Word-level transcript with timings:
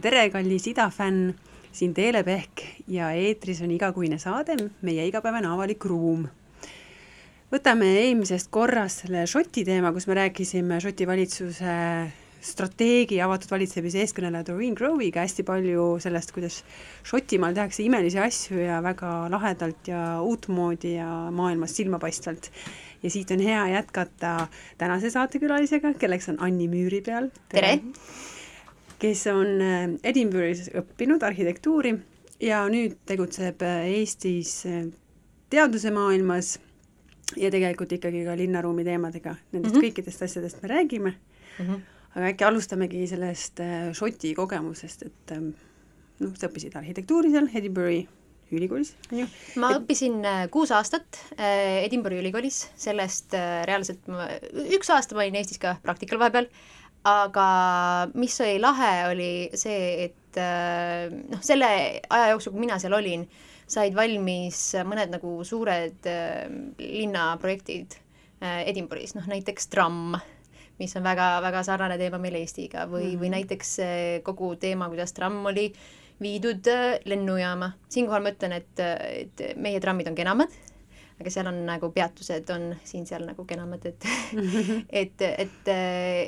tere, 0.00 0.30
kallis 0.32 0.66
idafänn, 0.70 1.34
siin 1.72 1.92
Teele 1.94 2.22
Pehk 2.24 2.62
ja 2.88 3.10
eetris 3.12 3.60
on 3.62 3.70
igakuine 3.74 4.18
saade 4.18 4.56
Meie 4.86 5.04
igapäevane 5.08 5.50
avalik 5.50 5.84
ruum. 5.84 6.26
võtame 7.50 7.88
eelmisest 8.04 8.48
korrast 8.54 9.04
selle 9.04 9.26
Šoti 9.26 9.64
teema, 9.66 9.92
kus 9.92 10.06
me 10.06 10.16
rääkisime 10.16 10.80
Šoti 10.80 11.06
valitsuse 11.06 11.74
strateegia 12.40 13.26
avatud 13.26 13.50
valitsemise 13.52 14.00
eeskõneleja 14.00 14.46
Doreen 14.48 14.74
Grove'iga 14.78 15.20
hästi 15.26 15.44
palju 15.44 15.98
sellest, 16.00 16.32
kuidas 16.32 16.62
Šotimaal 17.04 17.58
tehakse 17.58 17.84
imelisi 17.84 18.22
asju 18.22 18.62
ja 18.62 18.80
väga 18.80 19.28
lahedalt 19.28 19.92
ja 19.92 20.04
uutmoodi 20.24 20.94
ja 20.96 21.10
maailmas 21.30 21.76
silmapaistvalt. 21.76 22.50
ja 23.02 23.10
siit 23.10 23.30
on 23.30 23.40
hea 23.40 23.68
jätkata 23.68 24.48
tänase 24.78 25.10
saatekülalisega, 25.10 25.94
kelleks 25.98 26.28
on 26.28 26.40
Anni 26.40 26.68
Müüripeal. 26.68 27.28
tere, 27.48 27.76
tere.! 27.76 28.39
Kes 29.00 29.26
on 29.32 29.60
äh, 29.64 29.84
Edinburgh'is 30.10 30.68
õppinud 30.76 31.22
arhitektuuri 31.24 31.94
ja 32.44 32.62
nüüd 32.72 32.98
tegutseb 33.08 33.62
äh, 33.64 33.86
Eestis 33.96 34.60
äh, 34.68 34.84
teadusemaailmas 35.52 36.58
ja 37.40 37.50
tegelikult 37.52 37.94
ikkagi 37.96 38.24
ka 38.26 38.36
linnaruumi 38.38 38.84
teemadega, 38.86 39.36
nendest 39.54 39.74
mm 39.74 39.80
-hmm. 39.80 39.88
kõikidest 39.88 40.24
asjadest 40.26 40.62
me 40.62 40.68
räägime 40.68 41.12
mm. 41.14 41.66
-hmm. 41.66 41.82
aga 42.14 42.32
äkki 42.32 42.44
alustamegi 42.44 43.06
sellest 43.06 43.60
Šoti 43.92 44.34
kogemusest, 44.34 45.02
et 45.02 45.36
ähm, 45.36 45.52
noh, 46.20 46.32
sa 46.36 46.48
õppisid 46.48 46.76
arhitektuuri 46.76 47.30
seal 47.30 47.48
Edinburgh'i 47.54 48.08
ülikoolis, 48.50 48.96
on 49.12 49.18
ju? 49.18 49.26
ma 49.56 49.70
et... 49.70 49.80
õppisin 49.80 50.26
kuus 50.50 50.70
aastat 50.70 51.22
Edinburgh'i 51.38 52.18
ülikoolis, 52.18 52.68
sellest 52.76 53.32
reaalselt 53.64 54.08
ma, 54.08 54.26
üks 54.74 54.90
aasta 54.90 55.14
ma 55.14 55.22
olin 55.22 55.38
Eestis 55.38 55.58
ka 55.58 55.76
praktikal 55.82 56.18
vahepeal 56.18 56.50
aga 57.08 57.46
mis 58.14 58.34
oli 58.44 58.58
lahe, 58.60 58.92
oli 59.10 59.30
see, 59.56 60.08
et 60.08 60.40
äh, 60.40 61.08
noh, 61.10 61.40
selle 61.44 61.70
aja 62.02 62.32
jooksul, 62.34 62.54
kui 62.54 62.66
mina 62.66 62.78
seal 62.82 62.96
olin, 62.96 63.24
said 63.70 63.94
valmis 63.96 64.58
mõned 64.88 65.14
nagu 65.14 65.38
suured 65.46 66.10
äh, 66.10 66.44
linnaprojektid 66.80 67.96
äh, 68.42 68.66
Edinburgh'is, 68.68 69.14
noh 69.16 69.28
näiteks 69.30 69.70
tramm, 69.72 70.18
mis 70.80 70.96
on 70.96 71.04
väga-väga 71.04 71.64
sarnane 71.64 71.96
teema 72.00 72.20
meil 72.20 72.40
Eestiga 72.40 72.86
või 72.88 73.04
mm, 73.04 73.10
-hmm. 73.10 73.20
või 73.20 73.28
mhm. 73.28 73.36
näiteks 73.36 73.72
kogu 74.24 74.54
teema, 74.56 74.88
kuidas 74.88 75.12
tramm 75.12 75.46
oli 75.46 75.70
viidud 76.20 76.66
lennujaama. 77.04 77.72
siinkohal 77.88 78.22
ma 78.22 78.32
ütlen, 78.32 78.52
et, 78.52 78.80
et 78.80 79.56
meie 79.56 79.80
trammid 79.80 80.08
on 80.08 80.14
kenamad 80.14 80.52
aga 81.20 81.32
seal 81.32 81.50
on 81.50 81.58
nagu 81.68 81.90
peatused 81.92 82.48
on 82.54 82.70
siin-seal 82.88 83.26
nagu 83.28 83.44
kenamad, 83.48 83.84
et 83.84 84.06
et, 85.02 85.26
et, 85.28 85.70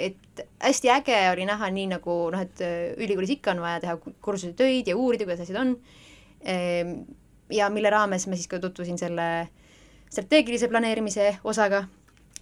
et 0.08 0.44
hästi 0.60 0.92
äge 0.92 1.16
oli 1.32 1.46
näha, 1.48 1.70
nii 1.72 1.88
nagu 1.94 2.18
noh, 2.34 2.44
et 2.44 2.60
ülikoolis 3.00 3.32
ikka 3.38 3.54
on 3.54 3.64
vaja 3.64 3.80
teha 3.86 3.96
kursuse 4.20 4.52
töid 4.58 4.90
ja 4.92 4.96
uurida, 4.98 5.24
kuidas 5.24 5.46
asjad 5.46 5.62
on. 5.62 5.74
Ehm, 6.44 6.94
ja 7.52 7.70
mille 7.72 7.90
raames 7.92 8.28
ma 8.28 8.36
siis 8.36 8.50
ka 8.52 8.60
tutvusin 8.60 9.00
selle 9.00 9.48
strateegilise 10.12 10.68
planeerimise 10.68 11.38
osaga. 11.44 11.86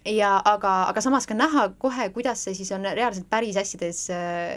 Ja 0.08 0.38
aga, 0.48 0.88
aga 0.90 1.02
samas 1.04 1.28
ka 1.28 1.36
näha 1.36 1.68
kohe, 1.78 2.08
kuidas 2.14 2.46
see 2.46 2.56
siis 2.56 2.70
on 2.72 2.88
reaalselt 2.88 3.28
päris 3.30 3.58
asjades 3.60 4.06
äh, 4.14 4.56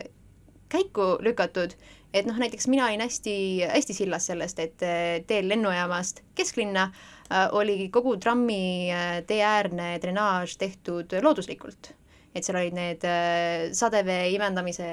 käiku 0.71 1.17
lükatud, 1.21 1.75
et 2.15 2.25
noh, 2.25 2.37
näiteks 2.41 2.69
mina 2.71 2.87
olin 2.87 3.03
hästi, 3.03 3.33
hästi 3.69 3.93
sillas 3.97 4.31
sellest, 4.31 4.61
et 4.63 4.85
äh, 4.87 5.19
teel 5.27 5.51
lennujaamast 5.51 6.23
kesklinna 6.33 6.87
Äh, 6.91 7.22
oli 7.51 7.89
kogu 7.89 8.17
trammi 8.21 8.91
äh, 8.93 9.21
teeäärne 9.27 9.97
drenaaž 10.01 10.57
tehtud 10.57 11.15
looduslikult. 11.21 11.93
et 12.33 12.45
seal 12.45 12.57
olid 12.57 12.73
need 12.73 13.03
äh, 13.05 13.71
sadevee 13.77 14.31
imendamise 14.33 14.87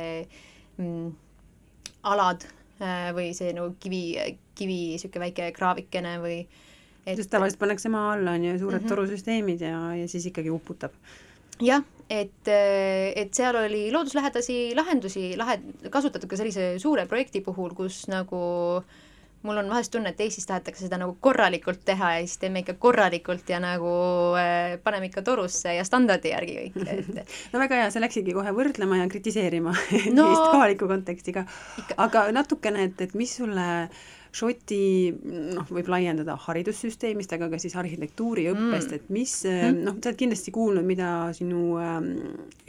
mm, 0.77 1.13
alad 2.03 2.45
või 3.13 3.35
see 3.37 3.51
nagu 3.53 3.75
kivi, 3.77 4.15
kivi 4.57 4.77
niisugune 4.95 5.27
väike 5.27 5.51
kraavikene 5.53 6.15
või 6.23 6.39
et... 6.41 7.19
sest 7.19 7.29
tavaliselt 7.29 7.61
pannakse 7.61 7.91
maa 7.93 8.15
alla, 8.15 8.39
on 8.39 8.47
ju, 8.47 8.55
suured 8.63 8.79
mm 8.79 8.87
-hmm. 8.87 8.93
torusüsteemid 8.95 9.65
ja, 9.67 9.81
ja 9.99 10.07
siis 10.09 10.25
ikkagi 10.31 10.49
uputab. 10.51 10.95
jah, 11.61 11.85
et, 12.09 12.49
et 12.49 13.35
seal 13.37 13.57
oli 13.57 13.91
looduslähedasi 13.93 14.73
lahendusi 14.77 15.37
lahe, 15.37 15.59
kasutatud 15.91 16.31
ka 16.31 16.41
sellise 16.41 16.79
suure 16.79 17.05
projekti 17.07 17.45
puhul, 17.45 17.77
kus 17.77 18.07
nagu 18.09 18.41
äh, 18.81 19.10
mul 19.43 19.57
on 19.63 19.71
vahest 19.73 19.93
tunne, 19.95 20.13
et 20.13 20.21
Eestis 20.21 20.47
tahetakse 20.49 20.85
seda 20.85 20.99
nagu 21.01 21.17
korralikult 21.25 21.81
teha 21.89 22.13
ja 22.17 22.21
siis 22.27 22.41
teeme 22.43 22.61
ikka 22.65 22.77
korralikult 22.83 23.49
ja 23.49 23.61
nagu 23.63 23.93
äh, 24.39 24.77
paneme 24.85 25.09
ikka 25.09 25.25
torusse 25.27 25.75
ja 25.79 25.87
standardi 25.87 26.35
järgi 26.35 26.57
kõik, 26.59 26.79
et 26.85 27.11
no 27.55 27.63
väga 27.63 27.83
hea, 27.83 27.91
sa 27.95 28.05
läksidki 28.05 28.37
kohe 28.37 28.53
võrdlema 28.57 29.01
ja 29.01 29.09
kritiseerima 29.11 29.75
no, 30.19 30.29
Eesti 30.29 30.49
kohaliku 30.53 30.91
kontekstiga. 30.91 31.47
aga 31.97 32.29
natukene, 32.37 32.91
et, 32.91 33.07
et 33.09 33.17
mis 33.19 33.37
sulle 33.41 33.69
Šoti 34.31 35.11
noh, 35.11 35.67
võib 35.75 35.89
laiendada 35.91 36.37
haridussüsteemist, 36.39 37.33
aga 37.35 37.49
ka 37.51 37.59
siis 37.59 37.75
arhitektuuriõppest 37.81 38.93
mm., 38.93 39.01
et 39.01 39.09
mis 39.11 39.33
mm. 39.43 39.81
noh, 39.89 39.97
sa 39.99 40.13
oled 40.13 40.21
kindlasti 40.21 40.55
kuulnud, 40.55 40.87
mida 40.87 41.09
sinu 41.35 41.81
ähm, 41.83 42.13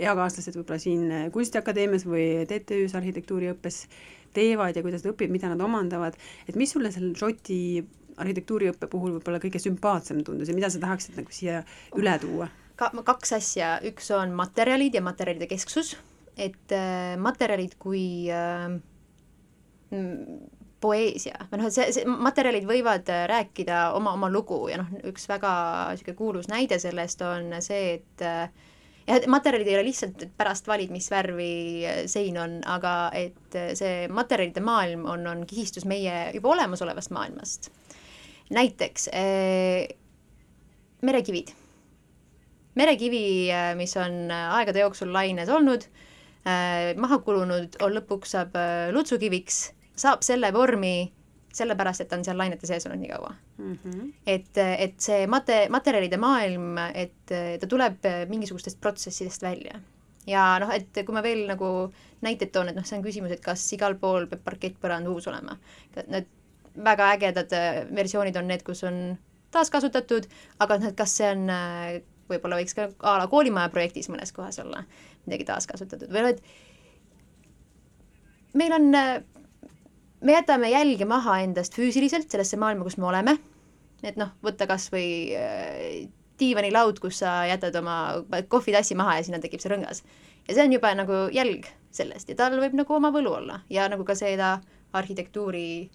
eakaaslased 0.01 0.57
võib-olla 0.57 0.81
siin 0.81 1.03
Kunstiakadeemias 1.35 2.07
või 2.09 2.25
TTÜ-s 2.49 2.97
arhitektuuriõppes 2.97 3.83
teevad 4.35 4.77
ja 4.77 4.83
kuidas 4.85 5.05
nad 5.05 5.13
õpivad, 5.13 5.33
mida 5.33 5.51
nad 5.51 5.61
omandavad, 5.63 6.17
et 6.47 6.59
mis 6.59 6.71
sulle 6.73 6.91
seal 6.93 7.11
Šoti 7.17 7.59
arhitektuuriõppe 8.21 8.89
puhul 8.91 9.15
võib-olla 9.17 9.39
kõige 9.41 9.61
sümpaatsem 9.61 10.21
tundus 10.27 10.51
ja 10.51 10.55
mida 10.57 10.69
sa 10.69 10.81
tahaksid 10.81 11.17
nagu 11.19 11.33
siia 11.33 11.61
üle 11.97 12.15
tuua? 12.21 12.49
ka-, 12.79 12.93
kaks 13.05 13.35
asja, 13.37 13.75
üks 13.87 14.09
on 14.15 14.33
materjalid 14.37 14.95
ja 14.97 15.03
materjalide 15.05 15.49
kesksus, 15.51 15.95
et 16.37 16.75
äh, 16.75 17.13
materjalid 17.21 17.77
kui 17.81 18.03
äh, 18.33 18.79
poeesia. 20.81 21.45
Või 21.51 21.61
noh, 21.61 21.69
et 21.69 21.75
see, 21.75 21.87
see 21.95 22.07
materjalid 22.09 22.65
võivad 22.67 23.09
äh, 23.13 23.25
rääkida 23.29 23.91
oma, 23.97 24.15
oma 24.17 24.31
lugu 24.33 24.63
ja 24.71 24.81
noh, 24.81 24.91
üks 25.11 25.27
väga 25.29 25.53
niisugune 25.91 26.17
kuulus 26.17 26.51
näide 26.51 26.79
sellest 26.81 27.21
on 27.25 27.53
see, 27.63 27.99
et 27.99 28.25
äh, 28.25 28.47
et 29.11 29.27
materjalid 29.31 29.67
ei 29.69 29.77
ole 29.77 29.87
lihtsalt, 29.89 30.23
et 30.25 30.33
pärast 30.37 30.67
valid, 30.69 30.91
mis 30.93 31.07
värvi 31.11 31.51
sein 32.11 32.37
on, 32.39 32.59
aga 32.69 32.93
et 33.17 33.57
see 33.77 34.07
materjalide 34.13 34.63
maailm 34.63 35.07
on, 35.09 35.25
on 35.27 35.45
kihistus 35.49 35.87
meie 35.89 36.29
juba 36.35 36.53
olemasolevast 36.55 37.13
maailmast. 37.15 37.71
näiteks 38.51 39.09
eh, 39.13 39.87
merekivid. 41.01 41.53
merekivi, 42.75 43.49
eh, 43.49 43.75
mis 43.75 43.97
on 43.97 44.31
aegade 44.31 44.79
jooksul 44.79 45.13
laines 45.13 45.49
olnud 45.49 45.87
eh,, 46.45 46.95
maha 46.97 47.19
kulunud, 47.25 47.79
on 47.81 47.95
lõpuks 47.97 48.35
saab 48.37 48.55
eh, 48.55 48.91
lutsukiviks, 48.93 49.63
saab 49.95 50.23
selle 50.23 50.53
vormi 50.53 51.11
sellepärast, 51.53 52.01
et 52.01 52.11
ta 52.11 52.15
on 52.15 52.23
seal 52.23 52.39
lainete 52.39 52.67
sees 52.67 52.85
olnud 52.87 53.01
nii 53.03 53.11
kaua 53.11 53.33
mm. 53.61 53.77
-hmm. 53.83 54.11
et, 54.25 54.57
et 54.57 54.99
see 55.01 55.25
mate-, 55.27 55.69
materjalide 55.73 56.17
maailm, 56.21 56.77
et 56.93 57.33
ta 57.61 57.69
tuleb 57.69 58.05
mingisugustest 58.29 58.81
protsessidest 58.81 59.41
välja. 59.45 59.79
ja 60.27 60.59
noh, 60.61 60.69
et 60.73 61.05
kui 61.05 61.13
ma 61.13 61.23
veel 61.23 61.47
nagu 61.49 61.91
näiteid 62.21 62.51
toon, 62.51 62.69
et 62.69 62.75
noh, 62.77 62.85
see 62.85 62.97
on 62.99 63.05
küsimus, 63.05 63.31
et 63.33 63.41
kas 63.41 63.63
igal 63.73 63.95
pool 64.01 64.27
peab 64.29 64.43
parkettpõrand 64.45 65.09
uus 65.09 65.27
olema. 65.27 65.57
Need 66.07 66.29
väga 66.75 67.11
ägedad 67.15 67.53
äh, 67.53 67.95
versioonid 67.95 68.35
on 68.39 68.47
need, 68.47 68.63
kus 68.63 68.83
on 68.87 69.17
taaskasutatud, 69.51 70.27
aga 70.63 70.77
noh, 70.79 70.91
et 70.91 70.97
kas 70.97 71.17
see 71.19 71.29
on, 71.31 71.49
äh, 71.51 72.01
võib-olla 72.31 72.59
võiks 72.61 72.75
ka 72.77 72.89
a 72.99 73.17
la 73.19 73.27
koolimaja 73.31 73.69
projektis 73.73 74.09
mõnes 74.11 74.31
kohas 74.35 74.59
olla 74.63 74.83
midagi 75.25 75.45
taaskasutatud 75.49 76.13
või 76.13 76.21
noh, 76.23 76.31
et 76.31 76.41
meil 78.55 78.75
on 78.77 78.87
äh, 78.95 79.23
me 80.21 80.37
jätame 80.37 80.71
jälge 80.71 81.05
maha 81.09 81.41
endast 81.43 81.75
füüsiliselt 81.75 82.31
sellesse 82.31 82.59
maailma, 82.61 82.85
kus 82.87 82.97
me 83.01 83.09
oleme, 83.09 83.37
et 84.03 84.17
noh, 84.19 84.33
võtta 84.43 84.67
kas 84.69 84.89
või 84.93 85.07
äh, 85.37 86.09
diivanilaud, 86.41 86.99
kus 87.01 87.21
sa 87.21 87.41
jätad 87.49 87.75
oma 87.79 88.23
kohvitassi 88.49 88.97
maha 88.97 89.19
ja 89.19 89.27
sinna 89.27 89.41
tekib 89.43 89.61
see 89.61 89.71
rõngas. 89.73 90.03
ja 90.47 90.55
see 90.55 90.65
on 90.65 90.73
juba 90.73 90.93
nagu 90.97 91.27
jälg 91.33 91.69
sellest 91.93 92.29
ja 92.29 92.37
tal 92.39 92.57
võib 92.59 92.77
nagu 92.77 92.95
oma 92.95 93.11
võlu 93.13 93.35
olla 93.41 93.61
ja 93.69 93.87
nagu 93.91 94.05
ka 94.07 94.15
seda 94.17 94.55
arhitektuuri 94.93 95.89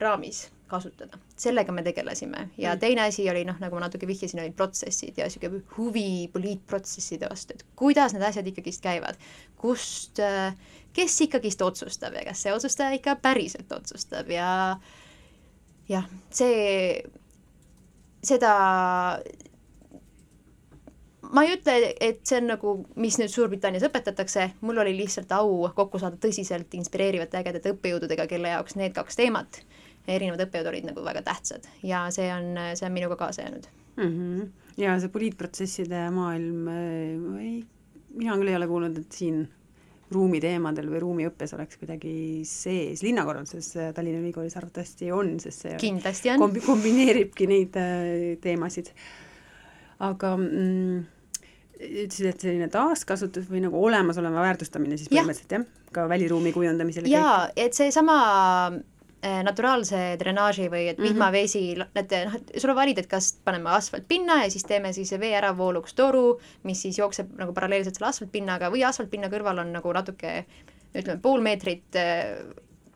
raamis 0.00 0.48
kasutada. 0.72 1.18
sellega 1.36 1.72
me 1.72 1.82
tegelesime 1.82 2.48
ja 2.58 2.74
mm. 2.74 2.80
teine 2.80 3.02
asi 3.06 3.28
oli 3.30 3.44
noh, 3.44 3.58
nagu 3.60 3.76
ma 3.76 3.84
natuke 3.86 4.08
vihjasin, 4.08 4.40
olid 4.40 4.56
protsessid 4.56 5.18
ja 5.20 5.28
niisugune 5.28 5.62
huvi 5.76 6.28
poliitprotsesside 6.32 7.28
vastu, 7.30 7.56
et 7.56 7.66
kuidas 7.76 8.16
need 8.16 8.24
asjad 8.26 8.48
ikkagist 8.48 8.82
käivad, 8.84 9.20
kust 9.60 10.22
äh, 10.22 10.56
kes 10.96 11.20
ikkagist 11.26 11.62
otsustab 11.62 12.16
ja 12.16 12.24
kas 12.30 12.44
see 12.44 12.54
otsustaja 12.56 12.96
ikka 12.98 13.18
päriselt 13.22 13.72
otsustab 13.72 14.30
ja 14.32 14.48
jah, 15.88 16.06
see, 16.30 17.02
seda 18.22 18.52
ma 21.32 21.44
ei 21.46 21.54
ütle, 21.56 21.76
et 22.02 22.22
see 22.28 22.40
on 22.42 22.50
nagu, 22.52 22.74
mis 23.00 23.16
nüüd 23.20 23.32
Suurbritannias 23.32 23.86
õpetatakse, 23.88 24.48
mul 24.66 24.82
oli 24.82 24.94
lihtsalt 24.98 25.32
au 25.36 25.62
kokku 25.76 26.00
saada 26.02 26.18
tõsiselt 26.20 26.74
inspireerivate 26.78 27.40
ägedate 27.40 27.72
õppejõududega, 27.74 28.28
kelle 28.30 28.52
jaoks 28.52 28.76
need 28.80 28.94
kaks 28.96 29.18
teemat, 29.20 29.62
erinevad 30.06 30.44
õppejõud 30.46 30.72
olid 30.72 30.90
nagu 30.90 31.04
väga 31.06 31.22
tähtsad 31.26 31.68
ja 31.86 32.04
see 32.14 32.28
on, 32.34 32.52
see 32.76 32.88
on 32.88 32.94
minuga 32.96 33.16
kaasa 33.20 33.46
jäänud 33.46 33.68
mm. 33.96 34.08
-hmm. 34.08 34.48
ja 34.82 34.98
see 35.00 35.12
poliitprotsesside 35.14 36.04
maailm, 36.10 36.68
ei, 37.38 37.56
mina 38.14 38.36
küll 38.36 38.52
ei 38.52 38.58
ole 38.58 38.68
kuulnud, 38.68 38.98
et 38.98 39.20
siin 39.20 39.44
ruumiteemadel 40.14 40.90
või 40.92 41.00
ruumiõppes 41.02 41.54
oleks 41.56 41.80
kuidagi 41.80 42.14
sees, 42.48 43.02
linnakorralduses 43.04 43.72
Tallinna 43.96 44.22
Ülikoolis 44.22 44.56
arvatavasti 44.60 45.10
on, 45.14 45.34
sest 45.42 45.66
see 45.66 45.80
kindlasti 45.80 46.32
on 46.34 46.44
kombi-, 46.46 46.64
kombineeribki 46.64 47.48
neid 47.50 47.78
äh, 47.80 48.14
teemasid. 48.42 48.92
aga 50.02 50.32
mm, 50.36 51.02
ütlesid, 51.82 52.30
et 52.30 52.46
selline 52.46 52.68
taaskasutus 52.72 53.48
või 53.50 53.62
nagu 53.64 53.78
olemasoleva 53.82 54.46
väärtustamine 54.48 54.98
siis 54.98 55.10
põhimõtteliselt 55.12 55.56
jah 55.58 55.66
ja?, 55.66 55.90
ka 55.92 56.06
väliruumi 56.08 56.54
kujundamisel 56.54 57.06
jaa, 57.10 57.50
et 57.56 57.76
seesama 57.76 58.18
äh, 58.72 58.80
naturaalse 59.22 60.16
drenaaži 60.18 60.66
või 60.70 60.88
et 60.90 60.98
vihmavesi 60.98 61.60
mm, 61.76 61.82
-hmm. 61.82 61.90
need 61.94 62.14
noh, 62.26 62.34
et 62.34 62.60
sul 62.60 62.72
on 62.72 62.76
valida, 62.76 63.04
et 63.04 63.10
kas 63.10 63.32
paneme 63.44 63.70
asfaltpinna 63.70 64.40
ja 64.44 64.50
siis 64.50 64.64
teeme 64.66 64.92
siis 64.92 65.12
vee 65.20 65.36
äravooluks 65.38 65.94
toru, 65.94 66.40
mis 66.62 66.82
siis 66.82 66.98
jookseb 66.98 67.30
nagu 67.38 67.54
paralleelselt 67.54 67.94
selle 67.94 68.08
asfaltpinnaga 68.08 68.70
või 68.74 68.82
asfaltpinna 68.88 69.30
kõrval 69.30 69.62
on 69.62 69.72
nagu 69.72 69.92
natuke 69.92 70.44
ütleme, 70.94 71.20
pool 71.22 71.40
meetrit 71.40 71.96
äh, 71.96 72.42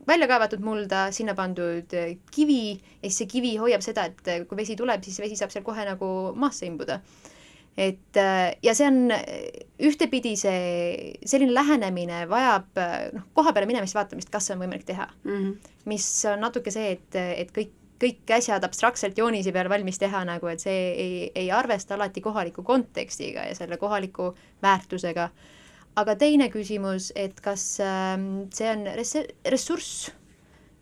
välja 0.06 0.26
kaevatud 0.26 0.60
mulda, 0.66 1.10
sinna 1.12 1.34
pandud 1.34 1.94
äh, 1.94 2.16
kivi 2.34 2.74
ja 2.74 3.06
siis 3.08 3.22
see 3.22 3.30
kivi 3.30 3.56
hoiab 3.62 3.86
seda, 3.86 4.10
et 4.10 4.48
kui 4.48 4.58
vesi 4.58 4.76
tuleb, 4.76 5.04
siis 5.04 5.20
vesi 5.22 5.38
saab 5.38 5.54
seal 5.54 5.64
kohe 5.64 5.86
nagu 5.86 6.10
maasse 6.34 6.66
imbuda 6.66 7.00
et 7.76 8.16
äh, 8.20 8.56
ja 8.64 8.74
see 8.74 8.86
on 8.88 9.12
ühtepidi 9.86 10.34
see, 10.40 11.16
selline 11.28 11.54
lähenemine 11.54 12.24
vajab 12.30 12.78
noh, 13.12 13.26
koha 13.36 13.52
peale 13.52 13.68
minemist, 13.68 13.96
vaatamist, 13.96 14.30
kas 14.32 14.48
see 14.48 14.56
on 14.56 14.62
võimalik 14.64 14.86
teha 14.88 15.08
mm. 15.24 15.34
-hmm. 15.34 15.74
mis 15.92 16.06
on 16.32 16.40
natuke 16.40 16.72
see, 16.72 16.94
et, 16.96 17.18
et 17.20 17.52
kõik, 17.52 17.74
kõik 18.02 18.32
asjad 18.36 18.64
abstraktselt 18.64 19.18
joonise 19.18 19.52
peal 19.52 19.68
valmis 19.72 19.98
teha 20.00 20.24
nagu, 20.28 20.48
et 20.52 20.62
see 20.64 20.80
ei, 20.92 21.30
ei 21.34 21.50
arvesta 21.52 21.96
alati 21.96 22.20
kohaliku 22.24 22.62
kontekstiga 22.62 23.46
ja 23.48 23.54
selle 23.54 23.76
kohaliku 23.76 24.34
väärtusega. 24.62 25.30
aga 25.96 26.14
teine 26.16 26.48
küsimus, 26.52 27.12
et 27.16 27.40
kas 27.40 27.80
ähm, 27.80 28.48
see 28.52 28.68
on 28.70 28.84
res-, 28.96 29.28
ressurss 29.48 30.10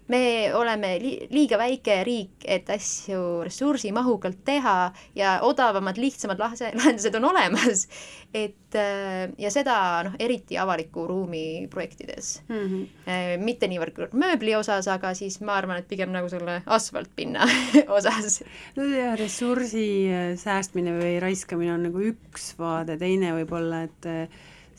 me 0.08 0.52
oleme 0.54 0.96
li 1.00 1.12
liiga 1.32 1.58
väike 1.60 1.96
riik, 2.04 2.44
et 2.44 2.68
asju 2.70 3.44
ressursimahukalt 3.46 4.42
teha 4.44 4.76
ja 5.16 5.38
odavamad, 5.46 5.98
lihtsamad 6.00 6.40
lahendused 6.42 7.14
on 7.16 7.28
olemas. 7.30 7.86
et 8.34 8.76
äh, 8.76 9.30
ja 9.38 9.50
seda 9.54 9.76
noh, 10.04 10.16
eriti 10.18 10.58
avaliku 10.58 11.06
ruumi 11.06 11.68
projektides 11.70 12.42
mm. 12.48 12.64
-hmm. 12.64 13.44
mitte 13.44 13.68
niivõrd 13.70 14.12
mööbli 14.12 14.56
osas, 14.58 14.88
aga 14.88 15.14
siis 15.14 15.40
ma 15.40 15.54
arvan, 15.54 15.78
et 15.78 15.88
pigem 15.88 16.10
nagu 16.12 16.28
selle 16.28 16.62
asfaltpinna 16.66 17.46
osas. 17.98 18.42
no 18.76 18.84
ja 18.84 19.14
ressursi 19.16 20.10
äh, 20.10 20.34
säästmine 20.36 20.98
või 20.98 21.20
raiskamine 21.20 21.74
on 21.74 21.86
nagu 21.88 22.02
üks 22.12 22.52
vaade, 22.58 22.98
teine 22.98 23.32
võib-olla, 23.38 23.84
et 23.88 24.10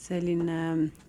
selline 0.05 0.59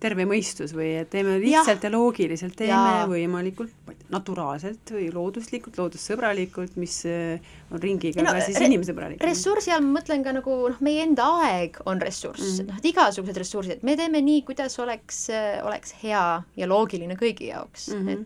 terve 0.01 0.25
mõistus 0.29 0.73
või 0.75 0.93
et 1.01 1.11
teeme 1.13 1.37
lihtsalt 1.41 1.83
ja, 1.83 1.89
ja 1.89 1.93
loogiliselt, 1.93 2.55
teeme 2.57 2.93
ja. 3.01 3.05
võimalikult 3.09 3.95
naturaalselt 4.11 4.93
või 4.95 5.09
looduslikult, 5.11 5.77
loodussõbralikult, 5.79 6.77
mis 6.79 6.95
äh, 7.09 7.43
on 7.73 7.81
ringiga 7.83 8.23
no, 8.23 8.33
ka 8.35 8.45
siis 8.45 8.59
inimsõbralik. 8.63 9.21
ressursi 9.23 9.73
all 9.75 9.83
ma 9.83 9.99
mõtlen 9.99 10.23
ka 10.25 10.33
nagu 10.37 10.55
noh, 10.71 10.79
meie 10.83 11.03
enda 11.03 11.27
aeg 11.43 11.81
on 11.89 12.01
ressurss 12.03 12.61
mm, 12.61 12.71
noh, 12.71 12.79
et 12.79 12.89
igasugused 12.93 13.41
ressursid, 13.43 13.77
et 13.77 13.87
me 13.87 13.97
teeme 13.99 14.21
nii, 14.23 14.43
kuidas 14.47 14.77
oleks, 14.83 15.25
äh, 15.33 15.59
oleks 15.67 15.95
hea 16.01 16.25
ja 16.59 16.71
loogiline 16.71 17.19
kõigi 17.19 17.51
jaoks 17.51 17.89
mm, 17.93 18.07
-hmm. 18.07 18.25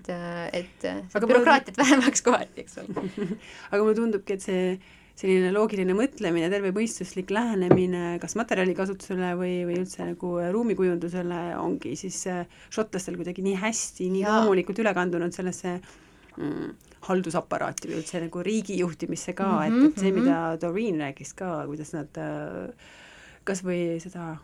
et, 0.53 0.79
äh, 0.85 0.95
et 1.01 1.18
bürokraatiat 1.18 1.75
mulle... 1.75 1.89
vähemaks 1.89 2.25
kohati, 2.25 2.65
eks 2.65 2.81
ole 2.83 3.09
aga 3.71 3.83
mulle 3.83 3.97
tundubki, 3.97 4.38
et 4.38 4.45
see 4.45 4.65
selline 5.19 5.51
loogiline 5.53 5.95
mõtlemine, 5.97 6.49
tervemõistuslik 6.51 7.31
lähenemine 7.33 8.15
kas 8.21 8.35
materjalikasutusele 8.39 9.33
või, 9.39 9.55
või 9.69 9.81
üldse 9.83 10.07
nagu 10.07 10.35
ruumikujundusele 10.55 11.41
ongi 11.61 11.95
siis 11.99 12.21
äh, 12.31 12.45
šotlastel 12.73 13.19
kuidagi 13.19 13.45
nii 13.45 13.57
hästi, 13.61 14.09
nii 14.15 14.23
loomulikult 14.27 14.81
üle 14.83 14.93
kandunud 14.97 15.35
sellesse 15.35 15.75
mm, 16.37 16.71
haldusaparaati 17.09 17.91
või 17.91 17.99
üldse 18.01 18.23
nagu 18.23 18.43
riigi 18.45 18.79
juhtimisse 18.81 19.35
ka 19.37 19.47
mm, 19.49 19.61
-hmm, 19.61 19.85
et, 19.91 19.93
et 19.93 20.03
see, 20.05 20.15
mida 20.15 20.37
mhm. 20.39 20.61
Doreen 20.63 21.05
rääkis 21.05 21.35
ka, 21.37 21.53
kuidas 21.69 21.93
nad 21.97 22.21
äh, 22.21 22.91
kas 23.47 23.63
või 23.65 23.99
seda 24.01 24.35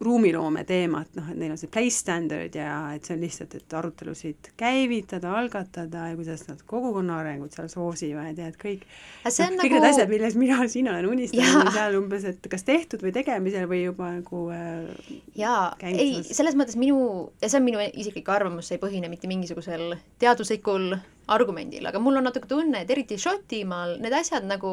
ruumiloome 0.00 0.60
teemat, 0.68 1.08
noh, 1.16 1.28
et 1.32 1.38
neil 1.40 1.54
on 1.54 1.60
see 1.60 1.70
place 1.72 1.96
standard 2.02 2.54
ja 2.56 2.72
et 2.92 3.06
see 3.06 3.14
on 3.16 3.22
lihtsalt, 3.24 3.54
et 3.56 3.76
arutelusid 3.78 4.50
käivitada, 4.60 5.32
algatada 5.38 6.10
ja 6.10 6.18
kuidas 6.18 6.44
nad 6.50 6.60
kogukonna 6.68 7.16
arengut 7.22 7.56
seal 7.56 7.70
soosivad 7.72 8.36
ja 8.36 8.50
et 8.52 8.58
kõik, 8.60 8.84
no, 9.24 9.32
nagu... 9.32 9.62
kõik 9.62 9.76
need 9.78 9.88
asjad, 9.88 10.12
millest 10.12 10.40
mina 10.40 10.60
siin 10.68 10.90
olen 10.92 11.08
unistanud, 11.14 11.72
seal 11.72 11.96
umbes, 11.96 12.28
et 12.28 12.50
kas 12.52 12.66
tehtud 12.68 13.04
või 13.06 13.14
tegemisel 13.16 13.64
või 13.70 13.82
juba 13.86 14.12
nagu 14.18 14.44
äh, 14.52 15.10
jaa, 15.38 15.72
ei, 15.88 16.20
selles 16.28 16.58
mõttes 16.60 16.76
minu, 16.80 17.00
ja 17.40 17.48
see 17.48 17.62
on 17.62 17.68
minu 17.70 17.80
isiklik 17.88 18.28
arvamus, 18.36 18.68
see 18.68 18.76
ei 18.76 18.84
põhine 18.84 19.12
mitte 19.12 19.30
mingisugusel 19.32 19.96
teaduslikul 20.20 20.92
argumendil, 21.32 21.86
aga 21.88 21.98
mul 22.02 22.20
on 22.20 22.26
natuke 22.28 22.46
tunne, 22.50 22.84
et 22.84 22.90
eriti 22.94 23.18
Šotimaal 23.18 23.96
need 24.02 24.14
asjad 24.14 24.46
nagu 24.46 24.70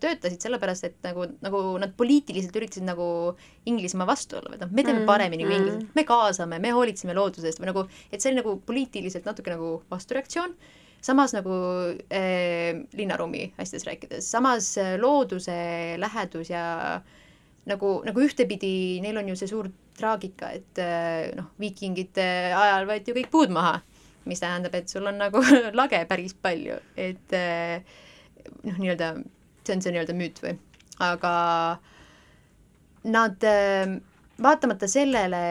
töötasid 0.00 0.40
sellepärast, 0.40 0.86
et 0.88 0.96
nagu, 1.04 1.26
nagu 1.44 1.60
nad 1.82 1.92
poliitiliselt 1.96 2.56
üritasid 2.56 2.86
nagu 2.88 3.06
Inglismaa 3.68 4.08
vastu 4.08 4.38
olla, 4.40 4.54
et 4.56 4.64
noh, 4.64 4.72
me 4.72 4.84
teeme 4.86 5.04
paremini 5.08 5.44
mm, 5.44 5.50
kui 5.50 5.58
inglased 5.58 5.98
me 5.98 6.06
kaasame, 6.08 6.60
me 6.62 6.72
hoolitseme 6.76 7.16
looduse 7.16 7.50
eest 7.50 7.60
või 7.60 7.72
nagu, 7.72 7.84
et 8.08 8.22
see 8.22 8.32
oli 8.32 8.40
nagu 8.40 8.56
poliitiliselt 8.64 9.28
natuke 9.28 9.52
nagu 9.52 9.74
vastureaktsioon, 9.92 10.56
samas 11.04 11.36
nagu 11.36 11.60
äh, 12.08 12.80
linnaruumi 12.96 13.50
asjadest 13.60 13.92
rääkides, 13.92 14.32
samas 14.32 14.72
äh, 14.80 14.96
looduse 15.00 15.60
lähedus 16.00 16.52
ja 16.54 16.64
nagu, 17.68 17.98
nagu 18.08 18.24
ühtepidi 18.24 19.02
neil 19.04 19.20
on 19.20 19.28
ju 19.28 19.36
see 19.36 19.52
suur 19.52 19.68
traagika, 20.00 20.54
et 20.56 20.80
äh, 20.80 21.28
noh, 21.36 21.52
viikingite 21.60 22.24
ajal 22.56 22.88
võeti 22.88 23.12
ju 23.12 23.20
kõik 23.20 23.32
puud 23.36 23.52
maha 23.52 23.82
mis 24.28 24.42
tähendab, 24.42 24.74
et 24.76 24.88
sul 24.88 25.06
on 25.08 25.20
nagu 25.20 25.42
lage 25.80 26.02
päris 26.10 26.34
palju, 26.34 26.76
et 26.96 27.36
eh, 27.36 27.80
noh, 28.66 28.76
nii-öelda 28.76 29.14
see 29.64 29.76
on 29.76 29.84
see 29.84 29.94
nii-öelda 29.94 30.16
müüt 30.18 30.42
või, 30.44 30.56
aga 31.04 31.32
nad 33.10 33.48
eh, 33.48 33.96
vaatamata 34.42 34.88
sellele 34.90 35.44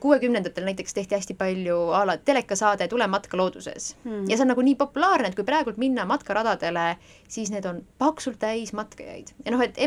kuuekümnendatel 0.00 0.64
näiteks 0.64 0.94
tehti 0.94 1.14
hästi 1.14 1.34
palju 1.34 1.76
a 1.96 2.04
la 2.06 2.16
telekasaade 2.16 2.88
Tule 2.88 3.06
matka 3.06 3.36
looduses 3.36 3.96
hmm. 4.04 4.28
ja 4.28 4.36
see 4.36 4.44
on 4.44 4.52
nagu 4.52 4.64
nii 4.64 4.76
populaarne, 4.80 5.30
et 5.30 5.38
kui 5.38 5.46
praegult 5.46 5.80
minna 5.80 6.04
matkaradadele, 6.08 6.86
siis 7.28 7.52
need 7.54 7.66
on 7.68 7.82
paksult 7.98 8.38
täis 8.42 8.72
matkajaid. 8.76 9.34
Ja 9.44 9.54
noh, 9.54 9.62
et 9.64 9.78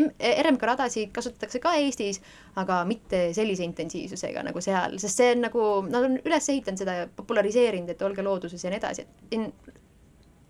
RMK 0.44 0.68
radasid 0.70 1.12
kasutatakse 1.14 1.60
ka 1.62 1.74
Eestis, 1.80 2.20
aga 2.60 2.82
mitte 2.88 3.26
sellise 3.36 3.66
intensiivsusega 3.66 4.44
nagu 4.46 4.62
seal, 4.64 4.98
sest 5.02 5.22
see 5.22 5.32
on 5.36 5.44
nagu, 5.48 5.64
nad 5.88 6.08
on 6.08 6.18
üles 6.22 6.48
ehitanud 6.52 6.80
seda 6.80 6.98
ja 7.02 7.08
populariseerinud, 7.16 7.90
et 7.94 8.06
olge 8.06 8.24
looduses 8.26 8.64
ja 8.64 8.72
nii 8.72 8.82
edasi, 8.82 9.04
et 9.04 9.36
in, 9.38 9.50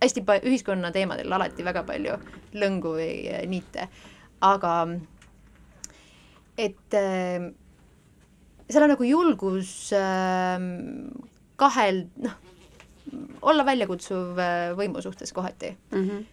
hästi 0.03 0.25
pa-, 0.27 0.41
ühiskonna 0.45 0.93
teemadel 0.95 1.33
alati 1.33 1.65
väga 1.67 1.85
palju 1.89 2.19
lõngu 2.61 2.95
või 2.99 3.11
niite, 3.51 3.89
aga 4.45 4.75
et 6.59 6.97
äh, 6.99 7.51
seal 8.71 8.87
on 8.87 8.93
nagu 8.95 9.07
julgus 9.09 9.71
äh, 9.97 10.57
kahel, 11.61 12.05
noh, 12.25 12.37
olla 13.45 13.67
väljakutsuv 13.67 14.41
äh, 14.41 14.71
võimu 14.79 15.03
suhtes 15.05 15.33
kohati 15.37 15.75
mm. 15.75 16.07
-hmm. 16.07 16.31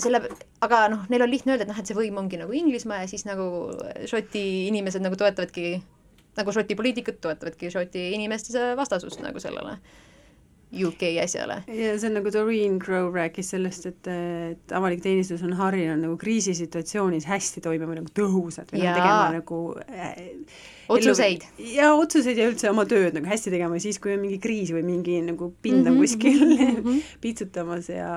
Selle, 0.00 0.18
aga 0.64 0.78
noh, 0.90 1.02
neil 1.12 1.22
on 1.22 1.30
lihtne 1.30 1.52
öelda, 1.52 1.66
et 1.66 1.70
noh, 1.70 1.78
et 1.78 1.86
see 1.86 1.94
võim 1.94 2.16
ongi 2.18 2.38
nagu 2.40 2.52
Inglismaa 2.56 3.02
ja 3.02 3.08
siis 3.10 3.26
nagu 3.28 3.44
Šoti 4.10 4.42
inimesed 4.70 5.04
nagu 5.04 5.14
toetavadki, 5.20 5.76
nagu 6.38 6.54
Šoti 6.56 6.74
poliitikud 6.74 7.20
toetavadki 7.22 7.70
Šoti 7.70 8.08
inimeste 8.16 8.72
vastasust 8.80 9.20
nagu 9.22 9.38
sellele 9.44 9.76
UK 10.74 11.08
asjale. 11.22 11.62
ja 11.68 11.94
see 11.98 12.10
on 12.10 12.18
nagu 12.20 12.32
Doreen 12.34 12.78
Crow 12.82 13.10
rääkis 13.14 13.54
sellest, 13.54 13.86
et, 13.90 14.10
et 14.10 14.76
avalik 14.76 15.02
teenistus 15.04 15.42
on 15.46 15.52
harjunud 15.58 16.02
nagu 16.04 16.16
kriisisituatsioonis 16.20 17.28
hästi 17.30 17.64
toimima 17.64 17.98
nagu 18.00 18.10
tõhusalt 18.14 18.74
või 18.74 18.84
nagu 18.84 19.00
tegema 19.00 19.28
nagu 19.38 19.60
äh, 19.88 20.22
otsuseid. 20.88 21.44
ja 21.58 21.92
otsuseid 21.94 22.38
ja 22.38 22.46
üldse 22.48 22.68
oma 22.70 22.84
tööd 22.88 23.16
nagu 23.16 23.28
hästi 23.28 23.52
tegema, 23.54 23.78
siis 23.82 23.98
kui 24.02 24.14
on 24.14 24.22
mingi 24.22 24.38
kriis 24.42 24.72
või 24.74 24.84
mingi 24.86 25.16
nagu 25.24 25.50
pind 25.62 25.84
on 25.86 25.94
mm 25.94 25.96
-hmm, 25.96 26.00
kuskil 26.02 26.44
mm 26.44 26.82
-hmm. 26.82 27.00
piitsutamas 27.20 27.88
ja, 27.88 28.10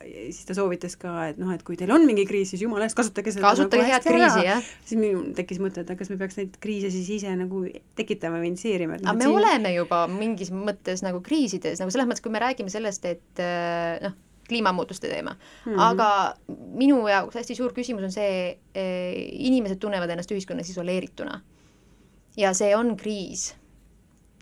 ja 0.00 0.24
siis 0.30 0.44
ta 0.48 0.54
soovitas 0.54 0.96
ka, 0.96 1.28
et 1.28 1.38
noh, 1.38 1.52
et 1.52 1.62
kui 1.62 1.76
teil 1.76 1.90
on 1.92 2.06
mingi 2.06 2.26
kriis, 2.26 2.50
siis 2.50 2.62
jumala 2.62 2.88
eest 2.88 2.96
kasutage 2.96 3.32
seda 3.32 3.48
kasutage 3.48 3.82
nagu 3.82 3.92
head 3.92 4.04
kriisi, 4.08 4.46
jah. 4.46 4.62
siis 4.84 5.00
minul 5.00 5.32
tekkis 5.36 5.60
mõte, 5.60 5.84
et 5.84 5.98
kas 5.98 6.10
me 6.10 6.16
peaks 6.16 6.36
neid 6.36 6.56
kriise 6.60 6.90
siis 6.90 7.10
ise 7.10 7.36
nagu 7.36 7.64
tekitama 7.94 8.40
või 8.40 8.52
initsieerima. 8.52 9.00
aga 9.02 9.12
me 9.12 9.24
siin... 9.24 9.36
oleme 9.36 9.74
juba 9.74 10.06
mingis 10.06 10.52
mõttes 10.52 11.02
nagu 11.02 11.20
kriisides, 11.20 11.80
nagu 11.80 11.90
selles 11.96 12.08
mõttes, 12.08 12.24
kui 12.24 12.32
me 12.34 12.42
räägime 12.42 12.72
sellest, 12.72 13.04
et 13.08 13.42
äh, 13.42 13.96
noh, 14.04 14.16
kliimamuutuste 14.46 15.08
teema 15.10 15.32
mm. 15.34 15.72
-hmm. 15.72 15.82
aga 15.82 16.08
minu 16.78 17.00
jaoks 17.08 17.34
hästi 17.34 17.56
suur 17.58 17.74
küsimus 17.74 18.06
on 18.06 18.12
see, 18.14 18.58
eh, 18.74 19.14
inimesed 19.48 19.80
tunnevad 19.82 20.10
ennast 20.14 20.30
ühiskonnas 20.30 20.70
isoleerituna 20.70 21.40
ja 22.36 22.52
see 22.54 22.76
on 22.76 22.94
kriis 22.96 23.54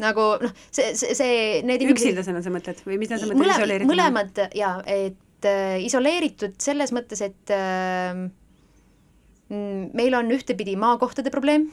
nagu 0.03 0.27
noh, 0.43 0.53
see, 0.71 0.93
see, 0.99 1.15
see 1.15 1.37
need 1.67 1.87
üksildasena 1.87 2.43
sa 2.43 2.53
mõtled 2.53 2.83
või 2.85 2.99
mida 3.01 3.19
sa 3.19 3.31
mõtled 3.31 3.55
isoleerituna? 3.55 3.93
mõlemad 3.93 4.43
jaa, 4.59 4.77
et 4.85 5.49
äh, 5.49 5.79
isoleeritud 5.87 6.59
selles 6.59 6.93
mõttes, 6.93 7.23
et 7.25 7.55
äh, 7.55 8.13
meil 9.49 10.21
on 10.21 10.33
ühtepidi 10.35 10.77
maakohtade 10.77 11.31
probleem 11.31 11.71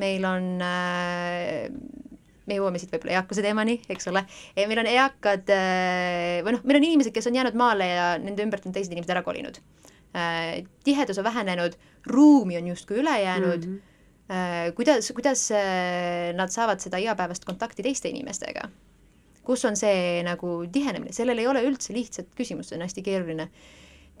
meil 0.00 0.24
on 0.24 0.60
äh, 0.62 1.68
me 2.50 2.58
jõuame 2.58 2.80
siit 2.82 2.92
võib-olla 2.92 3.20
eakuse 3.20 3.44
teemani, 3.44 3.78
eks 3.92 4.10
ole, 4.10 4.24
meil 4.58 4.82
on 4.82 4.90
eakad 4.90 5.52
äh, 5.54 6.40
või 6.46 6.56
noh, 6.56 6.66
meil 6.66 6.80
on 6.80 6.88
inimesed, 6.90 7.14
kes 7.14 7.30
on 7.30 7.38
jäänud 7.38 7.58
maale 7.58 7.88
ja 7.88 8.10
nende 8.22 8.44
ümbert 8.46 8.66
on 8.68 8.76
teised 8.76 8.92
inimesed 8.92 9.14
ära 9.14 9.24
kolinud. 9.26 9.62
Äh, 10.18 10.60
tihedus 10.86 11.22
on 11.22 11.28
vähenenud, 11.28 11.78
ruumi 12.10 12.58
on 12.60 12.72
justkui 12.72 13.00
üle 13.02 13.16
jäänud 13.22 13.66
mm, 13.66 13.80
-hmm. 14.28 14.74
kuidas, 14.78 15.12
kuidas 15.14 15.48
nad 16.38 16.50
saavad 16.50 16.82
seda 16.82 16.98
igapäevast 17.02 17.44
kontakti 17.44 17.82
teiste 17.86 18.08
inimestega? 18.08 18.68
kus 19.50 19.64
on 19.64 19.76
see 19.78 20.22
nagu 20.22 20.60
tihenemine, 20.72 21.12
sellel 21.16 21.40
ei 21.42 21.48
ole 21.50 21.62
üldse 21.66 21.94
lihtsat 21.96 22.28
küsimust, 22.38 22.70
see 22.70 22.78
on 22.78 22.84
hästi 22.84 23.02
keeruline 23.02 23.48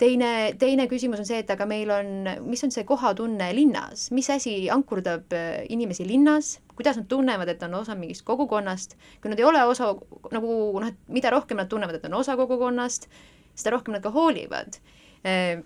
teine, 0.00 0.30
teine 0.60 0.86
küsimus 0.90 1.20
on 1.22 1.28
see, 1.28 1.40
et 1.42 1.50
aga 1.52 1.66
meil 1.68 1.90
on, 1.94 2.10
mis 2.46 2.62
on 2.66 2.72
see 2.74 2.86
kohatunne 2.88 3.50
linnas, 3.56 4.08
mis 4.16 4.30
asi 4.32 4.54
ankurdab 4.72 5.34
äh, 5.36 5.62
inimesi 5.72 6.06
linnas, 6.08 6.56
kuidas 6.78 6.98
nad 7.00 7.08
tunnevad, 7.10 7.52
et 7.52 7.62
on 7.66 7.76
osa 7.82 7.96
mingist 7.98 8.24
kogukonnast, 8.28 8.96
kui 9.20 9.32
nad 9.32 9.40
ei 9.40 9.48
ole 9.48 9.62
osa 9.68 9.92
nagu 10.32 10.56
noh, 10.80 10.88
et 10.88 10.98
mida 11.12 11.32
rohkem 11.34 11.60
nad 11.60 11.70
tunnevad, 11.70 12.00
et 12.00 12.08
on 12.08 12.18
osa 12.20 12.36
kogukonnast, 12.40 13.08
seda 13.54 13.76
rohkem 13.76 13.96
nad 13.96 14.04
ka 14.04 14.12
hoolivad 14.14 14.80
eh, 15.28 15.60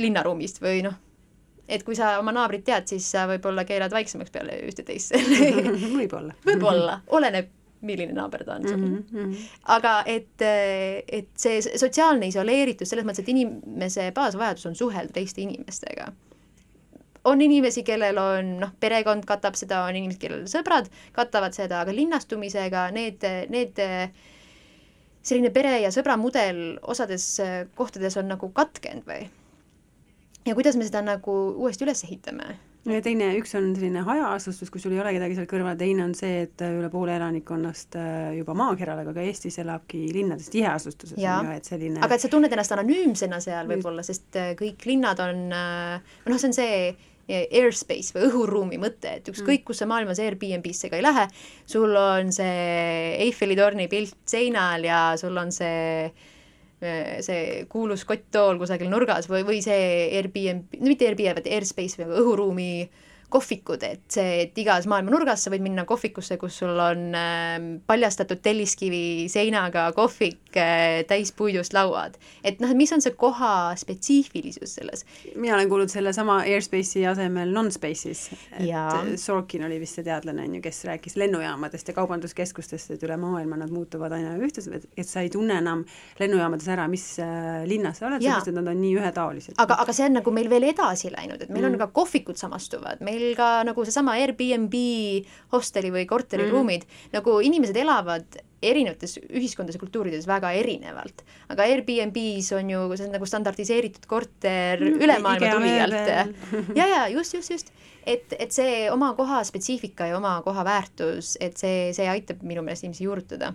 linnaruumist 0.00 0.62
või 0.64 0.84
noh, 0.86 0.96
et 1.68 1.84
kui 1.86 1.96
sa 1.98 2.16
oma 2.20 2.34
naabrit 2.34 2.64
tead, 2.66 2.88
siis 2.90 3.06
sa 3.12 3.26
võib-olla 3.30 3.66
keelad 3.68 3.92
vaiksemaks 3.92 4.32
peale 4.32 4.62
ühte-teist 4.68 5.16
võib-olla. 5.98 6.38
võib-olla, 6.48 7.02
oleneb 7.12 7.52
milline 7.86 8.14
naaber 8.16 8.44
ta 8.46 8.56
on 8.56 8.68
sul 8.68 8.78
mm. 8.78 9.04
-hmm. 9.12 9.46
aga 9.76 9.94
et, 10.06 10.42
et 10.42 11.28
see 11.36 11.60
sotsiaalne 11.62 12.28
isoleeritus 12.30 12.92
selles 12.92 13.06
mõttes, 13.06 13.24
et 13.24 13.32
inimese 13.32 14.10
baasvajadus 14.14 14.66
on 14.66 14.74
suhelda 14.78 15.12
teiste 15.12 15.42
inimestega. 15.42 16.12
on 17.24 17.42
inimesi, 17.42 17.82
kellel 17.82 18.18
on 18.18 18.56
noh, 18.60 18.70
perekond 18.80 19.24
katab 19.24 19.54
seda, 19.54 19.84
on 19.86 19.96
inimesed, 19.96 20.20
kellel 20.20 20.46
sõbrad 20.50 20.88
katavad 21.12 21.54
seda, 21.54 21.80
aga 21.80 21.94
linnastumisega 21.94 22.90
need, 22.90 23.22
need 23.48 23.78
selline 25.22 25.50
pere 25.50 25.76
ja 25.80 25.90
sõbra 25.94 26.16
mudel 26.18 26.78
osades 26.82 27.40
kohtades 27.74 28.16
on 28.16 28.28
nagu 28.28 28.50
katkenud 28.50 29.06
või? 29.06 29.30
ja 30.46 30.54
kuidas 30.54 30.76
me 30.76 30.84
seda 30.84 31.02
nagu 31.02 31.38
uuesti 31.54 31.86
üles 31.86 32.04
ehitame? 32.04 32.58
No 32.86 32.96
ja 32.96 33.02
teine, 33.04 33.28
üks 33.38 33.54
on 33.58 33.70
selline 33.76 34.02
hajaasustus, 34.06 34.70
kui 34.72 34.82
sul 34.82 34.94
ei 34.96 35.02
ole 35.02 35.12
kedagi 35.14 35.36
seal 35.38 35.48
kõrval, 35.50 35.76
teine 35.78 36.06
on 36.06 36.16
see, 36.18 36.42
et 36.46 36.64
üle 36.66 36.90
poole 36.92 37.14
elanikkonnast 37.18 37.98
äh, 38.00 38.32
juba 38.40 38.56
maakeral, 38.58 39.04
aga 39.04 39.14
ka 39.14 39.24
Eestis 39.24 39.60
elabki 39.62 40.04
linnades 40.14 40.50
tiheasustuses, 40.52 41.18
on 41.20 41.48
ju, 41.48 41.54
et 41.60 41.70
selline 41.70 42.02
aga 42.02 42.18
et 42.18 42.24
sa 42.24 42.32
tunned 42.32 42.52
ennast 42.52 42.74
anonüümsena 42.76 43.40
seal 43.44 43.70
võib-olla, 43.70 44.04
sest 44.06 44.40
äh, 44.40 44.52
kõik 44.58 44.84
linnad 44.90 45.22
on, 45.22 45.48
äh, 45.54 46.12
noh, 46.26 46.42
see 46.42 46.50
on 46.50 46.58
see 46.58 46.76
airspace 47.32 48.12
või 48.16 48.26
õhuruumi 48.26 48.78
mõte, 48.82 49.12
et 49.20 49.28
ükskõik, 49.30 49.62
mm. 49.62 49.66
kus 49.68 49.78
sa 49.80 49.86
maailmas 49.88 50.18
Airbnb-sse 50.20 50.90
ka 50.90 50.98
ei 50.98 51.04
lähe, 51.06 51.28
sul 51.70 51.94
on 51.96 52.32
see 52.34 53.14
Eiffeli 53.22 53.56
torni 53.56 53.86
pilt 53.88 54.18
seinal 54.28 54.82
ja 54.84 55.04
sul 55.20 55.38
on 55.40 55.54
see 55.54 56.10
see 56.82 57.64
kuulus 57.72 58.04
kotttool 58.08 58.58
kusagil 58.60 58.90
nurgas 58.90 59.28
või, 59.30 59.44
või 59.46 59.62
see 59.64 60.10
Airbnb, 60.18 60.78
no 60.80 60.90
mitte 60.90 61.08
Airbnb, 61.08 61.40
vaid 61.40 61.50
Airspace 61.58 62.02
või 62.02 62.22
õhuruumi 62.22 62.70
kohvikud, 63.32 63.82
et 63.86 64.04
see, 64.12 64.42
et 64.46 64.58
igas 64.62 64.86
maailma 64.90 65.14
nurgas 65.14 65.44
sa 65.44 65.52
võid 65.52 65.64
minna 65.64 65.84
kohvikusse, 65.88 66.38
kus 66.40 66.60
sul 66.62 66.78
on 66.82 67.16
äh, 67.18 67.56
paljastatud 67.88 68.42
telliskivi 68.44 69.28
seinaga 69.32 69.88
kohvik 69.96 70.56
äh, 70.60 71.02
täis 71.08 71.32
puidust 71.36 71.74
lauad. 71.76 72.18
et 72.44 72.60
noh, 72.62 72.70
et 72.70 72.78
mis 72.78 72.92
on 72.94 73.02
see 73.04 73.14
koha 73.18 73.72
spetsiifilisus 73.80 74.76
selles? 74.78 75.06
mina 75.34 75.56
olen 75.56 75.70
kuulnud 75.72 75.92
sellesama 75.92 76.42
Airspace'i 76.46 77.06
asemel 77.08 77.52
non-space'is, 77.54 78.24
et 78.58 78.66
ja. 78.68 78.86
Sorkin 79.16 79.64
oli 79.66 79.80
vist 79.82 79.98
see 79.98 80.06
teadlane, 80.06 80.46
on 80.46 80.58
ju, 80.58 80.62
kes 80.64 80.84
rääkis 80.88 81.16
lennujaamadest 81.20 81.88
ja 81.88 81.96
kaubanduskeskustest, 81.96 82.94
et 82.96 83.06
üle 83.06 83.16
maailma 83.20 83.58
nad 83.60 83.72
muutuvad 83.72 84.14
aina 84.16 84.34
ühtlasemad, 84.40 84.86
et 84.96 85.08
sa 85.08 85.24
ei 85.24 85.30
tunne 85.32 85.56
enam 85.60 85.84
lennujaamades 86.20 86.68
ära, 86.72 86.88
mis 86.90 87.06
äh, 87.22 87.62
linnas 87.68 88.00
sa 88.00 88.08
oled, 88.08 88.22
sellepärast 88.22 88.52
et 88.52 88.58
nad 88.58 88.70
on 88.72 88.80
nii 88.82 88.96
ühetaolised. 88.98 89.56
aga, 89.62 89.78
aga 89.84 89.96
see 89.96 90.08
on 90.08 90.18
nagu 90.18 90.34
meil 90.34 90.50
veel 90.52 90.68
edasi 90.70 91.12
läinud, 91.12 91.42
et 91.42 91.52
meil 91.52 91.66
mm. 91.66 91.74
on 91.74 91.82
ka 91.84 91.90
kohvikud 92.00 92.40
samastuvad, 92.40 93.02
meil 93.04 93.21
meil 93.22 93.36
ka 93.38 93.50
nagu 93.66 93.84
seesama 93.86 94.16
Airbnb 94.20 94.74
hosteli 95.54 95.92
või 95.94 96.06
korteriruumid 96.10 96.86
mm., 96.86 97.12
nagu 97.16 97.38
inimesed 97.44 97.78
elavad 97.78 98.40
erinevates 98.62 99.16
ühiskondades 99.24 99.76
ja 99.78 99.82
kultuurides 99.82 100.26
väga 100.30 100.52
erinevalt. 100.54 101.24
aga 101.50 101.66
Airbnb-s 101.70 102.52
on 102.58 102.70
ju, 102.70 102.82
see 102.96 103.08
on 103.08 103.16
nagu 103.16 103.28
standardiseeritud 103.28 104.06
korter 104.10 104.82
mm, 104.82 105.00
üle 105.02 105.18
maailma 105.24 105.54
tulijalt. 105.56 106.12
ja, 106.78 106.86
ja 106.86 107.02
just, 107.12 107.34
just, 107.34 107.50
just. 107.50 107.72
et, 108.06 108.34
et 108.38 108.54
see 108.54 108.86
oma 108.92 109.12
koha 109.18 109.42
spetsiifika 109.46 110.12
ja 110.12 110.18
oma 110.20 110.36
koha 110.46 110.64
väärtus, 110.66 111.36
et 111.40 111.58
see, 111.58 111.90
see 111.96 112.08
aitab 112.10 112.44
minu 112.46 112.62
meelest 112.62 112.86
inimesi 112.86 113.08
juurutada 113.08 113.54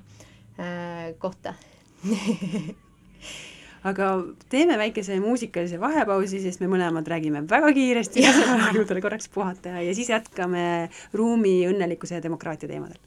äh, 0.60 1.14
kohta 1.24 1.56
aga 3.84 4.12
teeme 4.50 4.77
väikese 4.77 5.19
muusikalise 5.22 5.79
vahepausi, 5.81 6.41
sest 6.43 6.63
me 6.63 6.72
mõlemad 6.72 7.07
räägime 7.07 7.43
väga 7.50 7.74
kiiresti, 7.74 8.25
laseme 8.25 8.72
ajudele 8.72 9.03
korraks 9.03 9.29
puhata 9.34 9.77
ja 9.81 9.93
siis 9.96 10.10
jätkame 10.10 10.89
ruumi, 11.13 11.60
õnnelikkuse 11.69 12.17
ja 12.17 12.24
demokraatia 12.24 12.69
teemadel 12.69 12.98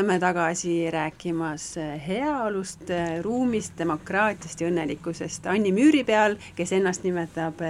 oleme 0.00 0.18
tagasi 0.18 0.90
rääkimas 0.90 1.74
heaolust, 2.06 2.88
ruumist, 3.22 3.74
demokraatiast 3.78 4.62
ja 4.62 4.70
õnnelikkusest 4.70 5.44
Anni 5.52 5.74
Müüri 5.76 6.00
peal, 6.08 6.38
kes 6.56 6.72
ennast 6.72 7.04
nimetab 7.04 7.60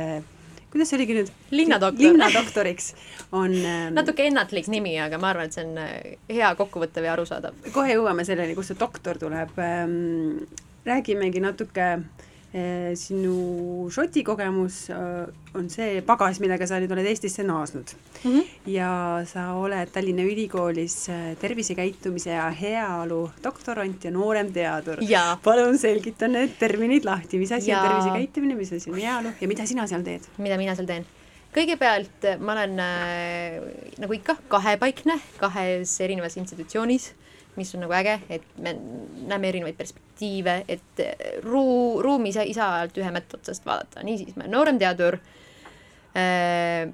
kuidas 0.71 0.93
see 0.93 1.01
oligi 1.01 1.17
nüüd? 1.17 1.33
linnadoktor. 1.51 2.07
linnadoktoriks 2.07 2.93
on 3.35 3.57
natuke 3.99 4.29
ennatlik 4.31 4.71
nimi, 4.71 4.95
aga 5.03 5.19
ma 5.19 5.33
arvan, 5.35 5.51
et 5.51 5.59
see 5.59 5.67
on 5.67 5.83
hea 6.31 6.55
kokkuvõttev 6.63 7.11
ja 7.11 7.17
arusaadav. 7.19 7.59
kohe 7.75 7.99
jõuame 7.99 8.23
selleni, 8.29 8.55
kust 8.55 8.71
see 8.71 8.79
doktor 8.79 9.19
tuleb. 9.19 9.59
Ähm, 9.59 10.47
räägimegi 10.87 11.43
natuke 11.43 11.89
äh, 11.99 12.05
Eh, 12.05 12.30
sinu 12.99 13.87
Šoti 13.95 14.25
kogemus 14.27 14.89
eh, 14.91 15.27
on 15.55 15.69
see 15.71 16.01
pagas, 16.07 16.41
millega 16.43 16.67
sa 16.67 16.81
nüüd 16.83 16.91
oled 16.91 17.07
Eestisse 17.07 17.45
naasnud 17.47 17.93
mm. 17.93 18.33
-hmm. 18.33 18.49
ja 18.73 19.23
sa 19.31 19.53
oled 19.55 19.93
Tallinna 19.95 20.27
Ülikoolis 20.27 20.97
eh, 21.09 21.37
tervisekäitumise 21.39 22.31
ja 22.31 22.49
heaolu 22.51 23.31
doktorant 23.45 24.05
ja 24.05 24.11
nooremteadur. 24.11 24.99
palun 25.45 25.79
selgita 25.79 26.29
need 26.29 26.59
terminid 26.59 27.05
lahti, 27.05 27.39
mis 27.39 27.53
asi 27.53 27.71
ja. 27.71 27.83
on 27.83 27.89
tervisekäitumine, 27.89 28.55
mis 28.55 28.73
asi 28.73 28.91
on 28.91 28.99
heaolu 28.99 29.29
ja 29.41 29.49
mida 29.49 29.67
sina 29.67 29.87
seal 29.87 30.03
teed? 30.03 30.27
mida 30.39 30.57
mina 30.57 30.75
seal 30.75 30.87
teen? 30.87 31.07
kõigepealt 31.55 32.27
ma 32.39 32.53
olen 32.53 32.79
äh, 32.79 33.63
nagu 33.99 34.13
ikka 34.13 34.37
kahepaikne 34.49 35.21
kahes 35.39 36.01
erinevas 36.01 36.37
institutsioonis 36.37 37.13
mis 37.59 37.75
on 37.75 37.85
nagu 37.85 37.95
äge, 37.97 38.17
et 38.31 38.47
me 38.63 38.75
näeme 39.29 39.51
erinevaid 39.51 39.77
perspektiive, 39.79 40.61
et 40.71 41.03
ruu-, 41.45 42.01
ruumis 42.05 42.39
ei 42.41 42.55
saa 42.57 42.81
ainult 42.81 42.99
ühe 43.01 43.13
mätta 43.15 43.39
otsast 43.41 43.67
vaadata, 43.67 44.05
niisiis 44.07 44.37
ma 44.37 44.45
olen 44.45 44.55
nooremteadur 44.57 45.19
äh, 46.15 46.91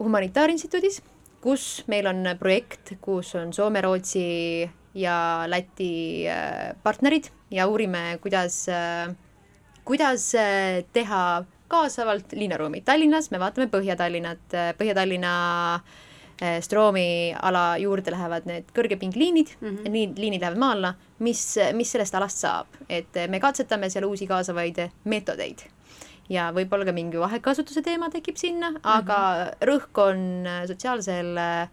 humanitaarinstituudis, 0.00 1.00
kus 1.44 1.84
meil 1.92 2.08
on 2.10 2.24
projekt, 2.40 2.96
kus 3.04 3.34
on 3.38 3.54
Soome, 3.56 3.82
Rootsi 3.84 4.68
ja 4.98 5.16
Läti 5.48 5.92
äh, 6.28 6.70
partnerid 6.82 7.30
ja 7.52 7.68
uurime, 7.70 8.18
kuidas 8.22 8.62
äh,, 8.72 9.12
kuidas 9.84 10.32
äh, 10.38 10.84
teha 10.92 11.44
kaasavalt 11.70 12.32
linnaruumi. 12.34 12.80
Tallinnas 12.82 13.28
me 13.30 13.38
vaatame 13.38 13.68
Põhja-Tallinnat, 13.70 14.56
Põhja-Tallinna 14.78 15.34
äh, 15.76 15.82
Eh, 15.84 16.09
Stroomi 16.40 17.34
ala 17.36 17.74
juurde 17.76 18.14
lähevad 18.14 18.46
need 18.48 18.70
kõrgepingliinid 18.72 19.50
mm, 19.58 19.66
-hmm. 19.68 19.92
liin, 19.92 20.14
liinid 20.16 20.40
lähevad 20.40 20.60
maa 20.62 20.72
alla, 20.76 20.94
mis, 21.18 21.42
mis 21.76 21.90
sellest 21.92 22.14
alast 22.16 22.40
saab, 22.40 22.78
et 22.88 23.18
me 23.28 23.40
katsetame 23.40 23.90
seal 23.92 24.06
uusi 24.08 24.26
kaasavaid 24.26 24.80
meetodeid. 25.04 25.66
Ja 26.30 26.48
võib-olla 26.54 26.86
ka 26.86 26.94
mingi 26.96 27.18
vahekasutuse 27.20 27.82
teema 27.82 28.08
tekib 28.08 28.38
sinna, 28.40 28.72
aga 28.82 29.18
mm 29.18 29.44
-hmm. 29.44 29.68
rõhk 29.68 30.02
on 30.06 30.48
sotsiaalsel 30.70 31.36
äh, 31.36 31.68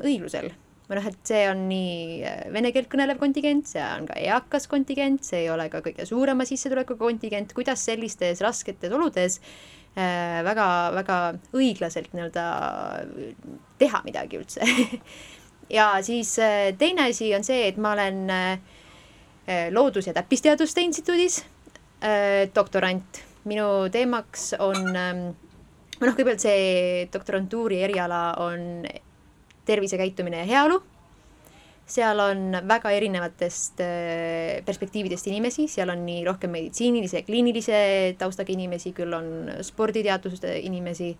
õiglusel. 0.00 0.50
Või 0.88 0.96
noh, 0.96 1.06
et 1.10 1.18
see 1.28 1.42
on 1.50 1.66
nii 1.68 2.20
eh, 2.24 2.44
vene 2.52 2.70
keelt 2.72 2.88
kõnelev 2.88 3.18
kontingent, 3.20 3.66
see 3.68 3.82
on 3.84 4.06
ka 4.08 4.14
eakas 4.16 4.64
kontingent, 4.72 5.20
see 5.26 5.42
ei 5.42 5.50
ole 5.52 5.66
ka 5.68 5.82
kõige 5.84 6.06
suurema 6.08 6.46
sissetulekuga 6.48 7.02
kontingent, 7.02 7.52
kuidas 7.56 7.82
sellistes 7.84 8.40
rasketes 8.40 8.94
oludes 8.96 9.36
väga-väga 9.98 11.18
äh, 11.32 11.38
õiglaselt 11.58 12.12
nii-öelda 12.14 12.44
teha 13.80 14.02
midagi 14.04 14.38
üldse 14.38 14.66
ja 15.78 15.90
siis 16.06 16.36
äh, 16.42 16.70
teine 16.78 17.08
asi 17.10 17.32
on 17.36 17.46
see, 17.46 17.66
et 17.68 17.80
ma 17.80 17.94
olen 17.96 18.26
äh, 18.30 18.58
Loodus- 19.72 20.10
ja 20.10 20.12
Täppisteaduste 20.12 20.82
Instituudis 20.84 21.40
doktorant. 22.54 23.24
minu 23.48 23.88
teemaks 23.90 24.50
on, 24.60 24.76
ähm, 24.92 25.22
noh, 25.98 26.12
kõigepealt 26.12 26.42
see 26.44 27.06
doktorantuuri 27.08 27.80
eriala 27.86 28.34
on 28.44 28.84
tervisekäitumine 29.64 30.42
ja 30.42 30.50
heaolu 30.50 30.82
seal 31.88 32.20
on 32.20 32.52
väga 32.68 32.92
erinevatest 32.92 33.80
äh, 33.80 34.60
perspektiividest 34.66 35.28
inimesi, 35.30 35.66
seal 35.72 35.92
on 35.92 36.04
nii 36.06 36.22
rohkem 36.26 36.52
meditsiinilise 36.52 37.22
kliinilise 37.26 37.80
taustaga 38.20 38.52
inimesi, 38.52 38.92
küll 38.96 39.16
on 39.16 39.50
sporditeaduste 39.64 40.58
inimesi. 40.68 41.16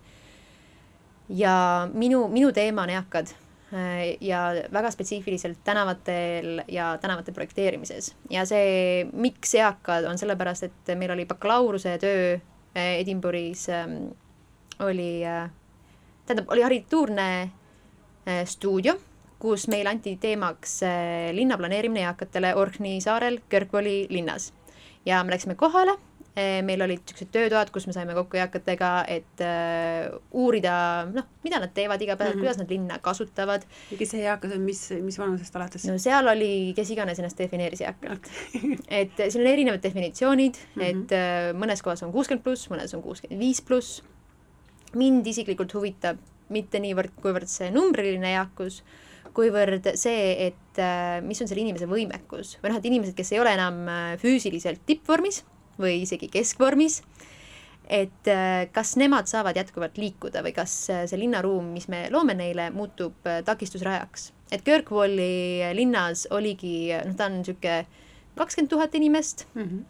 ja 1.28 1.88
minu, 1.92 2.22
minu 2.33 2.52
teema 2.57 2.87
on 2.87 2.90
eakad 2.90 3.33
äh, 3.72 4.16
ja 4.20 4.44
väga 4.72 4.90
spetsiifiliselt 4.90 5.59
tänavatel 5.64 6.62
ja 6.68 6.98
tänavate 7.00 7.33
projekteerimises. 7.33 8.14
ja 8.31 8.44
see, 8.46 9.09
miks 9.12 9.54
eakad, 9.54 10.04
on 10.04 10.18
sellepärast, 10.18 10.68
et 10.68 10.96
meil 10.96 11.16
oli 11.16 11.26
bakalaureuse 11.26 11.98
töö 11.98 12.35
äh, 12.35 13.00
Edinburgh'is 13.00 13.68
ähm, 13.72 14.11
oli, 14.85 15.24
tähendab, 16.26 16.52
oli 16.52 16.64
arhitektuurne 16.64 17.50
stuudio 18.44 18.94
kus 19.42 19.68
meile 19.70 19.92
anti 19.92 20.16
teemaks 20.20 20.81
äh, 20.87 21.31
linnaplaneerimine 21.37 22.05
eakatele 22.07 22.55
Orkney 22.59 23.01
saarel 23.05 23.40
Kõrgvoli 23.51 24.07
linnas. 24.11 24.53
ja 25.07 25.22
me 25.24 25.33
läksime 25.33 25.55
kohale, 25.57 25.94
äh, 26.35 26.59
meil 26.66 26.83
olid 26.83 27.05
niisugused 27.05 27.31
töötoad, 27.33 27.70
kus 27.72 27.87
me 27.87 27.94
saime 27.94 28.16
kokku 28.18 28.37
eakatega, 28.37 28.90
et 29.09 29.42
uh, 29.44 30.18
uurida, 30.42 30.74
noh, 31.14 31.29
mida 31.46 31.61
nad 31.62 31.72
teevad 31.74 32.03
igapäevaselt 32.03 32.35
mm, 32.35 32.40
-hmm. 32.40 32.48
kuidas 32.48 32.59
nad 32.59 32.70
linna 32.74 32.98
kasutavad. 32.98 33.66
ja 33.90 33.98
kes 33.98 34.11
see 34.11 34.24
eakas 34.27 34.53
on, 34.57 34.64
mis, 34.66 34.83
mis 35.03 35.18
vanusest 35.18 35.57
alates? 35.57 35.87
no 35.87 35.98
seal 35.98 36.29
oli, 36.29 36.72
kes 36.77 36.90
iganes 36.90 37.18
ennast 37.18 37.38
defineeris 37.38 37.81
eakalt 37.81 38.27
okay. 38.27 38.77
et 39.03 39.22
siin 39.29 39.44
on 39.44 39.53
erinevad 39.53 39.83
definitsioonid 39.83 40.55
mm, 40.55 40.83
-hmm. 40.83 40.88
et 40.90 41.55
mõnes 41.55 41.83
kohas 41.83 42.03
on 42.03 42.12
kuuskümmend 42.12 42.44
pluss, 42.44 42.70
mõnes 42.70 42.94
on 42.94 43.03
kuuskümmend 43.03 43.40
viis 43.40 43.62
pluss. 43.62 44.03
mind 44.94 45.27
isiklikult 45.27 45.74
huvitab 45.74 46.18
mitte 46.48 46.81
niivõrd, 46.83 47.12
kuivõrd 47.22 47.51
see 47.51 47.70
numbriline 47.70 48.33
eakus, 48.33 48.83
kuivõrd 49.34 49.90
see, 49.98 50.48
et 50.48 50.80
äh, 50.82 51.18
mis 51.24 51.40
on 51.42 51.50
selle 51.50 51.64
inimese 51.64 51.88
võimekus 51.90 52.56
või 52.62 52.72
noh, 52.72 52.80
et 52.80 52.88
inimesed, 52.90 53.16
kes 53.18 53.32
ei 53.34 53.42
ole 53.42 53.54
enam 53.56 53.82
äh, 53.88 54.14
füüsiliselt 54.20 54.84
tippvormis 54.88 55.42
või 55.78 56.02
isegi 56.02 56.30
keskvormis, 56.32 57.02
et 57.88 58.30
äh, 58.32 58.66
kas 58.74 58.96
nemad 59.00 59.30
saavad 59.30 59.56
jätkuvalt 59.58 59.98
liikuda 60.00 60.42
või 60.46 60.54
kas 60.56 60.74
see 60.88 61.20
linnaruum, 61.20 61.70
mis 61.74 61.88
me 61.92 62.06
loome 62.14 62.36
neile, 62.38 62.70
muutub 62.74 63.28
takistusrajaks. 63.44 64.32
et 64.52 64.64
Kirkwalli 64.64 65.62
linnas 65.76 66.26
oligi, 66.30 66.90
noh, 66.92 67.16
ta 67.16 67.28
on 67.28 67.40
niisugune 67.40 67.86
kakskümmend 68.38 68.70
tuhat 68.70 68.94
inimest 68.94 69.46
mm, 69.54 69.62
-hmm. 69.62 69.84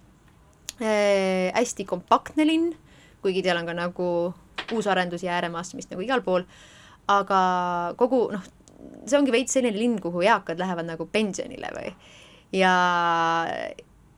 äh, 0.83 1.55
hästi 1.55 1.85
kompaktne 1.85 2.46
linn, 2.46 2.74
kuigi 3.22 3.42
seal 3.42 3.59
on 3.61 3.66
ka 3.66 3.74
nagu 3.74 4.35
uusarendusi 4.72 5.29
ääremaastumist 5.29 5.90
nagu 5.90 6.03
igal 6.03 6.22
pool, 6.22 6.44
aga 7.09 7.40
kogu 7.96 8.29
noh, 8.33 8.44
see 9.07 9.19
ongi 9.19 9.35
veits 9.35 9.57
selline 9.57 9.79
linn, 9.79 9.99
kuhu 10.03 10.23
eakad 10.27 10.61
lähevad 10.61 10.87
nagu 10.88 11.09
pensionile 11.12 11.71
või 11.75 11.93
ja 12.59 12.73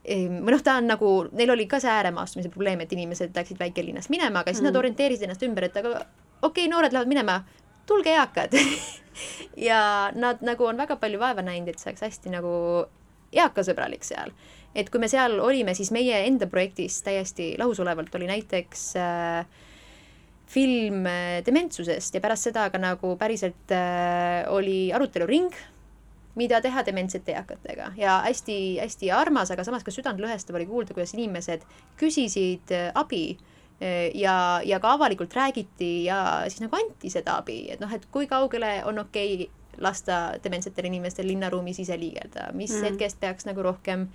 või 0.01 0.53
noh, 0.53 0.61
ta 0.65 0.79
on 0.79 0.87
nagu, 0.89 1.09
neil 1.37 1.53
oli 1.53 1.67
ka 1.69 1.79
see 1.81 1.91
ääremaastumise 1.93 2.49
probleem, 2.49 2.81
et 2.81 2.93
inimesed 2.95 3.35
läksid 3.37 3.59
väikelinnast 3.61 4.09
minema, 4.09 4.41
aga 4.41 4.53
siis 4.53 4.63
mm. 4.63 4.71
nad 4.71 4.79
orienteerisid 4.79 5.27
ennast 5.27 5.43
ümber, 5.45 5.67
et 5.67 5.77
aga 5.77 5.91
okei 5.99 6.47
okay,, 6.47 6.69
noored 6.71 6.93
lähevad 6.95 7.11
minema, 7.11 7.35
tulge 7.89 8.13
eakad 8.15 8.55
ja 9.69 9.83
nad 10.15 10.41
nagu 10.45 10.65
on 10.65 10.81
väga 10.81 10.97
palju 11.01 11.21
vaeva 11.21 11.45
näinud, 11.45 11.69
et 11.69 11.81
see 11.81 11.91
oleks 11.91 12.05
hästi 12.07 12.33
nagu 12.33 12.53
eakasõbralik 13.31 14.03
seal. 14.03 14.33
et 14.75 14.89
kui 14.89 14.99
me 15.03 15.09
seal 15.11 15.37
olime, 15.39 15.75
siis 15.77 15.91
meie 15.93 16.23
enda 16.25 16.47
projektis 16.49 17.01
täiesti 17.05 17.53
lahusolevalt 17.59 18.15
oli 18.17 18.29
näiteks 18.31 18.85
äh, 18.97 19.45
film 20.51 21.05
äh, 21.07 21.39
dementsusest 21.45 22.15
ja 22.15 22.21
pärast 22.23 22.49
seda 22.49 22.67
ka 22.71 22.79
nagu 22.81 23.15
päriselt 23.19 23.71
äh, 23.75 24.43
oli 24.51 24.91
aruteluring, 24.93 25.51
mida 26.39 26.61
teha 26.63 26.83
dementsete 26.87 27.35
eakatega. 27.35 27.91
Ja 27.99 28.19
hästi-hästi 28.25 29.11
armas, 29.15 29.51
aga 29.51 29.65
samas 29.67 29.83
ka 29.87 29.93
südantlõhestav 29.95 30.59
oli 30.59 30.67
kuulda, 30.67 30.95
kuidas 30.95 31.15
inimesed 31.15 31.63
küsisid 31.99 32.75
äh, 32.75 32.91
abi 32.95 33.25
ja, 33.81 34.61
ja 34.61 34.77
ka 34.77 34.91
avalikult 34.93 35.33
räägiti 35.33 36.03
ja 36.05 36.43
siis 36.45 36.61
nagu 36.61 36.77
anti 36.77 37.09
seda 37.09 37.39
abi, 37.41 37.63
et 37.73 37.81
noh, 37.81 37.89
et 37.89 38.03
kui 38.13 38.27
kaugele 38.29 38.75
on 38.85 39.01
okei 39.01 39.33
okay 39.39 39.47
lasta 39.81 40.35
dementsetel 40.43 40.85
inimestel 40.85 41.25
linnaruumis 41.25 41.79
ise 41.81 41.97
liigelda, 41.97 42.51
mis 42.53 42.75
mm. 42.75 42.91
hetkest 42.91 43.17
peaks 43.23 43.47
nagu 43.47 43.63
rohkem 43.65 44.05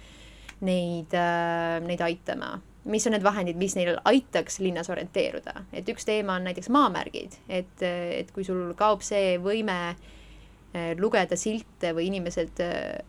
neid 0.62 1.16
äh,, 1.18 1.80
neid 1.82 2.04
aitama 2.06 2.52
mis 2.86 3.06
on 3.06 3.16
need 3.16 3.24
vahendid, 3.26 3.58
mis 3.58 3.74
neil 3.76 3.98
aitaks 4.06 4.60
linnas 4.62 4.90
orienteeruda, 4.92 5.64
et 5.74 5.88
üks 5.90 6.06
teema 6.06 6.38
on 6.38 6.46
näiteks 6.46 6.70
maamärgid, 6.74 7.34
et, 7.48 7.82
et 7.82 8.30
kui 8.34 8.46
sul 8.46 8.70
kaob 8.78 9.02
see 9.06 9.36
võime 9.42 9.76
eh, 9.90 10.94
lugeda 11.00 11.38
silte 11.40 11.92
või 11.96 12.08
inimesed 12.12 12.62
eh, 12.62 13.04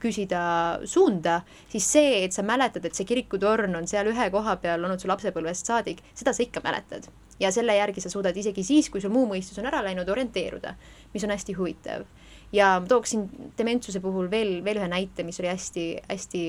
küsida 0.00 0.42
suunda, 0.88 1.40
siis 1.68 1.86
see, 1.92 2.22
et 2.24 2.34
sa 2.34 2.44
mäletad, 2.46 2.84
et 2.88 2.96
see 2.96 3.08
kirikutorn 3.08 3.76
on 3.76 3.88
seal 3.90 4.08
ühe 4.10 4.30
koha 4.32 4.56
peal 4.62 4.86
olnud 4.86 5.02
su 5.02 5.10
lapsepõlvest 5.10 5.68
saadik, 5.68 6.00
seda 6.16 6.34
sa 6.34 6.46
ikka 6.46 6.64
mäletad. 6.64 7.10
ja 7.40 7.48
selle 7.52 7.72
järgi 7.72 8.02
sa 8.04 8.10
suudad 8.12 8.36
isegi 8.36 8.60
siis, 8.64 8.90
kui 8.92 9.00
sul 9.00 9.12
muu 9.12 9.24
mõistus 9.28 9.56
on 9.60 9.68
ära 9.68 9.80
läinud, 9.84 10.08
orienteeruda, 10.08 10.74
mis 11.14 11.24
on 11.24 11.30
hästi 11.32 11.52
huvitav. 11.56 12.04
ja 12.52 12.82
tooksin 12.88 13.28
dementsuse 13.58 14.00
puhul 14.00 14.30
veel, 14.30 14.64
veel 14.64 14.80
ühe 14.80 14.88
näite, 14.88 15.22
mis 15.22 15.40
oli 15.40 15.48
hästi, 15.48 15.86
hästi 16.08 16.44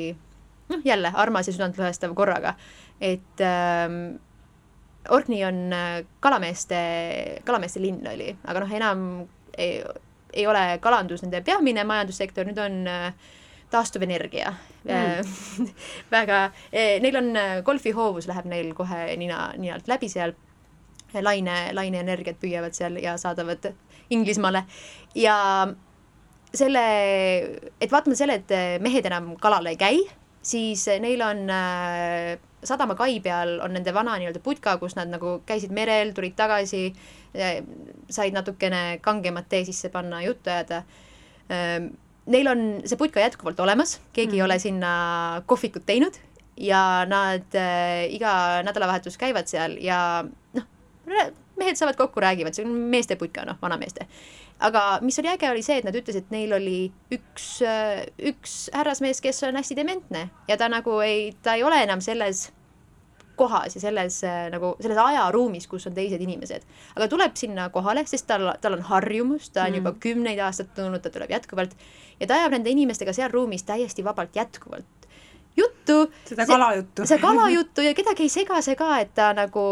noh, 0.71 0.83
jälle 0.85 1.11
armas 1.13 1.49
ja 1.49 1.55
südantlõhestav 1.55 2.13
korraga, 2.17 2.55
et 3.01 3.43
ähm, 3.45 4.15
Orkney 5.09 5.43
on 5.47 5.73
äh, 5.73 6.03
kalameeste, 6.19 6.79
kalameeste 7.45 7.81
linn 7.81 8.07
oli, 8.13 8.29
aga 8.45 8.63
noh, 8.63 8.73
enam 8.79 9.05
ei, 9.57 9.81
ei 10.33 10.47
ole 10.47 10.65
kalandus 10.83 11.25
nende 11.25 11.41
peamine 11.45 11.85
majandussektor, 11.87 12.47
nüüd 12.47 12.61
on 12.61 12.81
äh, 12.89 13.11
taastuvenergia. 13.71 14.53
Mm. 14.83 15.67
väga, 16.15 16.47
neil 16.73 17.15
on 17.15 17.29
golfihoovus 17.63 18.27
läheb 18.27 18.49
neil 18.51 18.73
kohe 18.75 19.05
nina, 19.19 19.51
ninalt 19.57 19.87
läbi 19.91 20.09
seal. 20.11 20.35
Laine, 21.11 21.73
laineenergiat 21.75 22.37
püüavad 22.39 22.75
seal 22.75 22.95
ja 23.03 23.17
saadavad 23.19 23.65
Inglismaale. 24.15 24.61
Ja 25.15 25.35
selle, 26.55 26.83
et 27.81 27.91
vaatamata 27.91 28.19
selle, 28.19 28.37
et 28.39 28.83
mehed 28.83 29.07
enam 29.07 29.33
kalal 29.41 29.67
ei 29.71 29.79
käi, 29.79 29.99
siis 30.41 30.85
neil 31.01 31.21
on 31.25 31.49
äh, 31.53 32.37
sadama 32.63 32.95
kai 32.97 33.19
peal 33.23 33.59
on 33.63 33.75
nende 33.77 33.93
vana 33.93 34.17
nii-öelda 34.19 34.41
putka, 34.43 34.75
kus 34.81 34.95
nad 34.97 35.11
nagu 35.11 35.39
käisid 35.47 35.73
merel, 35.75 36.13
tulid 36.17 36.35
tagasi, 36.37 36.89
äh, 37.35 37.61
said 38.09 38.35
natukene 38.35 38.99
kangemat 39.05 39.49
tee 39.49 39.65
sisse 39.67 39.91
panna, 39.93 40.23
juttu 40.25 40.53
ajada. 40.53 40.83
Ähm, 41.51 41.93
neil 42.31 42.47
on 42.47 42.65
see 42.85 42.99
putka 42.99 43.23
jätkuvalt 43.23 43.59
olemas, 43.59 43.99
keegi 44.13 44.35
mm. 44.35 44.39
ei 44.39 44.45
ole 44.45 44.59
sinna 44.61 44.91
kohvikut 45.49 45.85
teinud 45.85 46.19
ja 46.61 47.05
nad 47.09 47.55
iga 48.13 48.33
nädalavahetus 48.67 49.17
käivad 49.17 49.49
seal 49.49 49.79
ja 49.81 50.21
noh, 50.53 50.67
mehed 51.57 51.79
saavad 51.79 51.97
kokku, 51.97 52.21
räägivad, 52.21 52.53
see 52.53 52.65
on 52.67 52.75
meeste 52.91 53.17
putka, 53.17 53.45
noh, 53.47 53.57
vanameeste 53.61 54.05
aga 54.61 54.85
mis 55.01 55.19
oli 55.19 55.31
äge, 55.31 55.49
oli 55.51 55.65
see, 55.65 55.79
et 55.81 55.87
nad 55.87 55.97
ütlesid, 55.97 56.27
et 56.27 56.33
neil 56.33 56.53
oli 56.55 56.79
üks, 57.13 57.47
äh, 57.65 58.05
üks 58.31 58.63
härrasmees, 58.75 59.21
kes 59.23 59.43
on 59.47 59.59
hästi 59.59 59.77
dementne 59.77 60.27
ja 60.49 60.57
ta 60.57 60.69
nagu 60.71 60.99
ei, 61.05 61.31
ta 61.43 61.57
ei 61.57 61.65
ole 61.65 61.81
enam 61.83 62.03
selles 62.03 62.49
kohas 63.39 63.75
ja 63.75 63.81
selles 63.81 64.21
äh, 64.27 64.45
nagu 64.53 64.75
selles 64.81 65.01
ajaruumis, 65.01 65.67
kus 65.71 65.87
on 65.89 65.97
teised 65.97 66.21
inimesed. 66.21 66.65
aga 66.95 67.09
tuleb 67.09 67.37
sinna 67.39 67.69
kohale, 67.73 68.05
sest 68.09 68.27
tal, 68.29 68.51
tal 68.61 68.77
on 68.77 68.85
harjumus, 68.91 69.49
ta 69.49 69.65
on 69.65 69.73
mm. 69.73 69.81
juba 69.81 69.95
kümneid 70.03 70.41
aastaid 70.45 70.73
tulnud, 70.77 71.01
ta 71.01 71.13
tuleb 71.13 71.33
jätkuvalt 71.33 71.77
ja 72.19 72.29
ta 72.29 72.37
ajab 72.39 72.57
nende 72.57 72.73
inimestega 72.73 73.15
seal 73.17 73.33
ruumis 73.33 73.65
täiesti 73.67 74.05
vabalt 74.05 74.35
jätkuvalt 74.37 75.00
juttu. 75.57 76.11
seda 76.25 76.45
kalajuttu. 76.45 77.05
see 77.05 77.19
kalajuttu 77.19 77.85
ja 77.85 77.93
kedagi 77.97 78.27
ei 78.27 78.31
sega 78.31 78.61
see 78.63 78.75
ka, 78.79 78.91
et 79.03 79.13
ta 79.17 79.31
nagu 79.37 79.63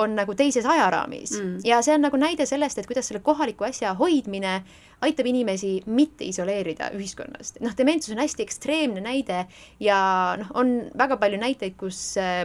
on 0.00 0.16
nagu 0.18 0.34
teises 0.38 0.66
ajaraamis 0.66 1.36
mm. 1.38 1.54
ja 1.64 1.80
see 1.82 1.94
on 1.96 2.04
nagu 2.06 2.20
näide 2.20 2.46
sellest, 2.46 2.78
et 2.78 2.88
kuidas 2.90 3.08
selle 3.08 3.22
kohaliku 3.24 3.68
asja 3.68 3.94
hoidmine 3.98 4.60
aitab 5.04 5.26
inimesi 5.28 5.74
mitte 5.86 6.24
isoleerida 6.28 6.90
ühiskonnast. 6.96 7.60
noh, 7.64 7.74
dementsus 7.76 8.14
on 8.14 8.22
hästi 8.22 8.46
ekstreemne 8.46 9.04
näide 9.04 9.44
ja 9.80 9.98
noh, 10.40 10.52
on 10.54 10.76
väga 10.98 11.18
palju 11.20 11.40
näiteid, 11.40 11.76
kus 11.80 12.16
äh, 12.20 12.44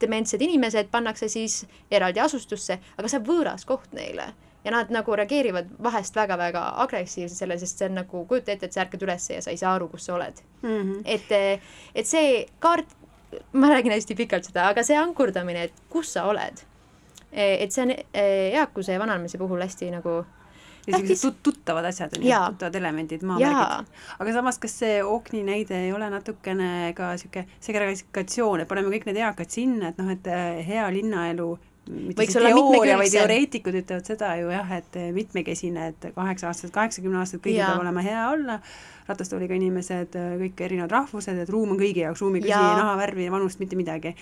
dementsed 0.00 0.42
inimesed 0.42 0.90
pannakse 0.92 1.28
siis 1.32 1.62
eraldi 1.90 2.20
asustusse, 2.20 2.78
aga 2.98 3.08
see 3.08 3.20
on 3.20 3.28
võõras 3.28 3.68
koht 3.68 3.92
neile 3.96 4.32
ja 4.64 4.72
nad 4.72 4.90
nagu 4.94 5.16
reageerivad 5.16 5.70
vahest 5.82 6.16
väga-väga 6.16 6.64
agressiivselt 6.84 7.38
sellele, 7.38 7.60
sest 7.60 7.80
see 7.80 7.88
on 7.90 7.98
nagu, 8.00 8.24
kujuta 8.28 8.54
ette, 8.54 8.68
et 8.68 8.76
sa 8.76 8.84
ärkad 8.84 9.02
üles 9.06 9.30
ja 9.30 9.40
sa 9.44 9.52
ei 9.52 9.60
saa 9.60 9.74
aru, 9.76 9.88
kus 9.92 10.06
sa 10.08 10.14
oled 10.16 10.40
mm. 10.62 10.70
-hmm. 10.70 11.02
et, 11.04 11.60
et 11.94 12.06
see 12.06 12.46
kaart, 12.58 12.96
ma 13.52 13.68
räägin 13.68 13.92
hästi 13.92 14.14
pikalt 14.14 14.44
seda, 14.44 14.68
aga 14.68 14.82
see 14.82 14.96
ankurdamine, 14.98 15.68
et 15.68 15.84
kus 15.90 16.12
sa 16.12 16.24
oled, 16.30 16.64
et 17.32 17.72
see 17.72 17.82
on 17.82 17.90
eh, 17.90 18.54
eakuse 18.54 18.92
ja 18.92 19.00
vananemise 19.00 19.38
puhul 19.38 19.60
hästi 19.60 19.90
nagu 19.90 20.24
ja 20.86 20.98
sellised 20.98 21.40
tuttavad 21.42 21.84
asjad 21.84 22.16
on 22.18 22.24
ju, 22.24 22.32
tuttavad 22.48 22.74
elemendid, 22.74 23.22
maamärgid. 23.22 23.92
aga 24.18 24.32
samas, 24.32 24.58
kas 24.58 24.78
see 24.78 25.02
Okni 25.04 25.42
näide 25.44 25.78
ei 25.86 25.92
ole 25.92 26.10
natukene 26.10 26.92
ka 26.96 27.12
niisugune 27.14 27.46
segregatsioon, 27.60 28.60
et 28.60 28.68
paneme 28.68 28.92
kõik 28.92 29.08
need 29.08 29.20
eakad 29.22 29.50
sinna, 29.50 29.92
et 29.92 29.98
noh, 29.98 30.10
et 30.12 30.26
eh, 30.26 30.60
hea 30.66 30.90
linnaelu 30.92 31.54
võiks 31.88 32.36
olla 32.40 32.52
teooria 32.54 32.96
või 33.00 33.10
teoreetikud 33.12 33.78
ütlevad 33.82 34.08
seda 34.08 34.30
ju 34.40 34.52
jah, 34.52 34.70
et 34.78 34.98
mitmekesine, 35.16 35.90
et 35.92 36.06
kaheksa 36.16 36.48
aastased, 36.50 36.72
kaheksakümne 36.74 37.20
aastased, 37.20 37.42
kõigil 37.44 37.64
peab 37.64 37.82
olema 37.82 38.04
hea 38.04 38.22
olla, 38.30 38.58
ratastooliga 39.08 39.56
inimesed, 39.58 40.16
kõik 40.40 40.64
erinevad 40.64 40.94
rahvused, 40.96 41.42
et 41.44 41.52
ruum 41.52 41.74
on 41.74 41.80
kõigi 41.80 42.06
jaoks, 42.06 42.24
ruum 42.24 42.40
ei 42.40 42.46
küsi 42.46 42.56
nahavärvi 42.56 43.28
ja 43.28 43.34
vanust, 43.34 43.60
mitte 43.60 43.76
midagi 43.76 44.14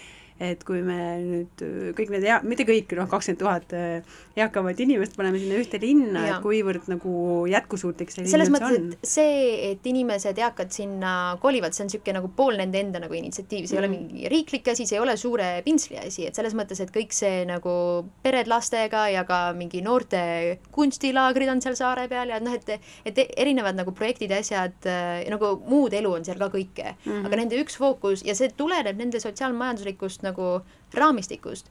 et 0.42 0.64
kui 0.66 0.82
me 0.84 0.98
nüüd 1.22 1.62
kõik 1.98 2.12
need 2.14 2.26
ea-, 2.26 2.40
mitte 2.46 2.66
kõik, 2.68 2.92
noh, 2.98 3.08
kakskümmend 3.10 3.40
tuhat 3.42 3.74
äh, 3.76 4.18
eakamat 4.38 4.80
inimest 4.82 5.16
paneme 5.18 5.40
sinna 5.40 5.58
ühte 5.60 5.80
linna, 5.82 6.24
et 6.28 6.44
kuivõrd 6.44 6.88
nagu 6.90 7.14
jätkusuutlik 7.50 8.12
see 8.12 8.26
selles 8.30 8.50
mõttes, 8.52 8.78
et 8.78 9.08
see, 9.14 9.42
et 9.72 9.86
inimesed, 9.88 10.38
eakad 10.42 10.72
sinna 10.74 11.12
kolivad, 11.42 11.76
see 11.76 11.84
on 11.84 11.90
niisugune 11.90 12.18
nagu 12.18 12.30
pool 12.36 12.58
nende 12.60 12.80
enda 12.80 13.02
nagu 13.02 13.16
initsiatiiv, 13.16 13.68
see 13.68 13.76
mm. 13.76 13.78
ei 13.78 13.82
ole 13.82 13.90
mm. 13.90 14.08
mingi 14.12 14.32
riiklik 14.32 14.72
asi, 14.72 14.86
see 14.88 14.98
ei 14.98 15.04
ole 15.04 15.16
suure 15.20 15.50
pintsli 15.66 16.00
asi, 16.00 16.26
et 16.28 16.38
selles 16.38 16.56
mõttes, 16.58 16.80
et 16.82 16.92
kõik 16.94 17.14
see 17.16 17.42
nagu 17.48 17.74
pered 18.24 18.50
lastega 18.50 19.06
ja 19.12 19.26
ka 19.28 19.42
mingi 19.56 19.82
noorte 19.84 20.22
kunstilaagrid 20.74 21.52
on 21.52 21.62
seal 21.64 21.76
saare 21.78 22.08
peal 22.10 22.32
ja 22.32 22.40
noh, 22.42 22.56
et 22.56 22.74
et 23.08 23.18
erinevad 23.36 23.76
nagu 23.76 23.92
projektid 23.96 24.32
ja 24.32 24.40
asjad, 24.42 24.76
äh, 24.88 25.22
nagu 25.32 25.54
muud 25.68 25.94
elu 25.96 26.12
on 26.16 26.24
seal 26.26 26.40
ka 26.40 26.48
kõike 26.52 26.94
mm, 26.94 27.04
-hmm. 27.04 27.26
aga 27.28 27.40
nende 27.42 27.60
üks 27.60 27.76
fookus 27.78 28.24
ja 28.26 28.34
see 28.38 28.50
tuleneb 28.56 28.98
nende 28.98 29.20
sotsiaalmajanduslikust 29.22 30.24
nagu 30.24 30.31
raamistikust. 30.94 31.68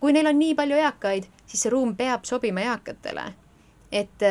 kui 0.00 0.12
neil 0.12 0.26
on 0.30 0.38
nii 0.38 0.54
palju 0.54 0.76
eakaid, 0.78 1.26
siis 1.46 1.62
see 1.62 1.70
ruum 1.74 1.96
peab 1.96 2.24
sobima 2.24 2.60
eakatele. 2.60 3.32
et, 3.92 4.22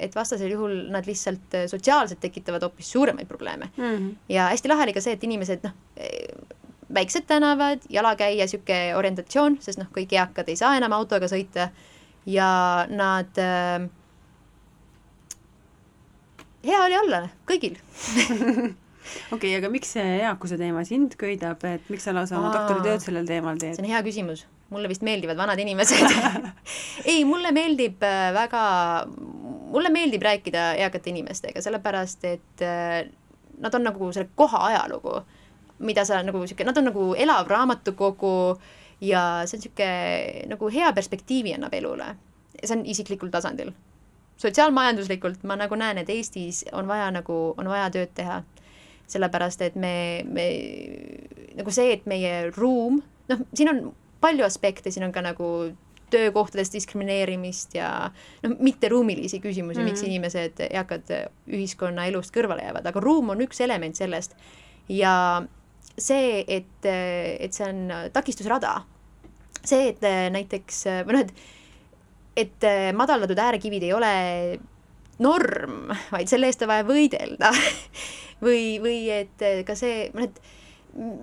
et 0.00 0.14
vastasel 0.14 0.50
juhul 0.50 0.86
nad 0.90 1.06
lihtsalt 1.06 1.56
sotsiaalselt 1.68 2.20
tekitavad 2.20 2.62
hoopis 2.62 2.92
suuremaid 2.92 3.28
probleeme 3.28 3.68
mm. 3.76 3.84
-hmm. 3.84 4.14
ja 4.28 4.48
hästi 4.48 4.68
lahe 4.68 4.82
oli 4.82 4.92
ka 4.92 5.00
see, 5.00 5.12
et 5.12 5.24
inimesed 5.24 5.64
noh, 5.64 5.74
väiksed 6.94 7.26
tänavad, 7.26 7.78
jalakäija 7.88 8.44
niisugune 8.44 8.96
orientatsioon, 8.96 9.58
sest 9.60 9.78
noh, 9.78 9.88
kõik 9.92 10.12
eakad 10.12 10.48
ei 10.48 10.56
saa 10.56 10.76
enam 10.76 10.92
autoga 10.92 11.28
sõita 11.28 11.68
ja 12.26 12.86
nad 12.90 13.38
äh, 13.38 13.88
hea 16.66 16.82
oli 16.84 16.98
olla 16.98 17.22
kõigil 17.48 17.78
okei 19.30 19.36
okay,, 19.36 19.54
aga 19.58 19.70
miks 19.72 19.94
see 19.96 20.18
eakuse 20.20 20.58
teema 20.60 20.84
sind 20.88 21.16
köidab, 21.20 21.64
et 21.68 21.90
miks 21.92 22.06
sa 22.06 22.14
lausa 22.16 22.38
oma 22.38 22.52
doktoritööd 22.54 23.04
sellel 23.04 23.28
teemal 23.28 23.58
teed? 23.60 23.76
see 23.76 23.84
on 23.84 23.90
hea 23.90 24.02
küsimus, 24.06 24.46
mulle 24.72 24.90
vist 24.90 25.04
meeldivad 25.06 25.38
vanad 25.38 25.60
inimesed. 25.62 26.16
Ei, 27.10 27.24
mulle 27.28 27.52
meeldib 27.56 28.02
äh, 28.06 28.30
väga, 28.36 28.62
mulle 29.72 29.92
meeldib 29.94 30.24
rääkida 30.26 30.72
eakate 30.82 31.12
inimestega, 31.12 31.62
sellepärast 31.64 32.26
et 32.28 32.66
äh, 32.66 33.04
nad 33.62 33.74
on 33.74 33.86
nagu 33.86 34.12
selle 34.12 34.30
koha 34.34 34.64
ajalugu, 34.70 35.20
mida 35.86 36.04
sa 36.08 36.22
nagu 36.24 36.42
sihuke, 36.46 36.64
nad 36.66 36.76
on 36.78 36.90
nagu 36.90 37.08
elav 37.18 37.48
raamatukogu 37.50 38.36
ja 39.00 39.22
see 39.46 39.58
on 39.58 39.62
sihuke 39.66 39.90
nagu 40.50 40.70
hea 40.72 40.92
perspektiivi 40.92 41.54
annab 41.54 41.74
elule. 41.74 42.14
see 42.64 42.76
on 42.78 42.86
isiklikul 42.86 43.28
tasandil. 43.30 43.72
Sotsiaalmajanduslikult 44.36 45.44
ma 45.44 45.56
nagu 45.56 45.74
näen, 45.74 45.98
et 45.98 46.10
Eestis 46.12 46.64
on 46.72 46.88
vaja 46.88 47.10
nagu, 47.10 47.54
on 47.56 47.68
vaja 47.68 47.88
tööd 47.90 48.12
teha 48.14 48.42
sellepärast 49.10 49.62
et 49.66 49.76
me, 49.78 50.22
me 50.26 50.46
nagu 51.56 51.72
see, 51.74 51.94
et 51.96 52.06
meie 52.10 52.50
ruum, 52.56 53.00
noh, 53.30 53.42
siin 53.56 53.70
on 53.72 53.82
palju 54.22 54.46
aspekte, 54.46 54.90
siin 54.90 55.06
on 55.06 55.14
ka 55.14 55.22
nagu 55.24 55.50
töökohtades 56.10 56.70
diskrimineerimist 56.74 57.74
ja 57.74 57.90
noh, 58.44 58.56
mitteruumilisi 58.62 59.40
küsimusi 59.42 59.80
mm, 59.80 59.82
-hmm. 59.82 59.90
miks 59.90 60.02
mhm. 60.02 60.10
inimesed, 60.10 60.64
eakad 60.70 61.12
ühiskonnaelust 61.46 62.34
kõrvale 62.34 62.66
jäävad, 62.66 62.86
aga 62.86 63.02
ruum 63.02 63.34
on 63.34 63.42
üks 63.46 63.60
element 63.60 63.96
sellest. 63.96 64.36
ja 64.88 65.42
see, 65.98 66.44
et, 66.48 66.86
et 67.40 67.52
see 67.52 67.66
on 67.66 67.90
takistusrada, 68.12 68.80
see, 69.64 69.88
et 69.88 70.02
näiteks 70.32 70.84
või 71.06 71.18
noh, 71.18 71.26
et 71.26 71.32
et 72.36 72.64
madaldatud 72.92 73.38
äärekivid 73.40 73.82
ei 73.82 73.92
ole 73.96 74.10
norm, 75.22 75.90
vaid 76.12 76.28
selle 76.28 76.50
eest 76.50 76.62
on 76.64 76.70
vaja 76.70 76.84
võidelda 76.86 77.52
või, 78.44 78.76
või 78.82 79.00
et 79.12 79.42
eh, 79.44 79.62
ka 79.66 79.76
see, 79.78 80.08
et 80.22 80.40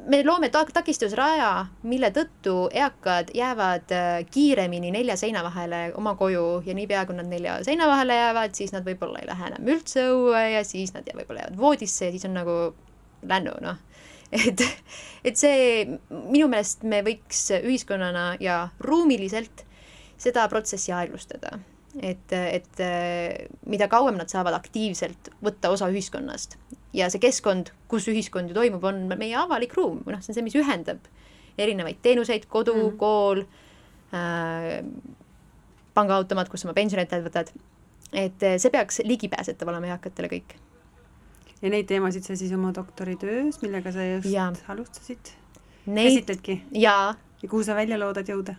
me 0.09 0.19
loome 0.25 0.49
ta-, 0.53 0.65
takistusraja, 0.73 1.51
mille 1.89 2.09
tõttu 2.13 2.55
eakad 2.73 3.33
jäävad 3.37 3.93
eh, 3.93 4.11
kiiremini 4.33 4.91
nelja 4.93 5.17
seina 5.19 5.43
vahele 5.45 5.85
oma 5.99 6.15
koju 6.19 6.63
ja 6.65 6.77
niipea, 6.77 7.05
kui 7.09 7.17
nad 7.17 7.29
nelja 7.29 7.59
seina 7.65 7.89
vahele 7.89 8.17
jäävad, 8.17 8.55
siis 8.57 8.73
nad 8.73 8.85
võib-olla 8.87 9.21
ei 9.21 9.29
lähe 9.29 9.49
enam 9.51 9.73
üldse 9.75 10.07
õue 10.13 10.45
ja 10.55 10.63
siis 10.67 10.93
nad 10.95 11.09
võib-olla 11.09 11.45
jäävad 11.45 11.59
voodisse 11.59 12.09
ja 12.09 12.15
siis 12.15 12.25
on 12.29 12.37
nagu 12.37 12.57
lännu, 13.29 13.57
noh. 13.63 13.81
et, 14.47 14.63
et 15.21 15.37
see, 15.37 15.85
minu 16.09 16.47
meelest 16.49 16.81
me 16.89 17.03
võiks 17.05 17.45
ühiskonnana 17.59 18.31
ja 18.41 18.63
ruumiliselt 18.81 19.67
seda 20.17 20.47
protsessi 20.49 20.93
aeglustada 20.95 21.59
et, 22.01 22.33
et 22.33 22.79
mida 23.69 23.87
kauem 23.91 24.17
nad 24.17 24.31
saavad 24.31 24.55
aktiivselt 24.57 25.29
võtta 25.45 25.69
osa 25.73 25.89
ühiskonnast 25.93 26.57
ja 26.93 27.09
see 27.11 27.21
keskkond, 27.21 27.73
kus 27.91 28.07
ühiskond 28.11 28.49
ju 28.49 28.57
toimub, 28.57 28.83
on 28.85 29.05
meie 29.17 29.35
avalik 29.37 29.75
ruum 29.77 30.01
noh, 30.05 30.21
see 30.21 30.33
on 30.33 30.39
see, 30.39 30.45
mis 30.45 30.57
ühendab 30.57 31.05
erinevaid 31.59 31.99
teenuseid, 32.05 32.47
kodu 32.49 32.73
mm., 32.75 32.97
kool 33.01 33.43
äh,, 34.13 34.81
pangaautomaat, 35.93 36.49
kus 36.49 36.65
oma 36.65 36.73
pensionit 36.77 37.13
võtad. 37.25 37.53
et 38.13 38.45
see 38.57 38.73
peaks 38.73 39.01
ligipääsetav 39.05 39.69
olema 39.69 39.93
eakatele 39.93 40.29
kõik. 40.33 40.57
ja 41.61 41.73
neid 41.73 41.89
teemasid 41.89 42.25
sa 42.25 42.37
siis 42.39 42.53
oma 42.53 42.73
doktoritöös, 42.75 43.61
millega 43.61 43.93
sa 43.93 44.05
just 44.05 44.29
ja. 44.33 44.51
alustasid 44.67 45.33
käsitledki? 45.85 46.61
jaa. 46.71 47.15
ja 47.41 47.49
kuhu 47.49 47.63
sa 47.63 47.75
välja 47.75 47.99
loodad 47.99 48.29
jõuda? 48.29 48.57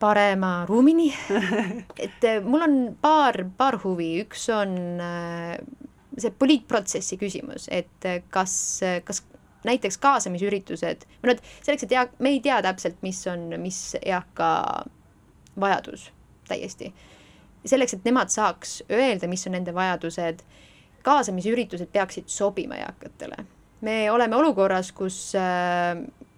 Parema 0.00 0.64
ruumini 0.68 1.10
et 2.06 2.24
äh, 2.24 2.40
mul 2.44 2.64
on 2.64 2.76
paar, 3.02 3.36
paar 3.56 3.78
huvi, 3.84 4.14
üks 4.24 4.46
on 4.54 4.72
äh, 5.04 5.58
see 6.20 6.32
poliitprotsessi 6.40 7.18
küsimus, 7.20 7.68
et 7.72 8.08
äh, 8.08 8.22
kas, 8.32 8.54
kas 9.04 9.22
näiteks 9.68 10.00
kaasamisüritused, 10.00 11.04
või 11.20 11.32
noh, 11.32 11.36
et 11.36 11.66
selleks, 11.66 11.84
et 11.84 11.94
ea-, 11.96 12.08
me 12.18 12.34
ei 12.34 12.40
tea 12.44 12.62
täpselt, 12.64 12.98
mis 13.04 13.20
on, 13.28 13.50
mis 13.60 13.82
eaka 14.00 14.50
vajadus 15.60 16.08
täiesti. 16.48 16.94
selleks, 17.68 17.98
et 17.98 18.06
nemad 18.08 18.32
saaks 18.32 18.80
öelda, 18.88 19.28
mis 19.28 19.44
on 19.46 19.58
nende 19.58 19.74
vajadused, 19.76 20.40
kaasamisüritused 21.04 21.92
peaksid 21.92 22.32
sobima 22.32 22.80
eakatele. 22.80 23.44
me 23.80 24.10
oleme 24.10 24.36
olukorras, 24.36 24.92
kus 24.92 25.32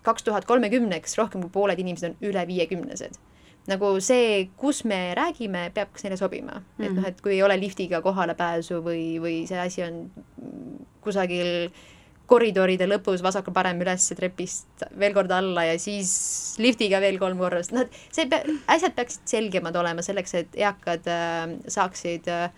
kaks 0.03 0.22
tuhat 0.22 0.44
kolmekümneks 0.44 1.18
rohkem 1.18 1.42
kui 1.42 1.51
pooled 1.51 1.79
inimesed 1.79 2.11
on 2.11 2.27
üle 2.27 2.42
viiekümnesed 2.46 3.18
nagu 3.70 3.94
see, 4.03 4.48
kus 4.59 4.83
me 4.88 5.14
räägime, 5.14 5.68
peaks 5.75 6.05
neile 6.05 6.18
sobima 6.18 6.59
mm. 6.59 6.64
-hmm. 6.79 6.85
et 6.85 6.94
noh, 6.96 7.09
et 7.09 7.20
kui 7.22 7.37
ei 7.37 7.42
ole 7.42 7.61
liftiga 7.61 8.03
kohalepääsu 8.03 8.83
või, 8.83 9.20
või 9.22 9.46
see 9.46 9.61
asi 9.61 9.83
on 9.87 10.11
kusagil 11.01 11.70
koridoride 12.27 12.87
lõpus 12.88 13.22
vasakul-parem 13.22 13.81
üles 13.83 14.09
trepist 14.16 14.85
veel 14.98 15.14
kord 15.14 15.31
alla 15.31 15.64
ja 15.64 15.79
siis 15.79 16.57
liftiga 16.59 17.01
veel 17.01 17.18
kolm 17.18 17.38
korrust, 17.38 17.72
noh 17.72 17.85
et 17.87 17.98
see 18.11 18.27
pea, 18.27 18.42
asjad 18.66 18.94
peaksid 18.96 19.27
selgemad 19.27 19.77
olema 19.77 20.03
selleks, 20.03 20.35
et 20.35 20.57
eakad 20.57 21.07
äh, 21.07 21.59
saaksid 21.68 22.31
äh, 22.33 22.48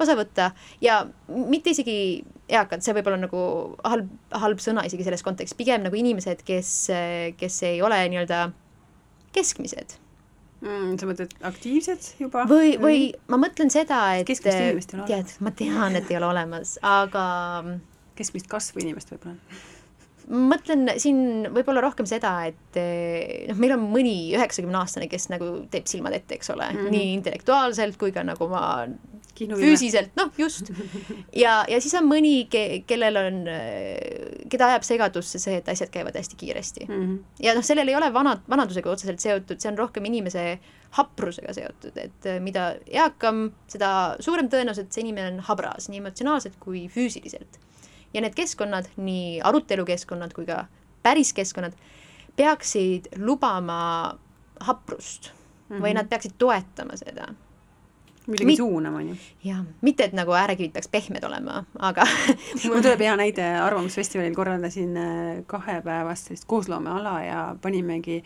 osa 0.00 0.16
võtta 0.16 0.52
ja 0.80 1.02
mitte 1.28 1.70
isegi 1.70 2.24
eakad, 2.48 2.82
see 2.84 2.94
võib 2.96 3.06
olla 3.10 3.20
nagu 3.24 3.42
halb, 3.84 4.08
halb 4.30 4.62
sõna 4.62 4.84
isegi 4.86 5.04
selles 5.04 5.22
kontekstis, 5.22 5.56
pigem 5.56 5.84
nagu 5.84 5.96
inimesed, 5.96 6.42
kes, 6.46 6.72
kes 7.36 7.62
ei 7.68 7.82
ole 7.82 8.00
nii-öelda 8.08 8.48
keskmised 9.34 9.98
mm,. 10.64 10.96
sa 11.00 11.08
mõtled 11.10 11.36
aktiivsed 11.50 12.08
juba? 12.22 12.46
või, 12.50 12.74
või 12.80 13.04
ma 13.32 13.40
mõtlen 13.46 13.72
seda, 13.72 14.00
et 14.18 14.28
keskmist 14.28 14.60
inimest 14.60 14.94
ei 14.94 15.00
ole 15.00 15.08
tead, 15.10 15.36
ma 15.44 15.54
tean, 15.56 16.00
et 16.00 16.10
ei 16.10 16.18
ole 16.20 16.32
olemas, 16.32 16.76
aga 16.84 17.24
keskmist 18.18 18.50
kasvu 18.50 18.84
inimest 18.84 19.14
võib-olla? 19.14 19.62
mõtlen 20.24 20.88
siin 21.00 21.50
võib-olla 21.52 21.82
rohkem 21.84 22.08
seda, 22.08 22.36
et 22.48 22.78
noh, 23.50 23.58
meil 23.60 23.74
on 23.76 23.82
mõni 23.92 24.16
üheksakümne 24.36 24.78
aastane, 24.80 25.08
kes 25.12 25.28
nagu 25.32 25.50
teeb 25.72 25.88
silmad 25.90 26.16
ette, 26.16 26.38
eks 26.38 26.48
ole 26.54 26.70
mm, 26.70 26.80
-hmm. 26.80 26.94
nii 26.96 27.12
intellektuaalselt 27.18 27.98
kui 28.00 28.14
ka 28.14 28.24
nagu 28.24 28.48
ma 28.48 28.64
füüsiliselt, 29.38 30.12
noh 30.18 30.30
just. 30.38 30.70
ja, 31.44 31.64
ja 31.68 31.80
siis 31.82 31.94
on 31.98 32.06
mõni 32.08 32.46
ke,, 32.50 32.82
kellel 32.88 33.18
on, 33.20 33.40
keda 34.50 34.70
ajab 34.72 34.86
segadusse 34.86 35.40
see, 35.42 35.58
et 35.60 35.68
asjad 35.72 35.90
käivad 35.94 36.16
hästi 36.18 36.38
kiiresti 36.40 36.86
mm. 36.86 36.94
-hmm. 37.00 37.18
ja 37.46 37.54
noh, 37.56 37.64
sellel 37.66 37.88
ei 37.88 37.96
ole 37.98 38.12
vana, 38.14 38.36
vanadusega 38.50 38.90
otseselt 38.90 39.20
seotud, 39.20 39.60
see 39.60 39.72
on 39.72 39.78
rohkem 39.78 40.04
inimese 40.10 40.58
haprusega 40.94 41.52
seotud, 41.54 41.96
et 41.98 42.28
mida 42.40 42.74
eakam, 42.86 43.48
seda 43.70 44.16
suurem 44.22 44.48
tõenäosus, 44.50 44.86
et 44.86 44.92
see 44.94 45.02
inimene 45.06 45.34
on 45.34 45.40
habras 45.48 45.88
nii 45.90 46.02
emotsionaalselt 46.02 46.58
kui 46.62 46.86
füüsiliselt. 46.88 47.58
ja 48.14 48.20
need 48.22 48.34
keskkonnad, 48.34 48.92
nii 48.96 49.40
arutelukeskkonnad 49.42 50.32
kui 50.32 50.46
ka 50.46 50.66
päris 51.02 51.32
keskkonnad, 51.34 51.74
peaksid 52.36 53.10
lubama 53.18 54.18
haprust 54.60 55.30
mm 55.30 55.76
-hmm. 55.76 55.82
või 55.82 55.90
mhm. 55.90 55.96
nad 55.96 56.08
peaksid 56.08 56.38
toetama 56.38 56.96
seda 56.96 57.34
millegi 58.26 58.46
Mit... 58.46 58.56
suunama, 58.56 59.02
on 59.02 59.08
ju. 59.08 59.16
jah, 59.44 59.60
mitte 59.84 60.08
et 60.08 60.16
nagu 60.16 60.32
äärekivid 60.32 60.72
peaks 60.72 60.88
pehmed 60.92 61.24
olema, 61.26 61.62
aga 61.78 62.06
mul 62.68 62.80
tuleb 62.80 63.04
hea 63.04 63.14
näide, 63.20 63.46
Arvamusfestivalil 63.60 64.34
korraldasin 64.36 64.96
äh, 64.96 65.44
kahepäevast 65.46 66.30
sellist 66.30 66.48
koosloomeala 66.48 67.18
ja 67.24 67.44
panimegi 67.62 68.22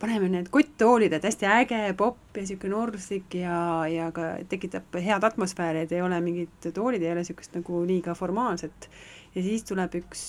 paneme 0.00 0.30
need 0.32 0.48
kotttoolid, 0.50 1.12
et 1.12 1.24
hästi 1.28 1.46
äge 1.46 1.80
popp 1.98 2.36
ja 2.36 2.42
niisugune 2.42 2.72
nooruslik 2.72 3.34
ja, 3.36 3.56
ja 3.90 4.08
ka 4.16 4.32
tekitab 4.48 4.96
head 4.96 5.26
atmosfääri, 5.28 5.84
et 5.84 5.92
ei 5.92 6.02
ole 6.02 6.20
mingid 6.24 6.70
toolid, 6.74 7.04
ei 7.04 7.12
ole 7.12 7.24
niisugust 7.24 7.58
nagu 7.58 7.82
liiga 7.86 8.14
formaalset 8.16 8.88
ja 9.34 9.42
siis 9.44 9.62
tuleb 9.68 9.92
üks 10.00 10.22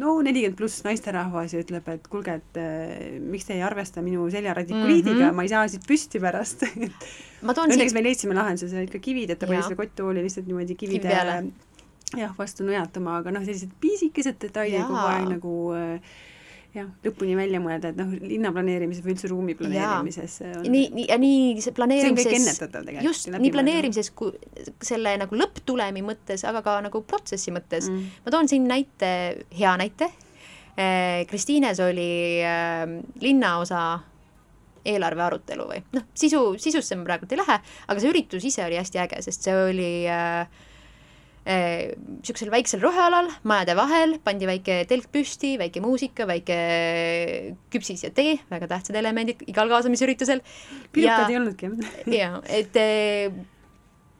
no 0.00 0.14
nelikümmend 0.24 0.56
pluss 0.56 0.84
naisterahvas 0.86 1.52
ja 1.52 1.60
ütleb, 1.60 1.88
et 1.92 2.06
kuulge, 2.08 2.38
et 2.40 2.60
miks 3.20 3.48
te 3.48 3.58
ei 3.58 3.64
arvesta 3.66 4.04
minu 4.04 4.24
seljaradikuliidiga 4.32 5.18
mm, 5.18 5.26
-hmm. 5.26 5.36
ma 5.36 5.44
ei 5.44 5.52
saa 5.52 5.66
siit 5.68 5.84
püsti 5.88 6.22
pärast. 6.22 6.64
Õnneks 7.42 7.90
siit... 7.90 7.98
me 7.98 8.04
leidsime 8.06 8.38
lahenduse, 8.38 8.70
see 8.70 8.80
olid 8.80 8.94
ka 8.94 9.02
kivid, 9.02 9.34
et 9.34 9.42
ta 9.42 9.50
pani 9.50 9.60
selle 9.66 9.76
kotttooli 9.76 10.24
lihtsalt 10.24 10.48
niimoodi 10.48 10.78
kivide 10.78 11.10
Kivi 11.10 11.52
jah, 12.20 12.32
vastu 12.36 12.66
nujatama, 12.66 13.18
aga 13.20 13.32
noh, 13.34 13.44
sellised 13.44 13.72
pisikesed 13.80 14.38
detailid 14.42 14.84
kogu 14.88 15.00
aeg 15.06 15.28
nagu 15.30 15.54
äh, 15.76 16.14
jah, 16.72 16.88
lõpuni 17.04 17.34
välja 17.36 17.60
mõelda, 17.62 17.92
et 17.92 17.98
noh, 18.00 18.12
linnaplaneerimises 18.16 19.04
või 19.04 19.14
üldse 19.14 19.30
ruumi 19.30 19.56
planeerimises 19.58 20.38
on 20.48 20.68
nii, 20.72 20.86
nii, 20.96 21.06
ja 21.10 21.18
nii 21.20 21.64
see 21.64 21.74
planeerimises 21.76 22.60
just, 23.04 23.28
nii 23.32 23.52
planeerimises 23.52 24.12
kui 24.16 24.32
selle 24.84 25.14
nagu 25.20 25.36
lõpptulemi 25.38 26.04
mõttes, 26.06 26.46
aga 26.48 26.64
ka 26.64 26.78
nagu 26.88 27.04
protsessi 27.08 27.52
mõttes. 27.54 27.90
Mm.. 27.92 28.22
ma 28.24 28.34
toon 28.34 28.48
siin 28.50 28.68
näite, 28.68 29.12
hea 29.58 29.74
näite. 29.80 30.08
Eh,, 30.72 31.26
Kristiines 31.28 31.82
oli 31.84 32.40
eh, 32.40 32.96
linnaosa 33.20 33.82
eelarve 34.88 35.22
arutelu 35.22 35.66
või 35.68 35.80
noh, 35.94 36.08
sisu, 36.16 36.40
sisusse 36.60 36.96
ma 36.98 37.04
praegult 37.06 37.32
ei 37.34 37.40
lähe, 37.42 37.58
aga 37.60 38.02
see 38.02 38.10
üritus 38.10 38.46
ise 38.48 38.64
oli 38.64 38.78
hästi 38.80 39.02
äge, 39.04 39.20
sest 39.24 39.44
see 39.46 39.54
oli 39.54 39.90
äh, 40.10 40.48
niisugusel 41.42 42.50
äh, 42.50 42.54
väiksel 42.54 42.82
rohealal 42.82 43.30
majade 43.48 43.74
vahel 43.74 44.14
pandi 44.22 44.46
väike 44.46 44.82
telk 44.90 45.08
püsti, 45.10 45.56
väike 45.58 45.82
muusika, 45.82 46.26
väike 46.30 46.58
küpsis 47.72 48.04
ja 48.06 48.12
tee, 48.14 48.36
väga 48.52 48.68
tähtsad 48.70 48.98
elemendid 49.00 49.42
igal 49.50 49.72
kaasamisüritusel. 49.72 50.42
pirukad 50.92 51.32
ei 51.32 51.40
olnudki, 51.40 51.72
jaa, 52.14 52.38
et 52.46 52.78
äh, 52.78 53.34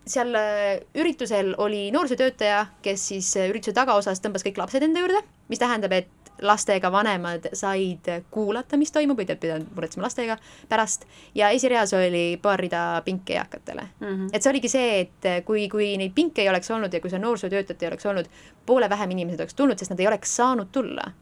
seal 0.07 0.35
äh, 0.35 0.81
üritusel 0.99 1.55
oli 1.59 1.91
noorsootöötaja, 1.95 2.67
kes 2.83 3.09
siis 3.13 3.31
ürituse 3.49 3.75
tagaosas 3.77 4.23
tõmbas 4.23 4.45
kõik 4.47 4.59
lapsed 4.59 4.83
enda 4.83 5.05
juurde, 5.05 5.23
mis 5.49 5.63
tähendab, 5.63 5.95
et 5.95 6.11
lastega 6.43 6.91
vanemad 6.93 7.47
said 7.53 8.09
kuulata, 8.31 8.77
mis 8.77 8.93
toimub, 8.93 9.21
ei 9.21 9.37
pidanud 9.37 9.69
muretsema 9.77 10.07
lastega 10.07 10.37
pärast 10.69 11.05
ja 11.39 11.51
esireas 11.55 11.93
oli 11.95 12.39
paar 12.43 12.61
rida 12.61 13.03
pinke 13.05 13.37
eakatele 13.37 13.83
mm. 14.01 14.07
-hmm. 14.07 14.31
et 14.33 14.43
see 14.43 14.51
oligi 14.51 14.69
see, 14.69 15.01
et 15.01 15.45
kui, 15.45 15.69
kui 15.69 15.97
neid 15.97 16.15
pinke 16.15 16.43
ei 16.43 16.49
oleks 16.49 16.71
olnud 16.71 16.93
ja 16.93 17.01
kui 17.01 17.11
see 17.11 17.19
noorsootöötajat 17.23 17.83
ei 17.83 17.89
oleks 17.89 18.07
olnud, 18.07 18.33
poole 18.67 18.89
vähem 18.91 19.11
inimesed 19.11 19.41
oleks 19.41 19.55
tulnud, 19.55 19.79
sest 19.79 19.91
nad 19.91 20.01
ei 20.01 20.07
oleks 20.07 20.37
saanud 20.37 20.73
tulla 20.73 21.13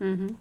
mm. 0.00 0.14
-hmm 0.16 0.34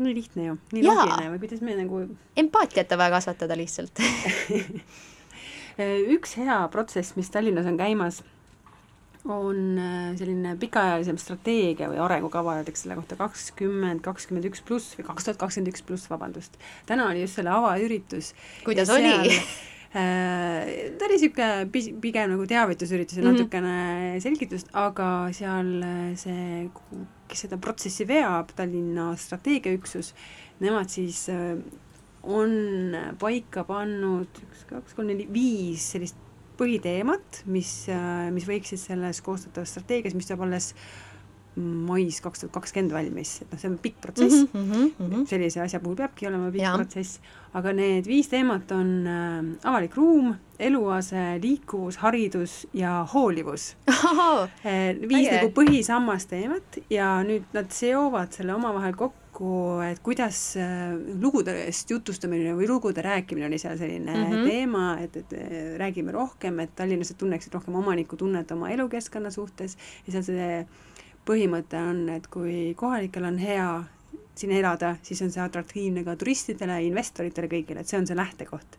nii 0.00 0.14
lihtne 0.14 0.44
ju, 0.44 0.56
nii 0.72 0.84
loogiline 0.84 1.30
või 1.30 1.38
kuidas 1.38 1.60
me 1.60 1.74
nagu 1.76 1.98
empaatiat 2.36 2.92
on 2.92 2.98
vaja 2.98 3.10
kasvatada 3.10 3.56
lihtsalt 3.56 4.00
üks 6.16 6.36
hea 6.40 6.60
protsess, 6.72 7.16
mis 7.16 7.30
Tallinnas 7.30 7.66
on 7.66 7.78
käimas 7.80 8.22
on 9.28 9.78
äh, 9.78 10.12
selline 10.16 10.54
pikaajalisem 10.60 11.18
strateegia 11.20 11.90
või 11.90 11.98
arengukava 12.00 12.54
näiteks 12.60 12.84
selle 12.84 12.96
kohta 12.96 13.18
kakskümmend, 13.20 14.00
kakskümmend 14.04 14.48
üks 14.48 14.62
pluss 14.64 14.94
või 14.96 15.06
kaks 15.10 15.26
tuhat 15.26 15.40
kakskümmend 15.42 15.72
üks 15.74 15.84
pluss, 15.84 16.08
vabandust. 16.10 16.56
täna 16.88 17.10
oli 17.10 17.26
just 17.26 17.36
selle 17.36 17.52
avaüritus. 17.52 18.32
kuidas 18.64 18.88
seal, 18.88 19.04
oli 19.10 19.36
äh, 19.36 20.70
ta 20.96 21.08
oli 21.08 21.18
niisugune 21.18 21.98
pigem 22.00 22.32
nagu 22.32 22.46
teavitusüritus 22.48 23.18
ja 23.18 23.22
mm 23.22 23.28
-hmm. 23.28 23.38
natukene 23.38 24.20
selgitust, 24.24 24.72
aga 24.72 25.28
seal 25.36 25.70
see, 26.16 26.70
kes 27.28 27.46
seda 27.46 27.60
protsessi 27.60 28.08
veab, 28.08 28.56
Tallinna 28.56 29.12
strateegiaüksus, 29.16 30.14
nemad 30.60 30.88
siis 30.88 31.28
äh, 31.28 31.58
on 32.22 32.96
paika 33.20 33.64
pannud 33.68 34.42
üks, 34.44 34.64
kaks, 34.68 34.96
kolm, 34.96 35.12
neli, 35.12 35.28
viis 35.32 35.92
sellist 35.94 36.18
põhiteemat, 36.60 37.44
mis, 37.48 37.70
mis 38.34 38.48
võiksid 38.48 38.80
selles 38.82 39.22
koostatavas 39.24 39.72
strateegias, 39.72 40.16
mis 40.16 40.28
saab 40.28 40.44
alles 40.44 40.74
mais 41.60 42.20
kaks 42.22 42.44
tuhat 42.44 42.52
kakskümmend 42.54 42.92
valmis, 42.94 43.40
et 43.42 43.50
noh, 43.50 43.58
see 43.58 43.68
on 43.68 43.76
pikk 43.82 43.98
protsess 44.04 44.44
mm, 44.44 44.60
-hmm, 44.60 44.90
mm 44.98 45.06
-hmm. 45.10 45.26
sellise 45.26 45.60
asja 45.60 45.80
puhul 45.80 45.96
peabki 45.96 46.26
olema 46.26 46.50
pikk 46.50 46.62
ja. 46.62 46.74
protsess, 46.76 47.20
aga 47.54 47.72
need 47.72 48.06
viis 48.06 48.28
teemat 48.28 48.72
on 48.72 49.06
äh, 49.06 49.44
avalik 49.64 49.96
ruum, 49.96 50.34
eluase, 50.58 51.40
liikuvus, 51.42 51.96
haridus 51.96 52.66
ja 52.72 53.06
hoolivus 53.14 53.76
oh,. 53.88 54.48
viis 55.08 55.28
äge. 55.28 55.36
nagu 55.36 55.52
põhisammas 55.58 56.26
teemat 56.26 56.78
ja 56.90 57.22
nüüd 57.22 57.44
nad 57.52 57.70
seovad 57.70 58.32
selle 58.32 58.54
omavahel 58.54 58.94
kokku 58.94 59.29
kokku, 59.40 59.80
et 59.82 60.00
kuidas 60.04 60.56
äh, 60.56 60.92
lugudest 61.20 61.90
jutustamine 61.90 62.54
või 62.56 62.68
lugude 62.68 63.02
rääkimine 63.02 63.46
oli 63.46 63.58
seal 63.58 63.78
selline 63.78 64.12
mm 64.12 64.32
-hmm. 64.32 64.48
teema, 64.48 64.98
et, 65.00 65.16
et 65.16 65.32
äh, 65.32 65.78
räägime 65.78 66.12
rohkem, 66.12 66.60
et 66.60 66.74
tallinlased 66.76 67.16
tunneksid 67.16 67.54
rohkem 67.54 67.74
omanikutunnet 67.74 68.50
oma 68.50 68.70
elukeskkonna 68.70 69.30
suhtes. 69.30 69.76
Ja 70.06 70.12
seal 70.12 70.22
see 70.22 70.66
põhimõte 71.26 71.76
on, 71.76 72.08
et 72.08 72.26
kui 72.26 72.74
kohalikel 72.76 73.24
on 73.24 73.38
hea 73.38 73.84
siin 74.34 74.52
elada, 74.52 74.96
siis 75.02 75.22
on 75.22 75.30
see 75.30 75.42
atraktiivne 75.42 76.04
ka 76.04 76.16
turistidele, 76.16 76.82
investoritele, 76.82 77.48
kõigile, 77.48 77.80
et 77.80 77.88
see 77.88 77.98
on 77.98 78.06
see 78.06 78.16
lähtekoht 78.16 78.78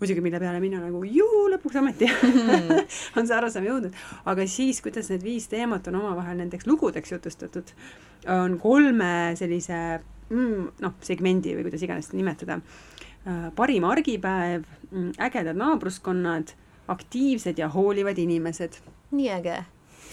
muidugi, 0.00 0.22
mille 0.24 0.40
peale 0.42 0.60
mina 0.62 0.80
nagu 0.82 1.02
juu, 1.04 1.46
lõpuks 1.52 1.80
ometi 1.80 2.08
mm. 2.08 2.84
on 3.20 3.28
see 3.28 3.36
arusaam 3.36 3.66
jõudnud, 3.68 3.98
aga 4.32 4.46
siis, 4.50 4.80
kuidas 4.84 5.10
need 5.12 5.24
viis 5.26 5.48
teemat 5.52 5.90
on 5.90 6.00
omavahel 6.00 6.40
nendeks 6.40 6.68
lugudeks 6.68 7.12
jutustatud, 7.14 7.74
on 8.32 8.56
kolme 8.62 9.12
sellise 9.40 9.80
mm, 10.30 10.70
noh, 10.84 10.96
segmendi 11.04 11.56
või 11.56 11.68
kuidas 11.68 11.84
iganes 11.86 12.10
seda 12.10 12.20
nimetada, 12.20 12.60
parim 13.56 13.84
argipäev, 13.88 14.64
mm, 14.90 15.12
ägedad 15.28 15.60
naabruskonnad, 15.60 16.54
aktiivsed 16.90 17.60
ja 17.60 17.68
hoolivad 17.70 18.18
inimesed. 18.18 18.80
nii 19.10 19.30
äge 19.36 19.60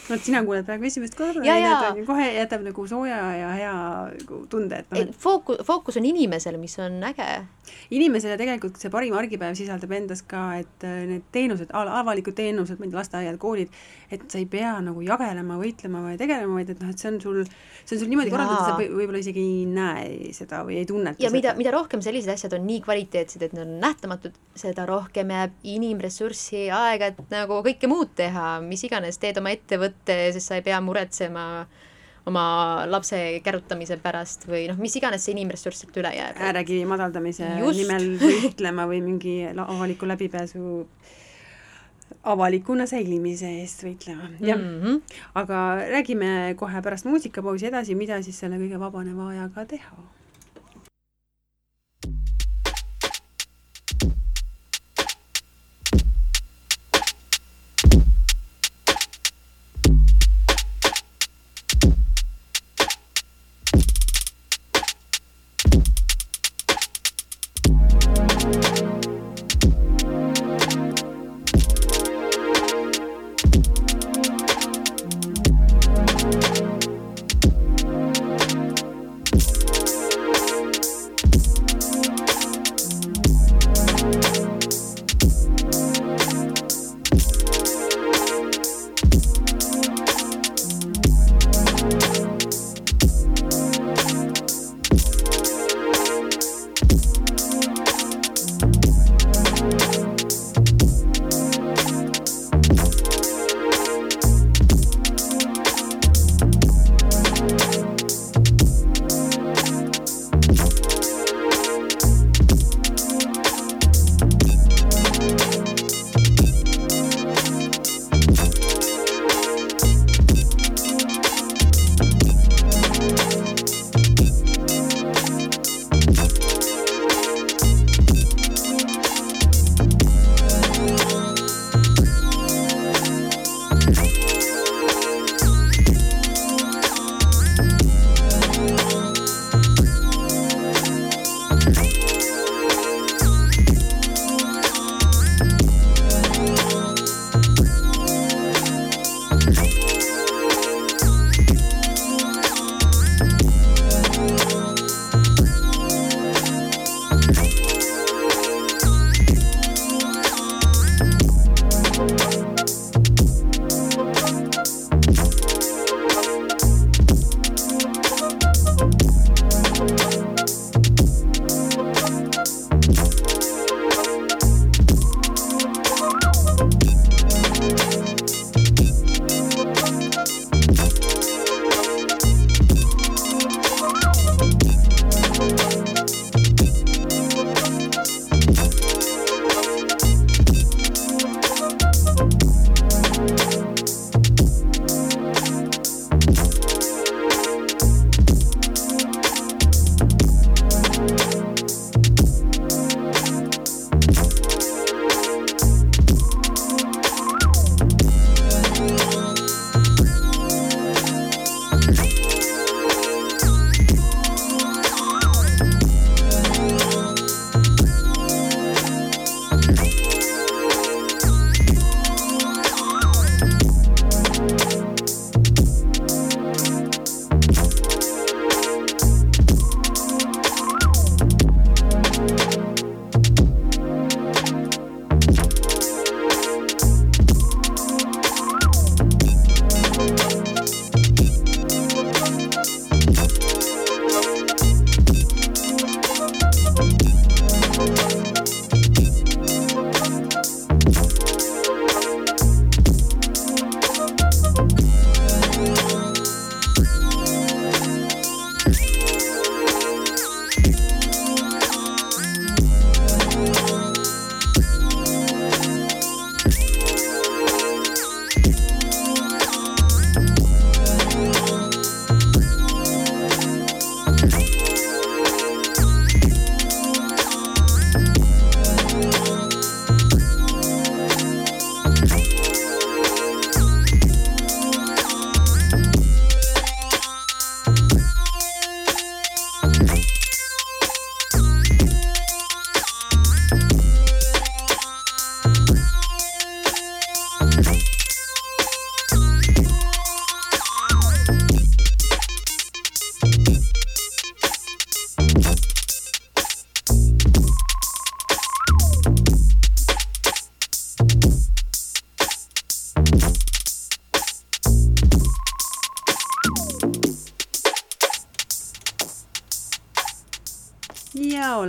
vot 0.08 0.24
sina 0.24 0.42
kuuled 0.46 0.66
praegu 0.68 0.88
esimest 0.88 1.18
korda 1.18 1.44
ja, 1.46 1.58
ja. 1.60 1.92
kohe 2.08 2.28
jätab 2.38 2.64
nagu 2.66 2.86
sooja 2.88 3.20
ja 3.38 3.52
hea 3.56 3.76
nagu 4.14 4.40
tunde, 4.52 4.82
et 4.84 4.94
noh 4.94 5.02
et.... 5.02 5.14
fookus, 5.20 5.60
fookus 5.68 6.00
on 6.00 6.08
inimesel, 6.08 6.58
mis 6.62 6.78
on 6.84 7.02
äge. 7.10 7.28
inimesele 7.96 8.38
tegelikult 8.40 8.80
see 8.80 8.92
parim 8.94 9.16
argipäev 9.20 9.58
sisaldab 9.60 9.94
endas 9.98 10.24
ka, 10.28 10.44
et 10.62 10.88
äh, 10.88 11.04
need 11.10 11.28
teenused, 11.36 11.74
avalikud 11.74 12.38
teenused, 12.38 12.80
ma 12.80 12.88
ei 12.88 12.94
tea, 12.94 13.00
lasteaiad, 13.02 13.40
koolid, 13.42 13.74
et 14.12 14.24
sa 14.32 14.40
ei 14.40 14.48
pea 14.50 14.78
nagu 14.84 15.04
jagelema, 15.04 15.60
võitlema 15.60 16.04
või 16.06 16.16
tegelema, 16.20 16.56
vaid 16.60 16.72
et 16.72 16.84
noh, 16.84 16.94
et 16.94 17.04
see 17.04 17.12
on 17.12 17.20
sul, 17.24 17.42
see 17.84 17.98
on 17.98 18.04
sul 18.04 18.12
niimoodi 18.14 18.32
korraldatud, 18.32 18.64
sa 18.64 18.78
või, 18.80 18.90
võib-olla 19.02 19.24
isegi 19.24 19.44
ei 19.44 19.66
näe 19.68 20.32
seda 20.38 20.64
või 20.68 20.80
ei 20.82 20.88
tunneta 20.88 21.20
ja 21.20 21.28
seda. 21.28 21.38
mida, 21.38 21.56
mida 21.60 21.76
rohkem 21.76 22.04
sellised 22.06 22.32
asjad 22.32 22.56
on 22.56 22.68
nii 22.70 22.80
kvaliteetsed, 22.86 23.44
et 23.50 23.58
nad 23.58 23.68
on 23.68 23.78
nähtamatud, 23.84 24.40
seda 24.58 24.88
rohkem 24.88 25.36
jääb 25.36 25.60
inimressurssi, 25.76 26.68
aega, 26.74 27.12
et 27.12 27.34
nagu 27.34 27.60
kõike 27.66 27.92
muud 27.92 28.16
teha, 28.18 28.58
mis 28.64 28.88
iganes, 28.88 29.20
teed 29.20 29.42
oma 29.42 29.52
ettevõtte, 29.56 29.97
ette, 29.98 30.18
sest 30.38 30.52
sa 30.52 30.58
ei 30.58 30.66
pea 30.66 30.80
muretsema 30.82 31.44
oma 32.28 32.44
lapse 32.90 33.20
kärutamise 33.44 33.98
pärast 34.04 34.48
või 34.50 34.66
noh, 34.68 34.80
mis 34.82 34.96
iganes 35.00 35.24
see 35.24 35.36
inimressurss 35.36 35.84
sealt 35.84 36.00
üle 36.02 36.12
jääb. 36.16 36.42
äärekivi 36.50 36.84
madaldamise 36.90 37.54
Just. 37.62 37.80
nimel 37.80 38.10
võitlema 38.20 38.88
või 38.90 39.00
mingi 39.06 39.38
avaliku 39.54 40.10
läbipääsu 40.10 40.84
avalikuna 42.28 42.88
säilimise 42.88 43.50
eest 43.62 43.84
võitlema, 43.84 44.30
jah 44.40 44.60
mm. 44.60 44.84
-hmm. 44.84 45.18
aga 45.40 45.64
räägime 45.94 46.54
kohe 46.60 46.82
pärast 46.84 47.08
muusikapausi 47.08 47.72
edasi, 47.72 47.96
mida 47.96 48.22
siis 48.24 48.40
selle 48.40 48.60
kõige 48.60 48.80
vabaneva 48.80 49.32
ajaga 49.32 49.66
teha 49.66 50.04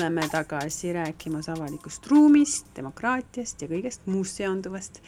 ja 0.09 0.13
oleme 0.13 0.29
tagasi 0.29 0.93
rääkimas 0.93 1.49
avalikust 1.49 2.07
ruumist, 2.09 2.71
demokraatiast 2.77 3.61
ja 3.61 3.69
kõigest 3.69 4.07
muust 4.09 4.39
seonduvast. 4.39 5.03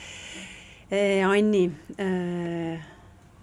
Eh, 0.93 1.23
Anni, 1.25 1.63
eh, 1.97 2.83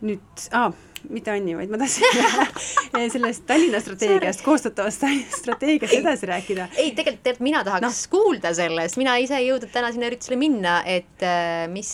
nüüd 0.06 0.44
ah,, 0.54 0.70
mitte 1.10 1.32
Anni, 1.34 1.56
vaid 1.58 1.74
ma 1.74 1.80
tahtsin 1.82 2.06
eh, 3.00 3.08
sellest 3.10 3.48
Tallinna 3.50 3.82
strateegiast, 3.82 4.44
koostatavast 4.46 5.08
strateegiast 5.40 5.96
edasi 5.98 6.30
rääkida. 6.30 6.68
ei, 6.76 6.92
tegelikult, 6.92 7.24
tegelikult 7.26 7.48
mina 7.48 7.64
tahaks 7.66 8.04
no. 8.06 8.12
kuulda 8.14 8.54
sellest, 8.54 9.00
mina 9.02 9.18
ise 9.24 9.40
ei 9.40 9.50
jõudnud 9.50 9.74
täna 9.74 9.90
sinna 9.96 10.12
üritusele 10.12 10.38
minna, 10.38 10.76
et 10.86 11.26
mis, 11.74 11.90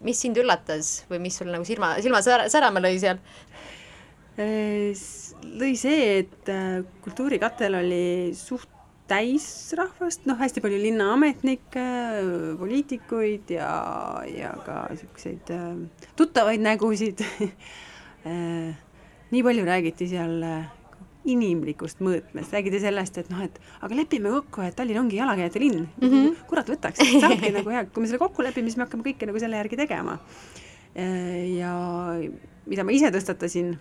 mis 0.00 0.24
sind 0.24 0.40
üllatas 0.40 1.02
või 1.12 1.20
mis 1.26 1.36
sul 1.42 1.52
nagu 1.52 1.68
silma, 1.68 1.98
silma 2.00 2.24
särama 2.24 2.80
lõi 2.86 2.96
seal? 3.04 3.20
Lõi 5.44 5.74
see, 5.78 6.20
et 6.22 6.50
äh, 6.52 6.82
Kultuurikatel 7.04 7.78
oli 7.80 8.04
suht 8.36 8.68
täis 9.10 9.44
rahvast, 9.74 10.22
noh, 10.30 10.38
hästi 10.38 10.62
palju 10.62 10.78
linnaametnikke, 10.78 11.84
poliitikuid 12.60 13.50
ja, 13.56 13.70
ja 14.30 14.52
ka 14.66 14.84
niisuguseid 14.92 15.50
äh, 15.54 16.04
tuttavaid 16.18 16.62
nägusid 16.62 17.24
äh, 18.30 18.76
nii 19.30 19.42
palju 19.46 19.66
räägiti 19.66 20.06
seal 20.12 20.38
inimlikust 21.30 21.98
mõõtmest, 22.00 22.54
räägiti 22.54 22.80
sellest, 22.80 23.18
et 23.20 23.28
noh, 23.32 23.42
et 23.44 23.58
aga 23.82 23.98
lepime 23.98 24.30
kokku, 24.32 24.62
et 24.64 24.78
Tallinn 24.78 25.02
ongi 25.02 25.18
jalakäijate 25.18 25.60
linn 25.60 25.82
mm. 25.84 26.06
-hmm. 26.08 26.46
kurat 26.48 26.70
võtaks, 26.70 27.02
ongi 27.18 27.52
nagu 27.58 27.74
hea, 27.74 27.84
kui 27.90 28.04
me 28.04 28.08
selle 28.08 28.22
kokku 28.22 28.46
lepime, 28.46 28.70
siis 28.70 28.78
me 28.78 28.86
hakkame 28.86 29.04
kõike 29.10 29.28
nagu 29.28 29.42
selle 29.42 29.58
järgi 29.60 29.76
tegema. 29.82 30.18
ja 30.94 31.74
mida 32.66 32.84
ma 32.84 32.92
ise 32.94 33.10
tõstatasin 33.14 33.74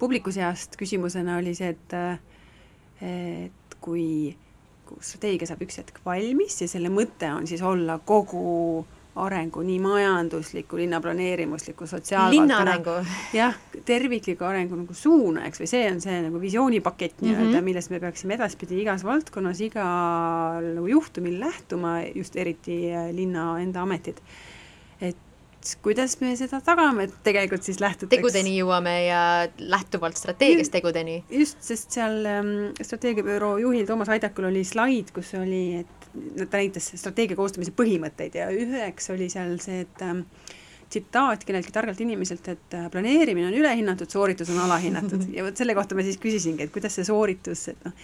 publiku 0.00 0.32
seast 0.34 0.78
küsimusena 0.80 1.38
oli 1.40 1.54
see, 1.58 1.74
et 1.74 1.96
et 3.00 3.76
kui, 3.80 4.36
kui 4.88 5.04
strateegia 5.04 5.48
saab 5.48 5.62
üks 5.64 5.80
hetk 5.80 6.00
valmis 6.04 6.58
ja 6.60 6.68
selle 6.68 6.90
mõte 6.92 7.30
on 7.32 7.46
siis 7.48 7.62
olla 7.64 7.96
kogu 8.04 8.84
arengu, 9.20 9.62
nii 9.66 9.78
majandusliku, 9.82 10.78
linnaplaneerimusliku, 10.78 11.86
sotsiaalvaldkonna 11.86 13.00
jah, 13.34 13.56
tervikliku 13.84 14.46
arengu 14.46 14.78
nagu 14.78 14.94
suunajaks 14.94 15.62
või 15.62 15.70
see 15.70 15.88
on 15.90 15.98
see 16.04 16.20
nagu 16.26 16.40
visioonipakett 16.40 17.18
mm 17.18 17.26
-hmm. 17.26 17.40
nii-öelda, 17.40 17.62
millest 17.66 17.90
me 17.90 18.00
peaksime 18.00 18.36
edaspidi 18.38 18.80
igas 18.84 19.04
valdkonnas, 19.04 19.60
igal 19.66 20.70
nagu 20.76 20.86
juhtumil 20.86 21.40
lähtuma, 21.40 22.00
just 22.14 22.36
eriti 22.36 22.82
linna 23.12 23.58
enda 23.60 23.82
ametid. 23.82 24.22
et 25.00 25.16
kuidas 25.82 26.16
me 26.20 26.32
seda 26.38 26.60
tagame, 26.64 27.06
et 27.08 27.16
tegelikult 27.26 27.66
siis 27.66 27.80
lähtutakse 27.82 28.16
tegudeni 28.16 28.54
jõuame 28.56 28.94
ja 29.06 29.22
lähtuvalt 29.58 30.18
strateegiast 30.18 30.72
tegudeni. 30.72 31.20
just, 31.30 31.60
sest 31.64 31.96
seal 31.98 32.24
ähm, 32.28 32.54
strateegiabüroo 32.80 33.58
juhil 33.64 33.86
Toomas 33.88 34.12
Aidakul 34.12 34.48
oli 34.50 34.64
slaid, 34.64 35.12
kus 35.16 35.34
oli, 35.38 35.82
et 35.82 36.08
ta 36.40 36.56
näitas 36.56 36.90
strateegia 36.96 37.38
koostamise 37.38 37.74
põhimõtteid 37.76 38.40
ja 38.40 38.48
üheks 38.54 39.12
oli 39.14 39.28
seal 39.32 39.58
see, 39.62 39.84
et 39.84 40.06
ähm, 40.06 40.24
tsitaat 40.90 41.44
kelleltki 41.46 41.72
targalt 41.74 42.00
inimeselt, 42.02 42.48
et 42.50 42.74
äh, 42.76 42.88
planeerimine 42.92 43.48
on 43.50 43.56
ülehinnatud, 43.56 44.10
sooritus 44.10 44.50
on 44.50 44.58
alahinnatud 44.64 45.28
ja 45.36 45.46
vot 45.46 45.60
selle 45.60 45.76
kohta 45.78 45.98
ma 45.98 46.06
siis 46.06 46.18
küsisingi, 46.22 46.66
et 46.66 46.74
kuidas 46.74 46.98
see 46.98 47.06
sooritus, 47.06 47.68
et 47.72 47.84
noh, 47.86 47.94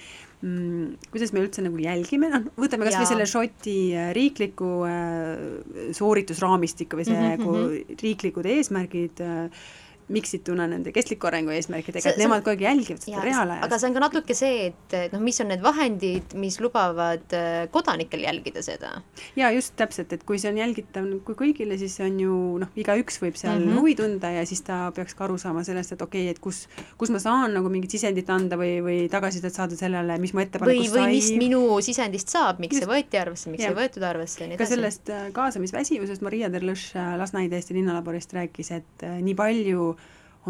mm, 0.47 1.09
kuidas 1.15 1.35
me 1.35 1.43
üldse 1.45 1.65
nagu 1.67 1.81
jälgime, 1.83 2.31
noh, 2.33 2.47
võtame 2.59 2.87
kas 2.87 3.01
või 3.01 3.11
selle 3.11 3.27
Šoti 3.31 3.79
äh, 3.95 4.13
riikliku 4.17 4.71
äh, 4.87 5.91
sooritusraamistiku 5.99 7.01
või 7.01 7.09
see 7.09 7.19
mm 7.19 7.43
-hmm. 7.43 7.99
riiklikud 8.05 8.51
eesmärgid 8.55 9.25
äh, 9.25 9.67
miksituna 10.13 10.69
nende 10.71 10.93
kestliku 10.95 11.27
arengu 11.27 11.51
eesmärkidega, 11.51 12.13
et 12.13 12.21
nemad 12.21 12.45
kogu 12.47 12.55
aeg 12.55 12.63
jälgivad 12.63 13.03
seda 13.03 13.23
reaalajas. 13.25 13.65
aga 13.67 13.79
see 13.81 13.89
on 13.89 13.97
ka 13.97 14.03
natuke 14.05 14.37
see, 14.39 14.69
et 14.71 15.15
noh, 15.15 15.23
mis 15.23 15.41
on 15.43 15.51
need 15.51 15.63
vahendid, 15.65 16.37
mis 16.39 16.61
lubavad 16.63 17.35
äh, 17.35 17.65
kodanikel 17.75 18.23
jälgida 18.23 18.63
seda. 18.63 18.93
jaa, 19.39 19.51
just 19.57 19.75
täpselt, 19.81 20.13
et 20.15 20.23
kui 20.29 20.39
see 20.39 20.53
on 20.53 20.61
jälgitav 20.61 21.09
kui 21.27 21.39
kõigile, 21.41 21.79
siis 21.81 21.99
on 22.05 22.21
ju 22.23 22.37
noh, 22.63 22.71
igaüks 22.79 23.19
võib 23.23 23.39
seal 23.41 23.59
mm 23.59 23.67
-hmm. 23.67 23.81
huvi 23.81 23.97
tunda 23.99 24.31
ja 24.37 24.47
siis 24.47 24.63
ta 24.67 24.93
peaks 24.95 25.19
ka 25.19 25.27
aru 25.27 25.39
saama 25.43 25.65
sellest, 25.67 25.97
et 25.97 26.03
okei 26.03 26.23
okay,, 26.23 26.37
et 26.37 26.39
kus, 26.39 26.69
kus 26.99 27.11
ma 27.11 27.19
saan 27.19 27.59
nagu 27.59 27.73
mingit 27.73 27.91
sisendit 27.91 28.31
anda 28.31 28.57
või, 28.57 28.79
või 28.87 28.99
tagasisidet 29.11 29.55
saada 29.55 29.77
sellele, 29.77 30.19
mis 30.23 30.35
mu 30.35 30.45
ettepanekust 30.45 30.95
sai. 30.95 31.03
või 31.03 31.17
mis 31.17 31.33
minu 31.35 31.81
sisendist 31.83 32.31
saab, 32.31 32.63
miks 32.63 32.79
just. 32.79 32.87
see 32.87 32.93
võeti 32.93 33.19
arvesse, 33.19 33.51
miks 33.51 33.65
ja. 33.65 33.75
ei 33.75 33.81
võetud 33.81 34.07
arvesse 34.07 34.45
ja 34.45 34.47
nii 34.47 34.55
edasi. 34.55 34.71
ka 34.71 34.75
sellest 34.77 35.11
äh, 35.11 35.27
kaasamisväsimusest 35.33 36.23
Maria 36.23 36.51
Terlõš 36.51 36.95
äh, 36.95 37.17
Lasnaide 37.19 37.59
Eesti 37.59 37.75
linnalaborist 37.75 38.33
rääkis, 38.33 38.71
et 38.71 39.03
nii 39.03 39.35
palju 39.35 39.96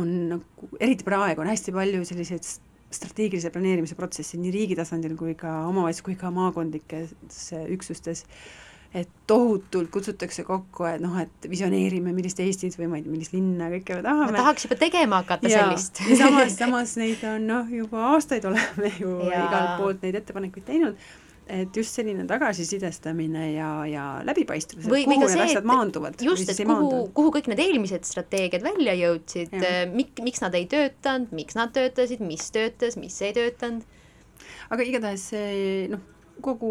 on 0.00 0.12
nagu, 0.34 0.70
eriti 0.80 1.06
praegu 1.06 1.42
on 1.42 1.50
hästi 1.50 1.74
palju 1.74 2.04
selliseid 2.08 2.46
strateegilise 2.96 3.50
planeerimise 3.54 3.96
protsessi 3.98 4.38
nii 4.40 4.52
riigi 4.54 4.76
tasandil 4.78 5.16
kui 5.18 5.34
ka 5.38 5.52
omavalitsus 5.66 6.04
kui 6.06 6.14
ka 6.18 6.30
maakondlikes 6.34 7.14
üksustes, 7.74 8.22
et 8.96 9.10
tohutult 9.28 9.90
kutsutakse 9.92 10.44
kokku, 10.46 10.86
et 10.88 11.02
noh, 11.02 11.16
et 11.20 11.48
visioneerime, 11.50 12.14
millist 12.16 12.40
Eestit 12.40 12.78
või 12.78 12.88
ma 12.92 13.00
ei 13.00 13.04
tea, 13.04 13.12
millist 13.12 13.34
linna, 13.34 13.68
kõike 13.74 13.98
me 13.98 14.06
tahame. 14.06 14.30
ma 14.30 14.38
tahaks 14.38 14.68
juba 14.68 14.78
tegema 14.80 15.20
hakata 15.24 15.50
ja, 15.50 15.66
sellist. 15.66 16.00
ja 16.06 16.20
samas, 16.22 16.56
samas 16.56 16.96
neid 17.00 17.24
on 17.28 17.46
noh, 17.50 17.76
juba 17.82 18.06
aastaid 18.14 18.46
oleme 18.48 18.92
ju 19.00 19.18
igalt 19.26 19.76
poolt 19.80 20.06
neid 20.06 20.20
ettepanekuid 20.22 20.68
teinud 20.70 21.06
et 21.46 21.76
just 21.78 21.94
selline 21.94 22.24
tagasisidestamine 22.26 23.44
ja, 23.52 23.68
ja 23.86 24.06
läbipaistvus, 24.26 24.88
kuhu 24.88 25.12
need 25.12 25.42
asjad 25.44 25.68
maanduvad. 25.68 26.18
just, 26.22 26.48
et 26.50 26.62
kuhu, 26.66 27.04
kuhu 27.14 27.30
kõik 27.36 27.50
need 27.52 27.62
eelmised 27.62 28.08
strateegiad 28.08 28.64
välja 28.66 28.96
jõudsid, 28.98 29.54
mik-, 29.94 30.24
miks 30.26 30.42
nad 30.42 30.56
ei 30.58 30.66
töötanud, 30.70 31.30
miks 31.36 31.58
nad 31.58 31.70
töötasid, 31.76 32.24
mis 32.26 32.50
töötas, 32.54 32.98
mis 32.98 33.20
ei 33.22 33.36
töötanud. 33.36 33.86
aga 34.74 34.86
igatahes 34.90 35.28
see 35.30 35.86
noh, 35.92 36.02
kogu 36.44 36.70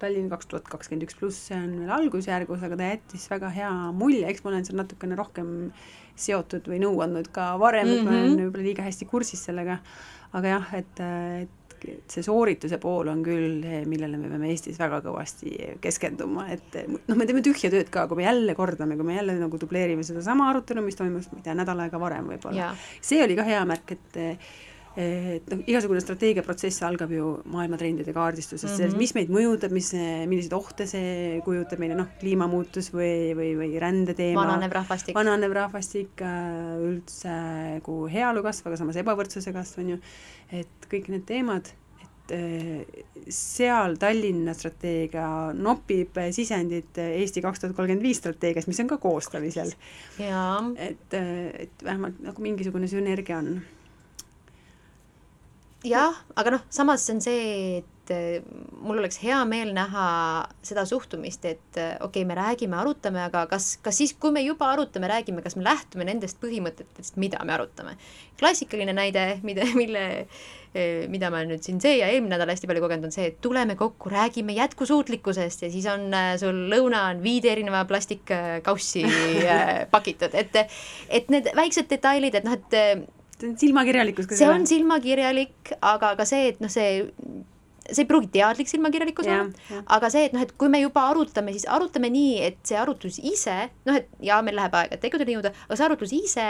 Tallinn 0.00 0.28
kaks 0.30 0.50
tuhat 0.50 0.68
kakskümmend 0.70 1.08
üks 1.08 1.16
pluss, 1.18 1.46
see 1.48 1.56
on 1.56 1.72
veel 1.80 1.94
algusjärgus, 1.96 2.62
aga 2.66 2.78
ta 2.78 2.90
jättis 2.92 3.24
väga 3.32 3.50
hea 3.54 3.72
mulje, 3.96 4.26
eks 4.28 4.44
ma 4.44 4.52
olen 4.52 4.68
seal 4.68 4.78
natukene 4.82 5.18
rohkem 5.18 5.54
seotud 6.20 6.68
või 6.68 6.82
nõu 6.82 7.00
andnud 7.04 7.30
ka 7.32 7.54
varem 7.60 7.88
mm, 7.88 7.94
-hmm. 7.94 8.00
et 8.00 8.04
ma 8.04 8.12
olen 8.12 8.28
mhm. 8.34 8.44
võib-olla 8.44 8.68
liiga 8.68 8.84
hästi 8.84 9.08
kursis 9.08 9.48
sellega, 9.48 9.80
aga 10.36 10.54
jah, 10.58 10.74
et 10.76 11.02
et 11.46 11.56
see 12.10 12.24
soorituse 12.24 12.78
pool 12.82 13.08
on 13.12 13.22
küll, 13.24 13.64
millele 13.88 14.20
me 14.20 14.30
peame 14.32 14.50
Eestis 14.52 14.78
väga 14.80 15.00
kõvasti 15.04 15.52
keskenduma, 15.82 16.46
et 16.52 16.80
noh, 16.90 17.16
me 17.18 17.26
teeme 17.28 17.42
tühja 17.44 17.72
tööd 17.72 17.92
ka, 17.92 18.06
kui 18.10 18.20
me 18.20 18.26
jälle 18.26 18.56
kordame, 18.58 18.98
kui 18.98 19.08
me 19.08 19.18
jälle 19.18 19.36
nagu 19.40 19.60
dubleerime 19.60 20.04
sedasama 20.06 20.50
arutelu, 20.52 20.84
mis 20.84 20.98
toimus, 20.98 21.30
ma 21.32 21.40
ei 21.40 21.46
tea, 21.48 21.56
nädal 21.58 21.84
aega 21.86 22.00
varem 22.02 22.32
võib-olla. 22.34 22.72
see 23.00 23.22
oli 23.24 23.38
ka 23.38 23.46
hea 23.48 23.62
märk, 23.68 23.96
et 23.96 24.20
et 24.98 25.46
noh, 25.52 25.60
igasugune 25.70 26.00
strateegiaprotsess 26.02 26.82
algab 26.82 27.12
ju 27.14 27.28
maailmatrendide 27.52 28.10
kaardistusest 28.14 28.64
mm, 28.64 28.72
-hmm. 28.72 28.80
sellest, 28.80 28.98
mis 28.98 29.14
meid 29.14 29.30
mõjutab, 29.30 29.74
mis, 29.74 29.92
milliseid 30.26 30.56
ohte 30.56 30.86
see 30.90 31.38
kujutab 31.46 31.78
meile, 31.78 31.94
noh, 31.98 32.08
kliimamuutus 32.18 32.90
või, 32.94 33.30
või, 33.38 33.52
või 33.60 33.78
rändeteema. 33.78 34.42
vananev 34.42 34.74
rahvastik. 34.80 35.14
vananev 35.14 35.54
rahvastik, 35.54 36.24
äh, 36.26 36.74
üldse 36.88 37.36
nagu 37.76 38.00
heaolu 38.10 38.42
kasv, 38.42 38.66
aga 38.66 38.80
samas 38.82 38.98
ebavõrdsuse 38.98 39.54
kasv, 39.54 39.84
on 39.84 39.94
ju, 39.94 40.00
et 40.50 40.90
kõik 40.90 41.08
need 41.14 41.26
teemad, 41.28 41.70
et 42.02 42.34
äh, 42.34 43.02
seal 43.30 43.94
Tallinna 43.94 44.58
strateegia 44.58 45.52
nopib 45.54 46.18
sisendit 46.34 46.98
Eesti 46.98 47.46
kaks 47.46 47.62
tuhat 47.62 47.78
kolmkümmend 47.78 48.02
viis 48.02 48.18
strateegias, 48.18 48.66
mis 48.66 48.82
on 48.82 48.90
ka 48.90 48.98
koostamisel. 48.98 49.70
et, 50.74 51.12
äh, 51.14 51.44
et 51.68 51.84
vähemalt 51.84 52.18
nagu 52.26 52.42
mingisugune 52.42 52.90
sünergia 52.90 53.38
on 53.38 53.60
jah, 55.86 56.20
aga 56.36 56.56
noh, 56.56 56.68
samas 56.72 57.06
on 57.12 57.20
see, 57.24 57.80
et 57.80 58.12
eh, 58.12 58.44
mul 58.84 59.00
oleks 59.00 59.20
hea 59.22 59.38
meel 59.48 59.72
näha 59.76 60.04
seda 60.66 60.84
suhtumist, 60.88 61.44
et 61.48 61.80
eh, 61.80 61.94
okei 61.96 62.22
okay,, 62.22 62.28
me 62.28 62.36
räägime, 62.36 62.76
arutame, 62.80 63.22
aga 63.24 63.46
kas, 63.50 63.72
kas 63.84 64.00
siis, 64.02 64.14
kui 64.20 64.34
me 64.34 64.42
juba 64.44 64.68
arutame, 64.74 65.08
räägime, 65.10 65.44
kas 65.44 65.56
me 65.56 65.64
lähtume 65.64 66.04
nendest 66.08 66.40
põhimõtetest, 66.42 67.16
mida 67.22 67.40
me 67.46 67.56
arutame. 67.56 67.96
klassikaline 68.40 68.92
näide, 68.96 69.24
mida, 69.46 69.64
mille, 69.80 70.02
eh, 70.74 71.06
mida 71.12 71.30
ma 71.32 71.44
nüüd 71.48 71.64
siin 71.64 71.80
see 71.80 71.96
ja 71.98 72.10
eelmine 72.12 72.34
nädal 72.34 72.52
hästi 72.52 72.68
palju 72.68 72.82
kogenud, 72.84 73.08
on 73.08 73.14
see, 73.14 73.30
et 73.32 73.40
tuleme 73.40 73.76
kokku, 73.80 74.12
räägime 74.12 74.56
jätkusuutlikkusest 74.58 75.64
ja 75.64 75.70
siis 75.72 75.88
on 75.88 76.12
sul 76.40 76.66
lõuna 76.72 77.06
on 77.14 77.24
viide 77.24 77.52
erineva 77.54 77.86
plastikkaussi 77.88 79.06
pakitud, 79.94 80.36
et 80.36 80.60
et 81.08 81.32
need 81.32 81.48
väiksed 81.56 81.88
detailid, 81.88 82.36
et 82.36 82.44
noh, 82.44 82.58
et 82.58 83.10
see 83.40 83.50
on 83.52 83.56
silmakirjalikkus 83.60 84.28
see 84.34 84.50
on 84.50 84.66
silmakirjalik, 84.68 85.74
aga 85.80 86.14
ka 86.18 86.28
see, 86.28 86.50
et 86.52 86.60
noh, 86.62 86.72
see 86.72 87.06
see 87.90 88.04
ei 88.04 88.08
pruugi 88.08 88.28
teadlik 88.34 88.68
silmakirjalikkus 88.70 89.26
olla, 89.26 89.46
aga 89.96 90.10
see, 90.12 90.26
et 90.28 90.34
noh, 90.36 90.42
et 90.44 90.52
kui 90.58 90.70
me 90.72 90.80
juba 90.82 91.06
arutame, 91.10 91.54
siis 91.56 91.66
arutame 91.70 92.10
nii, 92.12 92.34
et 92.46 92.58
see 92.66 92.78
arutlus 92.78 93.18
ise, 93.18 93.56
noh, 93.88 93.98
et 93.98 94.10
jaa, 94.24 94.40
meil 94.46 94.58
läheb 94.58 94.76
aega, 94.78 94.98
tegudeni 95.02 95.36
jõuda, 95.36 95.52
aga 95.66 95.78
see 95.78 95.86
arutlus 95.88 96.14
ise 96.16 96.46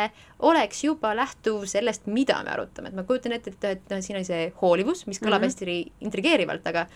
oleks 0.51 0.83
juba 0.85 1.15
lähtuv 1.17 1.65
sellest, 1.71 2.09
mida 2.11 2.41
me 2.45 2.55
arutame, 2.57 2.91
et 2.91 2.99
ma 2.99 3.07
kujutan 3.09 3.37
ette, 3.37 3.55
et, 3.55 3.69
et 3.79 3.95
noh, 3.95 4.03
siin 4.05 4.21
oli 4.21 4.29
see 4.29 4.51
hoolivus, 4.61 5.07
mis 5.09 5.23
kõlab 5.23 5.47
mm 5.47 5.55
-hmm. 5.55 5.87
hästi 5.87 6.09
intrigeerivalt, 6.11 6.67
aga 6.73 6.87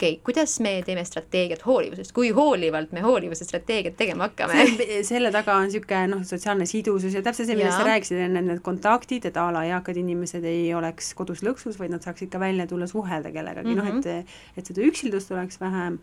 okei 0.00 0.12
okay,, 0.12 0.24
kuidas 0.24 0.54
me 0.64 0.72
teeme 0.86 1.04
strateegiat 1.04 1.66
hoolivusest, 1.66 2.12
kui 2.16 2.30
hoolivalt 2.36 2.92
me 2.96 3.02
hoolivuse 3.04 3.44
strateegiat 3.44 3.98
tegema 4.00 4.28
hakkame? 4.28 4.64
selle 5.10 5.32
taga 5.34 5.58
on 5.60 5.68
niisugune 5.68 6.06
noh, 6.14 6.24
sotsiaalne 6.26 6.66
sidusus 6.68 7.14
ja 7.16 7.22
täpselt 7.26 7.50
see, 7.50 7.58
millest 7.58 7.76
sa 7.76 7.84
rääkisid 7.88 8.24
enne, 8.24 8.44
need 8.46 8.64
kontaktid, 8.64 9.28
et 9.28 9.36
a 9.36 9.50
la 9.52 9.66
eakad 9.68 10.00
inimesed 10.00 10.46
ei 10.48 10.72
oleks 10.76 11.12
kodus 11.18 11.44
lõksus, 11.46 11.76
vaid 11.80 11.92
nad 11.92 12.06
saaksid 12.06 12.32
ka 12.32 12.40
välja 12.40 12.66
tulla, 12.70 12.88
suhelda 12.90 13.32
kellegagi 13.34 13.74
mm, 13.74 13.84
-hmm. 13.84 14.00
noh 14.00 14.18
et, 14.24 14.34
et 14.56 14.72
seda 14.72 14.84
üksildust 14.88 15.32
oleks 15.36 15.60
vähem, 15.60 16.00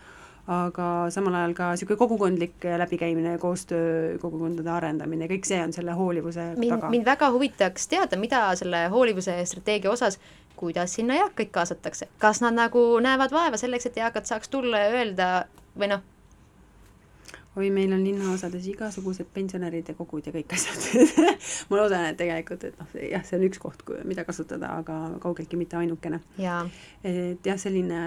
aga 0.47 0.87
samal 1.11 1.35
ajal 1.35 1.53
ka 1.57 1.73
niisugune 1.73 1.99
kogukondlik 1.99 2.67
läbikäimine 2.79 3.35
ja 3.35 3.37
koostöö, 3.41 4.17
kogukondade 4.21 4.71
arendamine, 4.71 5.27
kõik 5.27 5.47
see 5.49 5.59
on 5.63 5.73
selle 5.75 5.97
hoolivuse 5.97 6.53
mind, 6.55 6.77
taga. 6.77 6.91
mind 6.93 7.05
väga 7.09 7.31
huvitaks 7.33 7.87
teada, 7.91 8.19
mida 8.19 8.43
selle 8.55 8.87
hoolivuse 8.93 9.41
strateegia 9.45 9.91
osas 9.91 10.21
kuidas 10.57 10.93
sinna 10.97 11.15
eakaid 11.21 11.51
kaasatakse, 11.53 12.09
kas 12.19 12.41
nad 12.41 12.57
nagu 12.57 12.83
näevad 13.03 13.31
vaeva 13.31 13.57
selleks, 13.57 13.89
et 13.89 13.97
eakad 14.01 14.25
saaks 14.29 14.49
tulla 14.49 14.83
ja 14.83 14.93
öelda 14.99 15.27
või 15.77 15.91
noh, 15.93 16.03
oi, 17.57 17.69
meil 17.73 17.93
on 17.95 18.03
linnaosades 18.05 18.65
igasugused 18.69 19.29
pensionäride 19.33 19.95
kogud 19.97 20.27
ja 20.27 20.33
kõik 20.33 20.53
asjad. 20.53 21.07
Ma 21.69 21.79
loodan, 21.79 22.05
et 22.11 22.19
tegelikult, 22.19 22.67
et 22.69 22.77
noh, 22.77 22.91
jah, 23.01 23.23
see 23.25 23.37
on 23.39 23.45
üks 23.47 23.61
koht, 23.61 23.81
mida 24.07 24.25
kasutada, 24.27 24.69
aga 24.81 24.97
kaugeltki 25.23 25.59
mitte 25.59 25.79
ainukene. 25.79 26.19
et 27.07 27.47
jah, 27.47 27.57
selline, 27.61 28.01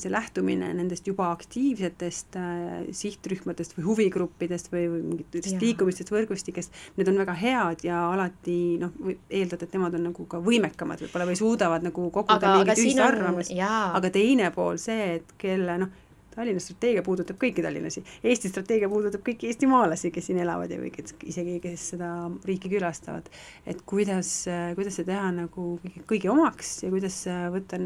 see 0.00 0.10
lähtumine 0.12 0.72
nendest 0.76 1.06
juba 1.06 1.30
aktiivsetest 1.34 2.38
äh, 2.40 2.88
sihtrühmadest 2.96 3.76
või 3.78 3.86
huvigruppidest 3.90 4.72
või, 4.72 4.86
või 4.92 5.04
mingitest 5.12 5.62
liikumistest, 5.62 6.12
võrgustikest, 6.14 6.82
need 6.98 7.12
on 7.12 7.22
väga 7.22 7.36
head 7.38 7.86
ja 7.86 8.02
alati 8.12 8.58
noh, 8.82 8.94
eeldad, 9.28 9.62
et 9.62 9.78
nemad 9.78 9.98
on 9.98 10.08
nagu 10.10 10.26
ka 10.30 10.42
võimekamad 10.42 11.06
võib-olla 11.06 11.28
või 11.30 11.38
suudavad 11.38 11.86
nagu 11.86 12.10
koguda 12.14 12.58
mingit 12.58 12.82
ühist 12.82 13.02
arvamust, 13.04 13.54
aga 13.54 14.12
teine 14.14 14.50
pool 14.54 14.80
see, 14.82 15.18
et 15.18 15.34
kelle 15.40 15.78
noh, 15.84 15.96
Tallinna 16.38 16.62
strateegia 16.62 17.02
puudutab 17.02 17.38
kõiki 17.42 17.64
tallinlasi, 17.64 18.04
Eesti 18.22 18.50
strateegia 18.52 18.86
puudutab 18.90 19.24
kõiki 19.26 19.50
eestimaalasi, 19.50 20.12
kes 20.14 20.28
siin 20.30 20.38
elavad 20.44 20.70
ja 20.70 20.78
või 20.78 20.92
kes 20.94 21.16
isegi, 21.26 21.56
kes 21.64 21.88
seda 21.94 22.12
riiki 22.46 22.70
külastavad. 22.70 23.26
et 23.66 23.82
kuidas, 23.88 24.30
kuidas 24.78 25.00
see 25.00 25.08
teha 25.08 25.32
nagu 25.34 25.66
kõigi, 26.06 26.30
omaks 26.30 26.84
ja 26.84 26.92
kuidas 26.94 27.24
võtta 27.54 27.80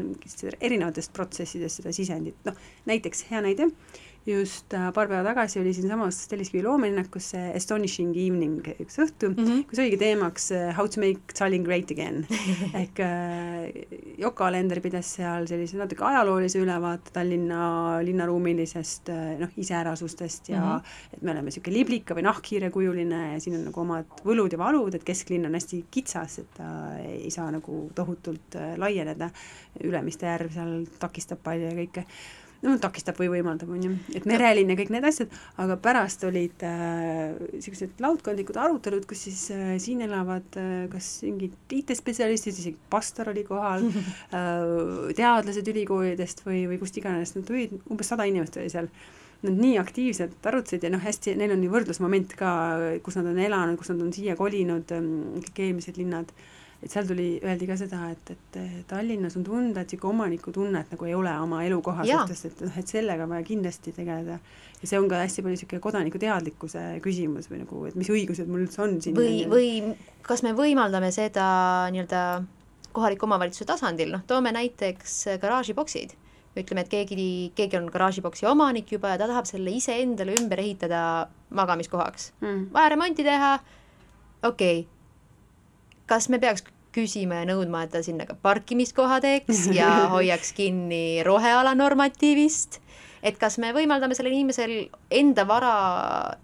erinevatest 0.61 1.13
protsessidest 1.17 1.81
seda 1.81 1.95
sisendit, 1.95 2.37
noh 2.45 2.57
näiteks 2.89 3.25
hea 3.31 3.41
näide 3.41 3.71
just 4.25 4.73
äh, 4.73 4.87
paar 4.95 5.09
päeva 5.11 5.23
tagasi 5.25 5.59
oli 5.59 5.73
siinsamas 5.75 6.21
Telliskivi 6.31 6.63
loomelinnakus 6.63 7.25
see 7.33 7.49
Astonishing 7.57 8.13
Evening 8.15 8.61
üks 8.79 8.95
õhtu 9.03 9.33
mm, 9.33 9.39
-hmm. 9.43 9.63
kus 9.67 9.81
oligi 9.83 9.97
teemaks 9.99 10.51
äh, 10.55 10.69
How 10.77 10.87
to 10.87 11.01
make 11.01 11.35
Tallinn 11.35 11.65
great 11.67 11.91
again 11.91 12.23
ehk 12.81 13.01
äh, 13.03 13.67
Yoko 14.19 14.45
Alender 14.47 14.79
pidas 14.81 15.09
seal 15.17 15.47
sellise 15.47 15.77
natuke 15.77 16.05
ajaloolise 16.07 16.61
ülevaate 16.63 17.11
Tallinna 17.13 17.99
linnaruumilisest 18.03 19.11
äh, 19.11 19.33
noh, 19.39 19.51
iseärasustest 19.57 20.49
ja 20.49 20.61
mm 20.61 20.69
-hmm. 20.69 21.13
et 21.13 21.21
me 21.21 21.31
oleme 21.31 21.51
niisugune 21.51 21.77
liblika 21.77 22.15
või 22.15 22.23
nahkhiirekujuline 22.29 23.33
ja 23.33 23.39
siin 23.39 23.57
on 23.59 23.65
nagu 23.67 23.81
omad 23.81 24.23
võlud 24.23 24.51
ja 24.51 24.57
valud, 24.57 24.95
et 24.95 25.03
kesklinn 25.03 25.45
on 25.45 25.53
hästi 25.53 25.85
kitsas, 25.91 26.39
et 26.39 26.53
ta 26.55 26.97
ei 26.99 27.31
saa 27.31 27.51
nagu 27.51 27.89
tohutult 27.95 28.55
laieneda, 28.77 29.29
Ülemiste 29.83 30.25
järv 30.25 30.51
seal 30.53 30.85
takistab 30.99 31.39
palju 31.43 31.65
ja 31.65 31.75
kõike 31.75 32.05
no 32.63 32.73
takistab 32.81 33.17
või 33.19 33.29
võimaldab, 33.35 33.71
on 33.75 33.83
ju, 33.83 33.93
et 34.15 34.25
merelinn 34.29 34.71
ja 34.71 34.77
kõik 34.79 34.91
need 34.93 35.07
asjad, 35.07 35.31
aga 35.61 35.77
pärast 35.83 36.23
olid 36.27 36.63
niisugused 36.63 37.91
äh, 37.91 38.03
laudkondlikud 38.05 38.59
arutelud, 38.59 39.07
kus 39.09 39.25
siis 39.27 39.41
äh, 39.55 39.73
siin 39.83 40.03
elavad 40.05 40.59
äh, 40.59 40.85
kas 40.91 41.09
mingid 41.27 41.75
IT-spetsialistid, 41.75 42.55
isegi 42.63 42.77
pastor 42.91 43.33
oli 43.33 43.43
kohal 43.47 43.83
äh,, 43.89 45.11
teadlased 45.17 45.67
ülikoolidest 45.73 46.45
või, 46.47 46.63
või 46.71 46.79
kust 46.81 46.97
iganes. 46.99 47.35
Nad 47.37 47.47
tulid, 47.49 47.75
umbes 47.91 48.13
sada 48.13 48.27
inimest 48.29 48.57
oli 48.61 48.71
seal. 48.71 48.89
Nad 49.43 49.59
nii 49.59 49.75
aktiivselt 49.81 50.45
arutasid 50.47 50.85
ja 50.85 50.91
noh, 50.93 51.01
hästi, 51.03 51.33
neil 51.35 51.51
on 51.51 51.63
ju 51.65 51.71
võrdlusmoment 51.73 52.31
ka, 52.39 52.51
kus 53.03 53.17
nad 53.19 53.27
on 53.27 53.41
elanud, 53.43 53.75
kus 53.79 53.91
nad 53.91 54.05
on 54.05 54.13
siia 54.15 54.37
kolinud, 54.39 54.93
ähm, 54.95 55.41
kõik 55.49 55.65
eelmised 55.65 55.99
linnad 55.99 56.31
et 56.83 56.91
seal 56.91 57.07
tuli, 57.07 57.27
öeldi 57.43 57.67
ka 57.69 57.77
seda, 57.79 57.99
et, 58.11 58.33
et 58.33 58.57
Tallinnas 58.89 59.37
on 59.39 59.45
tunda, 59.47 59.83
et 59.83 59.93
niisugune 59.93 60.17
omanikutunnet 60.17 60.91
nagu 60.93 61.07
ei 61.07 61.15
ole 61.15 61.33
oma 61.39 61.61
elukoha 61.63 62.05
suhtes, 62.07 62.43
et 62.49 62.63
noh, 62.65 62.79
et 62.79 62.95
sellega 62.95 63.23
on 63.23 63.31
vaja 63.31 63.45
kindlasti 63.47 63.93
tegeleda. 63.95 64.39
ja 64.81 64.89
see 64.89 64.99
on 64.99 65.07
ka 65.11 65.21
hästi 65.21 65.45
palju 65.45 65.55
niisugune 65.55 65.83
kodaniku 65.83 66.19
teadlikkuse 66.19 66.81
küsimus 67.05 67.47
või 67.51 67.61
nagu, 67.63 67.85
et 67.87 67.95
mis 67.99 68.11
õigused 68.11 68.51
mul 68.51 68.65
üldse 68.65 68.83
on 68.83 68.97
siin. 69.03 69.15
või, 69.15 69.45
või 69.49 69.69
kas 70.27 70.43
me 70.43 70.51
võimaldame 70.57 71.13
seda 71.15 71.45
nii-öelda 71.93 72.25
kohaliku 72.93 73.25
omavalitsuse 73.29 73.69
tasandil, 73.69 74.11
noh, 74.13 74.25
toome 74.27 74.51
näiteks 74.53 75.39
garaažiboksid 75.41 76.17
ütleme, 76.53 76.83
et 76.83 76.89
keegi, 76.91 77.27
keegi 77.57 77.79
on 77.79 77.87
garaažiboksi 77.89 78.45
omanik 78.45 78.91
juba 78.93 79.13
ja 79.13 79.21
ta 79.21 79.29
tahab 79.31 79.47
selle 79.49 79.73
iseendale 79.73 80.35
ümber 80.37 80.61
ehitada 80.61 80.99
magamiskohaks 81.49 82.33
mm.. 82.43 82.67
vaja 82.75 82.91
remonti 82.93 83.25
teha, 83.25 83.55
okei 84.43 84.83
okay., 84.83 84.92
kas 86.09 86.29
me 86.29 86.39
peaks 86.41 86.65
küsima 86.93 87.41
ja 87.41 87.49
nõudma, 87.49 87.83
et 87.85 87.93
ta 87.95 88.03
sinna 88.05 88.27
ka 88.29 88.35
parkimiskoha 88.37 89.19
teeks 89.23 89.67
ja 89.73 89.89
hoiaks 90.13 90.53
kinni 90.57 91.23
roheala 91.25 91.73
normatiivist, 91.77 92.79
et 93.25 93.39
kas 93.41 93.57
me 93.61 93.73
võimaldame 93.75 94.17
sellel 94.17 94.35
inimesel 94.35 94.75
enda 95.13 95.47
vara 95.49 95.75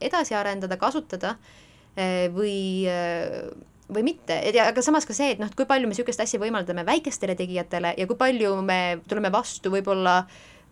edasi 0.01 0.37
arendada, 0.37 0.79
kasutada 0.81 1.35
eh, 1.95 2.29
või 2.33 2.87
eh, 2.89 3.49
või 3.89 4.05
mitte, 4.05 4.35
aga 4.61 4.83
samas 4.85 5.07
ka 5.09 5.15
see, 5.17 5.31
et 5.33 5.39
noh, 5.41 5.49
et 5.49 5.57
kui 5.57 5.65
palju 5.69 5.87
me 5.89 5.95
niisugust 5.95 6.21
asja 6.21 6.37
võimaldame 6.41 6.83
väikestele 6.85 7.33
tegijatele 7.37 7.95
ja 7.97 8.05
kui 8.09 8.17
palju 8.19 8.53
me 8.61 8.99
tuleme 9.09 9.31
vastu 9.33 9.71
võib-olla 9.73 10.19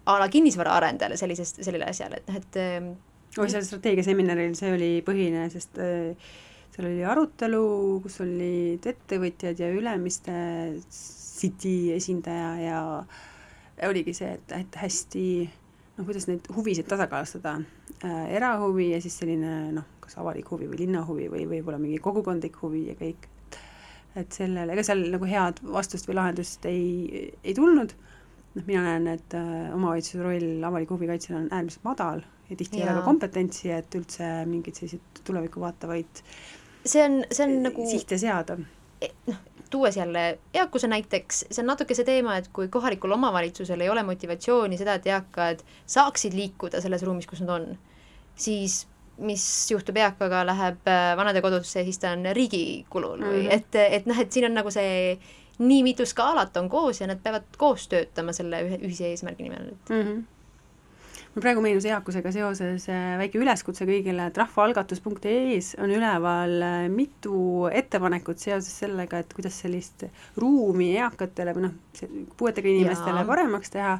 a 0.07 0.17
la 0.21 0.27
kinnisvaraarendajale 0.31 1.17
sellisest, 1.19 1.63
sellele 1.65 1.89
asjale, 1.89 2.21
et 2.21 2.29
noh, 2.29 2.37
et 2.37 2.59
eh, 2.61 2.91
oi, 3.37 3.49
seal 3.51 3.65
strateegiaseminaril 3.65 4.53
see 4.57 4.73
oli 4.73 4.91
põhiline, 5.05 5.47
sest 5.53 5.81
äh, 5.81 6.29
seal 6.77 6.91
oli 6.91 7.05
arutelu, 7.09 7.61
kus 8.03 8.19
olid 8.21 8.85
ettevõtjad 8.85 9.57
ja 9.57 9.69
Ülemiste 9.73 10.33
City 10.93 11.93
esindaja 11.95 12.51
ja 12.61 12.81
oligi 13.89 14.13
see, 14.13 14.35
et, 14.37 14.53
et 14.53 14.77
hästi 14.77 15.23
noh, 15.97 16.05
kuidas 16.05 16.27
neid 16.29 16.45
huvisid 16.53 16.85
tasakaalustada. 16.89 17.55
Äh,, 18.05 18.27
erahuvi 18.37 18.91
ja 18.91 18.99
siis 19.01 19.17
selline 19.17 19.71
noh, 19.73 19.87
kas 20.03 20.19
avalik 20.21 20.51
huvi 20.53 20.69
või 20.69 20.83
linnahuvi 20.83 21.31
või 21.33 21.47
võib-olla 21.49 21.79
mingi 21.81 21.97
kogukondlik 22.03 22.61
huvi 22.61 22.85
ja 22.91 22.97
kõik. 22.99 23.25
et 24.17 24.33
sellele, 24.33 24.73
ega 24.73 24.85
seal 24.85 25.01
nagu 25.13 25.25
head 25.29 25.59
vastust 25.65 26.07
või 26.09 26.17
lahendust 26.17 26.65
ei, 26.69 27.31
ei 27.41 27.57
tulnud, 27.57 27.91
noh, 28.53 28.69
mina 28.69 28.85
näen, 28.85 29.09
et 29.17 29.33
äh, 29.37 29.73
omavalitsuse 29.73 30.21
roll 30.21 30.69
avaliku 30.69 30.97
huvi 30.97 31.09
kaitsel 31.09 31.39
on 31.41 31.49
äärmiselt 31.49 31.85
madal 31.85 32.21
ja 32.49 32.55
tihti 32.55 32.81
ei 32.81 32.85
ole 32.85 32.99
ka 32.99 33.05
kompetentsi, 33.05 33.73
et 33.73 33.97
üldse 33.97 34.29
mingeid 34.49 34.77
selliseid 34.77 35.25
tulevikku 35.25 35.61
vaatavaid 35.61 36.21
see 36.87 37.03
on, 37.03 37.21
see 37.31 37.45
on 37.45 37.61
nagu 37.67 37.85
sihte 37.89 38.17
seada. 38.21 38.57
E, 39.01 39.11
noh, 39.29 39.39
tuues 39.69 39.97
jälle 39.97 40.39
eakuse 40.53 40.87
näiteks, 40.87 41.45
see 41.51 41.61
on 41.63 41.71
natuke 41.73 41.95
see 41.97 42.07
teema, 42.07 42.37
et 42.39 42.47
kui 42.55 42.69
kohalikul 42.71 43.11
omavalitsusel 43.17 43.81
ei 43.83 43.89
ole 43.89 44.03
motivatsiooni 44.07 44.79
seda, 44.79 44.97
et 44.97 45.09
eakad 45.11 45.63
saaksid 45.85 46.37
liikuda 46.37 46.81
selles 46.81 47.03
ruumis, 47.03 47.27
kus 47.27 47.43
nad 47.43 47.51
on, 47.57 47.67
siis 48.35 48.85
mis 49.17 49.43
juhtub 49.71 49.97
eakaga, 49.97 50.43
läheb 50.45 50.87
äh, 50.87 51.11
vanadekodusse, 51.17 51.83
siis 51.83 51.99
ta 51.99 52.13
on 52.13 52.29
riigi 52.37 52.85
kulul 52.89 53.19
või 53.19 53.43
mm 53.43 53.49
-hmm. 53.49 53.53
et, 53.55 53.99
et 53.99 54.05
noh, 54.05 54.19
et 54.19 54.31
siin 54.31 54.45
on 54.45 54.53
nagu 54.59 54.71
see 54.71 55.17
nii 55.57 55.83
mitu 55.83 56.05
skaalat 56.05 56.57
on 56.57 56.69
koos 56.69 57.01
ja 57.01 57.07
nad 57.07 57.19
peavad 57.23 57.47
koos 57.57 57.87
töötama 57.87 58.33
selle 58.33 58.61
ühe 58.61 58.77
ühise 58.77 59.09
eesmärgi 59.09 59.43
nimel, 59.43 59.71
et 59.73 59.89
mm. 59.89 60.01
-hmm 60.01 60.25
mul 61.37 61.43
praegu 61.45 61.61
meenus 61.61 61.85
eakusega 61.85 62.31
seoses 62.33 62.87
äh, 62.89 63.11
väike 63.19 63.37
üleskutse 63.37 63.85
kõigile, 63.85 64.25
et 64.31 64.37
rahvaalgatus.ee-s 64.41 65.75
on 65.83 65.91
üleval 65.93 66.55
äh, 66.65 66.77
mitu 66.89 67.67
ettepanekut 67.69 68.41
seoses 68.41 68.73
sellega, 68.81 69.21
et 69.21 69.35
kuidas 69.37 69.59
sellist 69.61 70.07
ruumi 70.41 70.95
eakatele 70.97 71.53
või 71.53 71.67
noh, 71.67 71.75
puuetega 72.39 72.71
inimestele 72.71 73.21
Jaa. 73.21 73.29
paremaks 73.29 73.73
teha, 73.75 73.93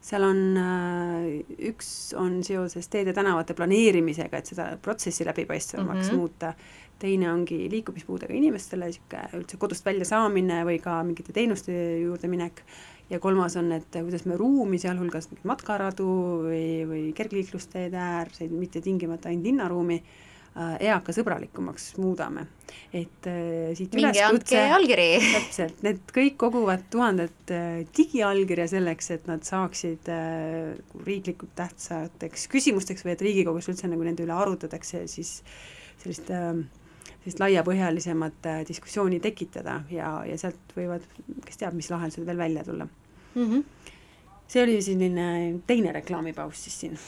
seal 0.00 0.24
on 0.24 0.40
äh, 0.56 1.28
üks 1.68 1.90
on 2.16 2.40
seoses 2.48 2.88
teede 2.88 3.12
tänavate 3.12 3.58
planeerimisega, 3.58 4.40
et 4.40 4.54
seda 4.54 4.70
protsessi 4.80 5.28
läbipaistvamaks 5.28 6.06
mm 6.06 6.14
-hmm. 6.14 6.16
muuta, 6.16 6.54
teine 7.00 7.30
ongi 7.32 7.64
liikumispuudega 7.72 8.34
inimestele 8.36 8.90
niisugune 8.90 9.40
üldse 9.40 9.58
kodust 9.60 9.86
välja 9.86 10.06
saamine 10.08 10.62
või 10.68 10.78
ka 10.82 11.00
mingite 11.06 11.34
teenuste 11.36 11.74
juurde 12.04 12.30
minek. 12.30 12.64
Ja 13.10 13.18
kolmas 13.18 13.56
on, 13.58 13.72
et 13.74 13.90
kuidas 13.90 14.22
me 14.30 14.36
ruumi, 14.38 14.78
sealhulgas 14.78 15.26
mingit 15.32 15.46
matkaradu 15.50 16.10
või, 16.44 16.66
või 16.86 17.04
kergliiklusteede 17.16 17.98
äärseid, 17.98 18.52
mitte 18.54 18.82
tingimata 18.84 19.32
ainult 19.32 19.48
linnaruumi 19.48 19.96
äh,, 19.98 20.76
eakasõbralikumaks 20.92 21.96
muudame. 21.98 22.46
et 22.94 23.26
äh, 23.26 23.72
siit 23.74 23.94
minge 23.98 24.22
andke 24.22 24.62
allkiri. 24.76 25.08
Täpselt, 25.36 25.82
need 25.86 26.00
kõik 26.14 26.36
koguvad 26.38 26.86
tuhandet 26.90 27.50
äh, 27.54 27.82
digiallkirja 27.98 28.68
selleks, 28.76 29.10
et 29.16 29.26
nad 29.30 29.42
saaksid 29.46 30.10
äh, 30.10 30.76
riiklikult 31.06 31.54
tähtsateks 31.58 32.46
küsimusteks 32.50 33.06
või 33.06 33.16
et 33.16 33.26
Riigikogus 33.26 33.70
üldse 33.70 33.90
nagu 33.90 34.06
nende 34.06 34.22
üle 34.26 34.38
arutatakse, 34.38 35.06
siis 35.10 35.40
sellist 36.02 36.30
äh, 36.30 36.54
sellist 37.20 37.42
laiapõhjalisemat 37.42 38.48
äh, 38.48 38.62
diskussiooni 38.68 39.20
tekitada 39.20 39.82
ja, 39.92 40.20
ja 40.26 40.38
sealt 40.40 40.74
võivad, 40.76 41.04
kes 41.46 41.60
teab, 41.60 41.76
mis 41.76 41.90
lahendused 41.92 42.26
veel 42.26 42.40
välja 42.40 42.64
tulla 42.64 42.86
mm. 43.34 43.46
-hmm. 43.46 43.96
see 44.48 44.62
oli 44.62 44.82
selline 44.82 45.26
teine 45.66 45.92
reklaamipaus 45.92 46.64
siis 46.64 46.80
siin 46.80 46.98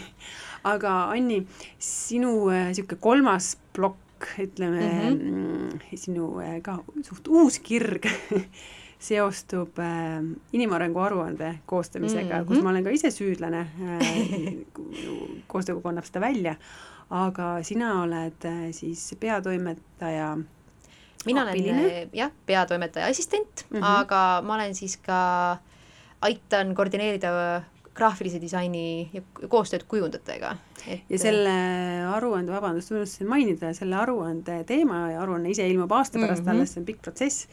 aga 0.74 0.94
Anni, 1.10 1.42
sinu 1.78 2.36
niisugune 2.50 3.00
kolmas 3.00 3.56
plokk, 3.72 4.38
ütleme 4.38 4.86
mm, 5.10 5.18
-hmm. 5.18 5.96
sinu 5.96 6.30
ka 6.62 6.78
suht 7.02 7.28
uus 7.28 7.58
kirg 7.58 8.06
seostub 9.02 9.78
äh, 9.82 10.22
inimarengu 10.52 11.00
aruande 11.00 11.58
koostamisega 11.66 12.34
mm, 12.34 12.42
-hmm. 12.42 12.46
kus 12.46 12.62
ma 12.62 12.70
olen 12.70 12.84
ka 12.84 12.90
ise 12.90 13.10
süüdlane 13.10 13.60
äh,, 13.60 14.06
koostöökogu 15.52 15.88
annab 15.88 16.04
seda 16.04 16.20
välja, 16.20 16.54
aga 17.12 17.48
sina 17.66 17.92
oled 18.02 18.46
äh, 18.48 18.70
siis 18.72 19.04
peatoimetaja 19.20 20.32
mina 21.26 21.44
olen 21.44 21.68
äh, 21.74 22.08
jah, 22.16 22.32
peatoimetaja 22.46 23.10
assistent 23.12 23.66
mm, 23.70 23.78
-hmm. 23.78 23.84
aga 23.84 24.42
ma 24.46 24.54
olen 24.54 24.74
siis 24.74 24.96
ka, 24.96 25.58
aitan 26.20 26.74
koordineerida 26.74 27.62
graafilise 27.94 28.40
disaini 28.40 29.10
ja 29.12 29.20
koostööd 29.48 29.84
kujundajatega 29.88 30.56
et.... 30.86 31.04
ja 31.10 31.18
selle 31.18 31.52
aruande, 32.14 32.52
vabandust, 32.52 32.90
unustasin 32.90 33.28
mainida, 33.28 33.74
selle 33.76 33.96
aruande 33.96 34.62
teema 34.64 35.10
ja 35.12 35.22
aruanne 35.22 35.52
ise 35.52 35.68
ilmub 35.68 35.92
aasta 35.92 36.18
pärast 36.18 36.42
mm 36.42 36.48
-hmm. 36.48 36.56
alles, 36.56 36.72
see 36.72 36.80
on 36.80 36.86
pikk 36.86 37.02
protsess 37.02 37.48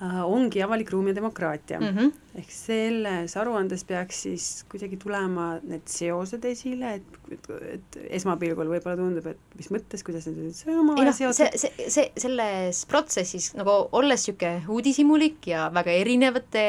ongi 0.00 0.62
avalik 0.64 0.90
ruum 0.94 1.10
ja 1.10 1.14
demokraatia 1.14 1.80
mm. 1.80 1.96
-hmm. 1.96 2.12
ehk 2.40 2.50
selles 2.50 3.36
aruandes 3.36 3.84
peaks 3.84 4.22
siis 4.22 4.46
kuidagi 4.72 4.96
tulema 4.96 5.58
need 5.62 5.82
seosed 5.84 6.44
esile, 6.44 6.94
et, 6.94 7.18
et, 7.32 7.50
et 7.74 7.98
esmapilgul 8.20 8.70
võib-olla 8.72 8.96
tundub, 8.96 9.26
et 9.26 9.58
mis 9.58 9.68
mõttes, 9.70 10.04
kuidas 10.04 10.26
need 10.30 10.38
üldse 10.46 10.70
omavahel 10.72 11.10
no, 11.10 11.12
seotud. 11.12 11.36
see, 11.36 11.50
see, 11.64 11.90
see, 11.96 12.06
selles 12.16 12.84
protsessis 12.88 13.52
nagu 13.58 13.76
olles 13.92 14.24
niisugune 14.24 14.64
uudishimulik 14.68 15.52
ja 15.52 15.68
väga 15.74 15.92
erinevate 16.00 16.64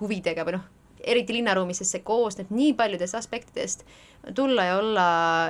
huvidega 0.00 0.44
või 0.44 0.58
noh, 0.58 0.68
eriti 1.04 1.32
linnaruumis, 1.32 1.80
sest 1.80 1.96
see 1.96 2.04
koosneb 2.04 2.50
nii 2.52 2.72
paljudest 2.78 3.16
aspektidest, 3.16 3.84
tulla 4.36 4.64
ja 4.68 4.78
olla 4.78 5.06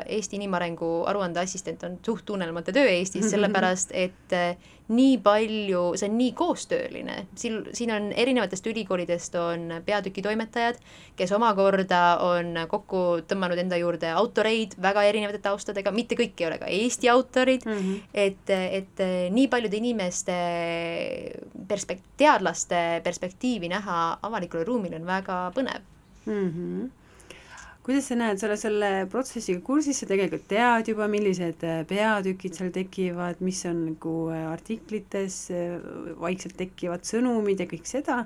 Eesti 0.07 0.39
inimarengu 0.39 0.91
aruande 1.11 1.43
assistent 1.43 1.83
on 1.87 1.99
suht 2.07 2.25
tunnelmatu 2.29 2.75
töö 2.77 2.87
Eestis, 2.87 3.31
sellepärast 3.35 3.95
et 3.95 4.37
nii 4.91 5.19
palju, 5.23 5.83
see 5.99 6.09
on 6.11 6.17
nii 6.19 6.33
koostööline, 6.39 7.17
siin, 7.39 7.61
siin 7.77 7.93
on 7.95 8.11
erinevatest 8.11 8.67
ülikoolidest 8.67 9.37
on 9.39 9.77
peatükitoimetajad, 9.87 10.81
kes 11.19 11.33
omakorda 11.37 12.03
on 12.27 12.59
kokku 12.71 13.03
tõmmanud 13.31 13.63
enda 13.63 13.79
juurde 13.81 14.11
autoreid 14.11 14.75
väga 14.83 15.05
erinevate 15.09 15.43
taustadega, 15.45 15.95
mitte 15.95 16.19
kõik 16.19 16.43
ei 16.43 16.49
ole 16.49 16.61
ka 16.63 16.71
Eesti 16.71 17.11
autorid 17.13 17.67
mm, 17.67 17.81
-hmm. 17.81 18.07
et, 18.15 18.55
et 18.81 19.05
nii 19.35 19.49
paljude 19.49 19.77
inimeste 19.79 20.39
perspekt-, 21.69 22.09
teadlaste 22.17 23.01
perspektiivi 23.05 23.71
näha 23.71 24.19
avalikule 24.23 24.65
ruumile 24.65 24.99
on 24.99 25.07
väga 25.07 25.43
põnev 25.55 25.85
mm. 26.27 26.49
-hmm 26.49 27.00
kuidas 27.91 28.07
sa 28.07 28.17
näed, 28.19 28.39
sa 28.39 28.47
oled 28.47 28.61
selle 28.61 28.89
protsessiga 29.11 29.61
kursis, 29.67 29.99
sa 29.99 30.07
tegelikult 30.07 30.45
tead 30.51 30.91
juba, 30.93 31.09
millised 31.11 31.65
äh, 31.67 31.81
peatükid 31.91 32.55
seal 32.55 32.71
tekivad, 32.75 33.43
mis 33.43 33.65
on 33.67 33.81
nagu 33.89 34.15
äh, 34.31 34.45
artiklites 34.53 35.41
äh, 35.51 35.75
vaikselt 36.21 36.55
tekivad 36.61 37.03
sõnumid 37.09 37.65
ja 37.65 37.67
kõik 37.71 37.91
seda, 37.91 38.21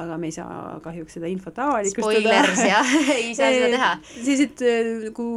aga 0.00 0.16
me 0.20 0.30
ei 0.30 0.36
saa 0.38 0.78
kahjuks 0.84 1.18
seda 1.18 1.28
infot 1.28 1.60
avalikustada. 1.60 2.16
Spoilers 2.24 2.64
jah 2.64 2.94
ei 3.18 3.34
saa 3.36 3.52
seda 3.52 3.70
teha. 3.76 3.92
sellised 4.16 4.64
nagu 5.10 5.30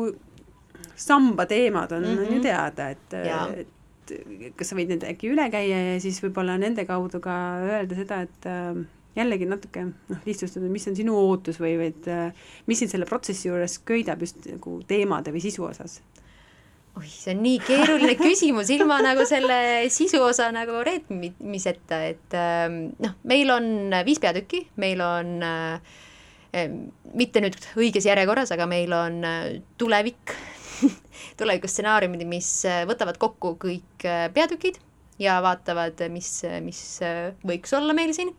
samba 0.96 1.46
teemad 1.50 1.92
on 1.92 2.06
mm, 2.06 2.16
-hmm. 2.16 2.20
on 2.20 2.26
ju 2.26 2.40
mhm. 2.40 2.42
teada, 2.48 2.90
et, 2.90 3.14
et 3.60 4.52
kas 4.58 4.72
sa 4.72 4.78
võid 4.78 4.92
need 4.92 5.04
äkki 5.08 5.32
üle 5.32 5.46
käia 5.52 5.80
ja 5.94 6.00
siis 6.04 6.20
võib-olla 6.24 6.58
nende 6.60 6.86
kaudu 6.88 7.20
ka 7.24 7.36
öelda 7.68 8.00
seda, 8.00 8.22
et 8.28 8.48
äh, 8.48 8.84
jällegi 9.18 9.48
natuke 9.48 9.86
noh, 9.88 10.22
lihtsustada, 10.26 10.70
mis 10.72 10.88
on 10.90 10.98
sinu 10.98 11.16
ootus 11.18 11.60
või, 11.62 11.76
või 11.80 11.92
et 11.92 12.10
äh, 12.12 12.48
mis 12.70 12.82
sind 12.82 12.94
selle 12.94 13.08
protsessi 13.10 13.50
juures 13.50 13.80
köidab 13.86 14.24
just 14.26 14.46
nagu 14.50 14.80
teemade 14.90 15.34
või 15.34 15.44
sisu 15.44 15.68
osas? 15.70 16.00
oih, 16.94 17.10
see 17.10 17.34
on 17.34 17.42
nii 17.42 17.60
keeruline 17.66 18.14
küsimus 18.22 18.70
ilma 18.74 19.00
nagu 19.02 19.26
selle 19.30 19.58
sisu 19.94 20.22
osa 20.22 20.52
nagu 20.54 20.82
reetmiseta, 20.86 22.04
et 22.10 22.38
ähm, 22.38 22.80
noh, 23.02 23.16
meil 23.30 23.50
on 23.54 23.94
viis 24.06 24.22
peatükki, 24.22 24.68
meil 24.82 25.02
on 25.06 25.36
äh, 25.46 25.94
mitte 27.18 27.42
nüüd 27.42 27.58
õiges 27.82 28.06
järjekorras, 28.06 28.54
aga 28.54 28.70
meil 28.70 28.94
on 28.94 29.22
äh, 29.26 29.48
tulevik 29.82 30.36
tulevikustsenaariumid, 31.40 32.26
mis 32.30 32.50
võtavad 32.90 33.18
kokku 33.22 33.56
kõik 33.62 34.06
peatükid 34.36 34.78
ja 35.22 35.38
vaatavad, 35.46 36.02
mis, 36.12 36.30
mis 36.66 36.82
võiks 37.46 37.74
olla 37.78 37.94
meil 37.98 38.14
siin 38.18 38.34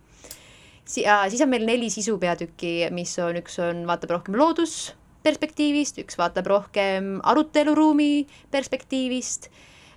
si-, 0.85 1.07
siis 1.28 1.45
on 1.45 1.53
meil 1.53 1.66
neli 1.68 1.91
sisupeatükki, 1.93 2.74
mis 2.95 3.14
on, 3.22 3.39
üks 3.41 3.59
on, 3.62 3.85
vaatab 3.89 4.16
rohkem 4.16 4.39
loodusperspektiivist, 4.41 6.01
üks 6.05 6.18
vaatab 6.20 6.51
rohkem 6.51 7.16
aruteluruumi 7.24 8.26
perspektiivist, 8.55 9.51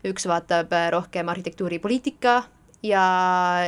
üks 0.07 0.27
vaatab 0.29 0.73
äh, 0.75 0.89
rohkem 0.95 1.29
arhitektuuripoliitika 1.33 2.39
ja 2.85 3.03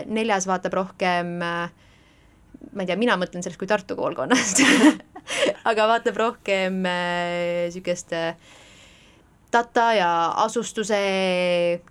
neljas 0.06 0.48
vaatab 0.48 0.76
rohkem 0.84 1.38
ma 1.40 2.84
ei 2.84 2.88
tea, 2.90 3.00
mina 3.00 3.16
mõtlen 3.18 3.44
sellest 3.44 3.60
kui 3.60 3.70
Tartu 3.70 3.96
koolkonnast 3.98 4.62
aga 5.70 5.88
vaatab 5.90 6.18
rohkem 6.20 6.82
niisugust 6.86 8.14
äh, 8.16 8.34
äh, 8.34 8.58
data 9.54 9.94
ja 9.98 10.10
asustuse 10.46 11.00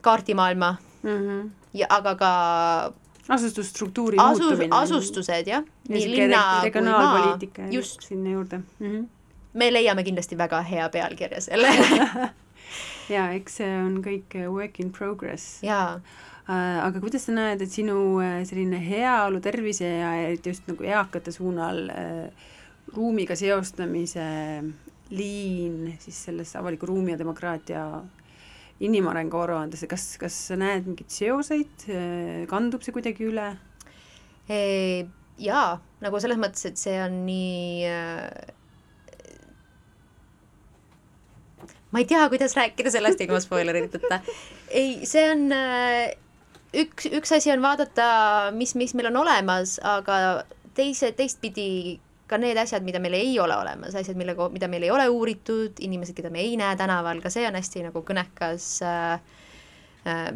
kaardimaailma 0.01 0.77
mm. 1.03 1.11
-hmm. 1.11 1.51
ja 1.75 1.87
aga 1.91 2.15
ka 2.15 2.33
asustusstruktuuri 3.29 4.17
Asus, 4.21 4.41
muutumine. 4.41 4.69
asustused 4.77 5.47
jah, 5.51 5.65
nii 5.89 6.11
linna 6.15 6.43
kui 6.73 6.83
maa, 6.83 7.39
just. 7.71 8.03
sinna 8.03 8.31
juurde 8.31 8.59
mm. 8.59 8.87
-hmm. 8.87 9.07
me 9.53 9.73
leiame 9.73 10.05
kindlasti 10.05 10.39
väga 10.39 10.63
hea 10.63 10.89
pealkirja 10.89 11.41
sellele 11.41 12.31
jaa, 13.15 13.31
eks 13.33 13.61
see 13.61 13.77
on 13.83 14.01
kõik 14.05 14.39
work 14.49 14.81
in 14.81 14.93
progress. 14.93 15.63
jaa 15.63 16.01
äh, 16.49 16.85
aga 16.85 17.01
kuidas 17.01 17.27
sa 17.29 17.33
näed, 17.33 17.63
et 17.63 17.71
sinu 17.71 18.21
äh, 18.21 18.45
selline 18.49 18.81
heaolu, 18.89 19.41
tervise 19.41 19.89
ja 19.89 20.15
eriti 20.27 20.51
just 20.51 20.69
nagu 20.69 20.85
eakate 20.85 21.33
suunal 21.33 21.89
äh, 21.89 22.47
ruumiga 22.97 23.37
seostamise 23.37 24.29
liin 25.11 25.97
siis 25.99 26.25
selles 26.25 26.57
avaliku 26.57 26.87
ruumi 26.87 27.13
ja 27.13 27.19
demokraatia 27.19 27.85
inimarengu 28.85 29.41
aruandes, 29.43 29.83
kas, 29.91 30.11
kas 30.21 30.35
sa 30.51 30.59
näed 30.59 30.87
mingeid 30.87 31.11
seoseid, 31.11 31.89
kandub 32.51 32.85
see 32.85 32.95
kuidagi 32.95 33.27
üle? 33.27 33.49
Jaa, 35.39 35.67
nagu 36.03 36.21
selles 36.23 36.39
mõttes, 36.41 36.65
et 36.67 36.81
see 36.81 36.97
on 37.03 37.21
nii 37.27 37.87
äh, 37.87 38.55
ma 41.91 42.03
ei 42.03 42.09
tea, 42.09 42.25
kuidas 42.29 42.57
rääkida 42.59 42.91
sellest 42.91 43.21
ilma 43.21 43.41
spoileriteta. 43.41 44.21
ei, 44.71 45.07
see 45.09 45.25
on 45.31 45.47
äh, 45.55 46.11
üks, 46.77 47.09
üks 47.13 47.33
asi 47.37 47.53
on 47.55 47.63
vaadata, 47.65 48.09
mis, 48.57 48.75
mis 48.79 48.95
meil 48.99 49.11
on 49.13 49.23
olemas, 49.23 49.79
aga 49.85 50.45
teise, 50.77 51.13
teistpidi 51.17 51.99
ka 52.29 52.39
need 52.41 52.59
asjad, 52.61 52.85
mida 52.87 53.01
meil 53.01 53.17
ei 53.19 53.35
ole 53.41 53.57
olemas, 53.57 53.95
asjad, 53.99 54.17
mille, 54.21 54.37
mida 54.53 54.69
meil 54.69 54.87
ei 54.87 54.91
ole 54.95 55.09
uuritud, 55.09 55.81
inimesed, 55.81 56.17
keda 56.17 56.31
me 56.31 56.45
ei 56.45 56.57
näe 56.61 56.77
tänaval, 56.77 57.23
ka 57.25 57.33
see 57.33 57.47
on 57.49 57.57
hästi 57.59 57.87
nagu 57.89 58.03
kõnekas 58.07 58.73
äh, 58.85 59.21
äh, 60.07 60.35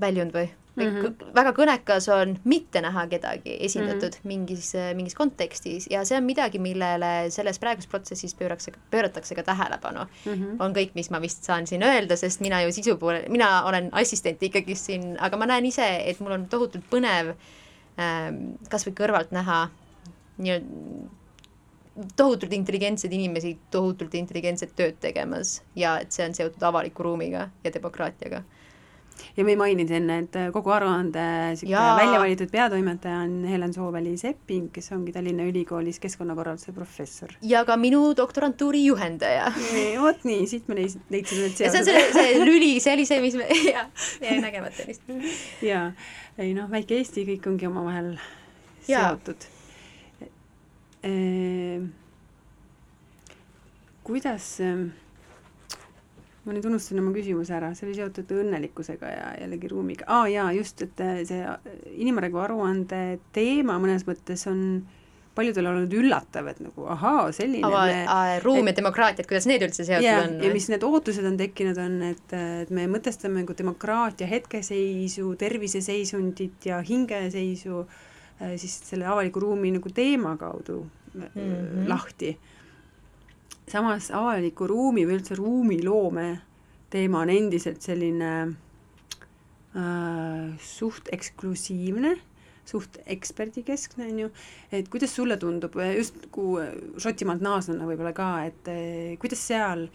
väljund 0.00 0.34
või 0.34 0.48
mm 0.76 0.82
-hmm. 0.82 1.34
väga 1.34 1.52
kõnekas 1.52 2.08
on 2.12 2.38
mitte 2.44 2.80
näha 2.80 3.06
kedagi 3.06 3.56
esindatud 3.60 4.02
mm 4.02 4.18
-hmm. 4.18 4.28
mingis, 4.28 4.72
mingis 4.94 5.14
kontekstis 5.14 5.86
ja 5.90 6.04
see 6.04 6.18
on 6.18 6.24
midagi, 6.24 6.58
millele 6.58 7.30
selles 7.30 7.58
praeguses 7.58 7.90
protsessis 7.90 8.34
pöörakse, 8.34 8.72
pööratakse 8.90 9.34
ka 9.34 9.42
tähelepanu 9.42 10.04
mm. 10.04 10.32
-hmm. 10.32 10.56
on 10.58 10.72
kõik, 10.72 10.90
mis 10.94 11.10
ma 11.10 11.20
vist 11.20 11.44
saan 11.44 11.66
siin 11.66 11.82
öelda, 11.82 12.16
sest 12.16 12.40
mina 12.40 12.62
ju 12.62 12.72
sisu 12.72 12.96
poole, 12.96 13.24
mina 13.28 13.64
olen 13.64 13.88
assistent 13.92 14.42
ikkagi 14.42 14.74
siin, 14.74 15.16
aga 15.20 15.36
ma 15.36 15.46
näen 15.46 15.66
ise, 15.66 16.02
et 16.06 16.20
mul 16.20 16.32
on 16.32 16.46
tohutult 16.48 16.84
põnev 16.90 17.34
ähm, 17.98 18.54
kas 18.68 18.86
või 18.86 18.94
kõrvalt 18.94 19.30
näha 19.30 19.68
nii-öelda 20.38 21.22
tohutult 22.16 22.52
intelligentsed 22.52 23.12
inimesi 23.12 23.54
tohutult 23.70 24.14
intelligentset 24.18 24.74
tööd 24.76 24.98
tegemas 25.02 25.60
ja 25.78 25.98
et 26.02 26.12
see 26.14 26.26
on 26.26 26.34
seotud 26.34 26.62
avaliku 26.66 27.06
ruumiga 27.06 27.48
ja 27.64 27.72
demokraatiaga. 27.74 28.42
ja 29.36 29.44
me 29.44 29.52
ei 29.54 29.56
maininud 29.56 29.92
enne, 29.94 30.16
et 30.24 30.38
kogu 30.52 30.72
aruande 30.74 31.22
välja 31.70 32.18
valitud 32.18 32.50
peatoimetaja 32.50 33.20
on 33.28 33.44
Helen 33.46 33.74
Sooväli-Sepping, 33.76 34.72
kes 34.74 34.90
ongi 34.92 35.14
Tallinna 35.14 35.46
Ülikoolis 35.46 36.00
keskkonnakorralduse 36.02 36.72
professor. 36.72 37.30
ja 37.42 37.64
ka 37.64 37.76
minu 37.76 38.16
doktorantuuri 38.16 38.84
juhendaja. 38.86 39.52
vot 40.02 40.26
nii, 40.26 40.46
siit 40.50 40.68
me 40.68 40.80
leidsime 40.80 41.04
need 41.14 41.30
seosed. 41.30 41.70
see 41.70 41.78
on 41.78 41.84
see, 41.84 42.12
see 42.12 42.44
lüli, 42.44 42.74
see 42.80 42.98
oli 42.98 43.06
see, 43.06 43.22
mis 43.22 43.38
me, 43.38 43.46
jah, 43.74 43.90
jäi 44.20 44.40
nägemata 44.42 44.90
vist. 44.90 45.06
jaa, 45.62 45.92
ei 46.38 46.54
noh, 46.58 46.70
väike 46.70 46.98
Eesti, 46.98 47.28
kõik 47.34 47.52
ongi 47.54 47.70
omavahel 47.70 48.16
seotud 48.82 49.53
kuidas, 54.04 54.46
ehm, 54.60 54.88
ma 56.44 56.52
nüüd 56.52 56.66
unustasin 56.68 57.00
oma 57.00 57.12
küsimuse 57.14 57.54
ära, 57.56 57.72
see 57.76 57.88
oli 57.88 57.96
seotud 57.98 58.34
õnnelikkusega 58.36 59.12
ja 59.12 59.30
jällegi 59.40 59.70
ruumiga, 59.72 60.08
aa 60.08 60.24
ah, 60.24 60.28
jaa, 60.32 60.50
just, 60.56 60.84
et 60.84 61.00
eh, 61.04 61.22
see 61.28 61.40
eh, 61.40 61.80
inimarengu 62.04 62.42
aruande 62.42 63.00
teema 63.36 63.78
mõnes 63.82 64.04
mõttes 64.08 64.44
on 64.50 64.60
paljudel 65.34 65.66
olnud 65.66 65.94
üllatav, 65.98 66.46
et 66.52 66.60
nagu 66.62 66.84
ahaa, 66.94 67.26
selline 67.34 67.66
Ava, 67.66 67.86
me, 67.90 68.36
ruum 68.44 68.68
ja 68.70 68.76
demokraatia, 68.76 69.24
et 69.24 69.30
kuidas 69.30 69.48
need 69.50 69.64
üldse 69.66 69.82
seotud 69.88 70.06
yeah, 70.06 70.28
on? 70.28 70.36
ja 70.44 70.52
mis 70.54 70.68
need 70.70 70.84
ootused 70.86 71.26
on 71.26 71.40
tekkinud, 71.40 71.80
on, 71.82 71.96
et, 72.12 72.36
et 72.64 72.70
me 72.76 72.86
mõtestame 72.92 73.42
nagu 73.42 73.56
demokraatia 73.58 74.28
hetkeseisu, 74.30 75.32
terviseseisundit 75.40 76.68
ja 76.70 76.78
hingeseisu 76.86 77.82
äh, 77.82 78.02
siis 78.56 78.80
selle 78.88 79.06
avaliku 79.06 79.40
ruumi 79.40 79.70
nagu 79.76 79.90
teema 79.94 80.36
kaudu 80.36 80.86
mm 81.14 81.22
-hmm. 81.22 81.88
lahti. 81.88 82.38
samas 83.68 84.10
avaliku 84.10 84.66
ruumi 84.66 85.06
või 85.06 85.18
üldse 85.18 85.34
ruumiloome 85.34 86.40
teema 86.90 87.20
on 87.20 87.30
endiselt 87.30 87.82
selline 87.82 88.54
äh, 89.76 90.58
suht 90.60 91.08
eksklusiivne 91.12 92.16
suht 92.64 92.98
eksperdikeskne, 93.06 94.08
on 94.08 94.18
ju, 94.24 94.30
et 94.72 94.88
kuidas 94.92 95.14
sulle 95.16 95.36
tundub, 95.40 95.76
just 95.96 96.26
kui 96.34 96.64
Šotimaalt 97.02 97.44
naasnuna 97.44 97.88
võib-olla 97.88 98.14
ka, 98.16 98.28
et 98.48 98.70
eh, 98.72 99.16
kuidas 99.20 99.42
seal, 99.50 99.86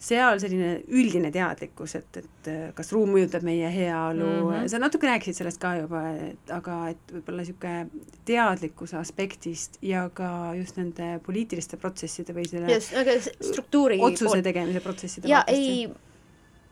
seal 0.00 0.40
selline 0.42 0.70
üldine 0.92 1.30
teadlikkus, 1.32 1.94
et, 1.98 2.18
et 2.20 2.50
kas 2.76 2.90
ruum 2.92 3.14
mõjutab 3.14 3.44
meie 3.46 3.70
heaolu 3.72 4.26
mm, 4.26 4.50
-hmm. 4.50 4.68
sa 4.68 4.80
natuke 4.82 5.08
rääkisid 5.08 5.38
sellest 5.38 5.60
ka 5.62 5.74
juba, 5.78 6.02
et 6.26 6.52
aga 6.52 6.78
et 6.92 7.14
võib-olla 7.14 7.44
niisugune 7.44 8.04
teadlikkuse 8.28 8.98
aspektist 9.00 9.78
ja 9.82 10.08
ka 10.14 10.52
just 10.58 10.76
nende 10.80 11.18
poliitiliste 11.26 11.80
protsesside 11.80 12.36
või 12.36 12.46
selle 12.50 12.68
yes, 12.72 12.92
aga 12.92 13.16
struktuuri 13.22 14.00
otsuse 14.00 14.30
pool. 14.34 14.44
tegemise 14.44 14.84
protsesside 14.84 15.30
ja 15.30 15.44
ei, 15.48 15.88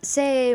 see 0.02 0.54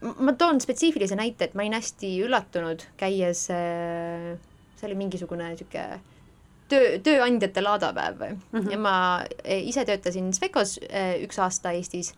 ma 0.00 0.34
toon 0.38 0.60
spetsiifilise 0.62 1.16
näite, 1.18 1.48
et 1.48 1.56
ma 1.58 1.64
olin 1.64 1.74
hästi 1.78 2.12
üllatunud, 2.26 2.84
käies, 3.00 3.48
äh, 3.50 4.36
see 4.78 4.86
oli 4.90 4.98
mingisugune 5.00 5.50
niisugune 5.50 5.98
töö, 6.68 6.98
tööandjate 7.04 7.62
laadapäev 7.64 8.20
mm 8.20 8.36
-hmm. 8.52 8.70
ja 8.72 8.78
ma 8.78 8.94
e, 9.44 9.58
ise 9.58 9.84
töötasin 9.84 10.32
Svekos 10.34 10.78
äh, 10.82 11.16
üks 11.24 11.38
aasta 11.38 11.72
Eestis 11.72 12.14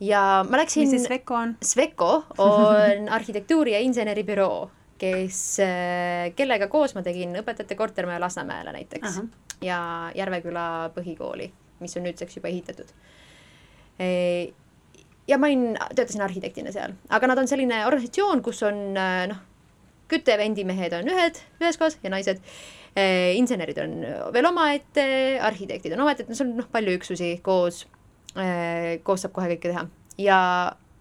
ja 0.00 0.44
ma 0.48 0.56
läksin 0.62 0.82
mis 0.82 0.90
see 0.90 1.06
Sveko 1.06 1.34
on? 1.34 1.56
Sveko 1.62 2.24
on 2.38 3.08
arhitektuuri- 3.18 3.72
ja 3.72 3.80
inseneribüroo, 3.80 4.70
kes, 4.98 5.60
äh, 5.60 6.34
kellega 6.36 6.68
koos 6.68 6.94
ma 6.94 7.02
tegin 7.02 7.36
õpetajate 7.36 7.74
kortermaja 7.74 8.20
Lasnamäele 8.20 8.72
näiteks 8.72 9.18
uh 9.18 9.22
-huh. 9.22 9.28
ja 9.60 10.10
Järveküla 10.14 10.90
põhikooli, 10.94 11.50
mis 11.80 11.96
on 11.96 12.02
nüüdseks 12.02 12.36
juba 12.36 12.48
ehitatud 12.48 12.88
e, 13.98 14.52
ja 15.28 15.38
ma 15.38 15.46
olin, 15.46 15.78
töötasin 15.94 16.22
arhitektina 16.22 16.72
seal, 16.72 16.92
aga 17.08 17.26
nad 17.26 17.38
on 17.38 17.48
selline 17.48 17.86
organisatsioon, 17.86 18.42
kus 18.42 18.62
on 18.62 18.94
noh, 18.94 19.36
kütte- 20.12 20.34
ja 20.34 20.38
vendimehed 20.38 20.92
on 20.92 21.08
ühed, 21.08 21.40
ühes 21.62 21.78
kohas 21.80 21.98
ja 22.02 22.10
naised. 22.12 22.40
Insenerid 22.92 23.78
on 23.80 23.96
veel 24.34 24.48
omaette, 24.50 25.04
arhitektid 25.40 25.94
on 25.96 26.04
omaette, 26.04 26.26
et 26.26 26.36
seal 26.36 26.50
on 26.50 26.58
noh, 26.60 26.70
palju 26.72 26.96
üksusi 26.98 27.34
koos 27.44 27.86
eh,, 28.36 29.00
koos 29.06 29.24
saab 29.24 29.32
kohe 29.36 29.48
kõike 29.54 29.70
teha. 29.70 29.86
ja 30.20 30.38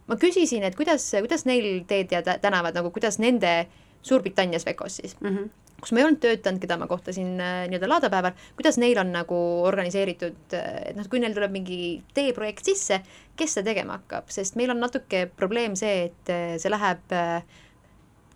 ma 0.07 0.19
küsisin, 0.19 0.63
et 0.67 0.77
kuidas, 0.79 1.09
kuidas 1.19 1.47
neil 1.49 1.83
teed 1.87 2.13
ja 2.15 2.23
tänavad 2.23 2.77
nagu, 2.77 2.93
kuidas 2.95 3.19
nende 3.19 3.65
Suurbritannias 4.01 4.65
Vekos 4.65 4.95
siis 5.01 5.17
mm. 5.19 5.35
-hmm 5.35 5.49
kus 5.81 5.91
ma 5.91 6.01
ei 6.01 6.05
olnud 6.05 6.21
töötanud, 6.21 6.61
keda 6.61 6.77
ma 6.77 6.87
kohtasin 6.89 7.31
nii-öelda 7.39 7.89
laadapäeval, 7.89 8.35
kuidas 8.57 8.77
neil 8.77 8.99
on 9.01 9.11
nagu 9.15 9.37
organiseeritud, 9.65 10.53
et 10.53 10.93
noh, 10.93 11.07
kui 11.09 11.21
neil 11.23 11.33
tuleb 11.33 11.55
mingi 11.55 11.79
teeprojekt 12.13 12.69
sisse, 12.69 12.99
kes 13.39 13.57
seda 13.57 13.71
tegema 13.71 13.97
hakkab, 13.97 14.29
sest 14.29 14.59
meil 14.59 14.69
on 14.69 14.81
natuke 14.83 15.23
probleem 15.37 15.73
see, 15.79 16.11
et 16.11 16.33
see 16.61 16.69
läheb, 16.69 17.15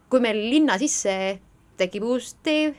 kui 0.09 0.23
meil 0.25 0.41
linna 0.49 0.79
sisse 0.81 1.15
tekib 1.77 2.07
uus 2.09 2.33
tee, 2.41 2.73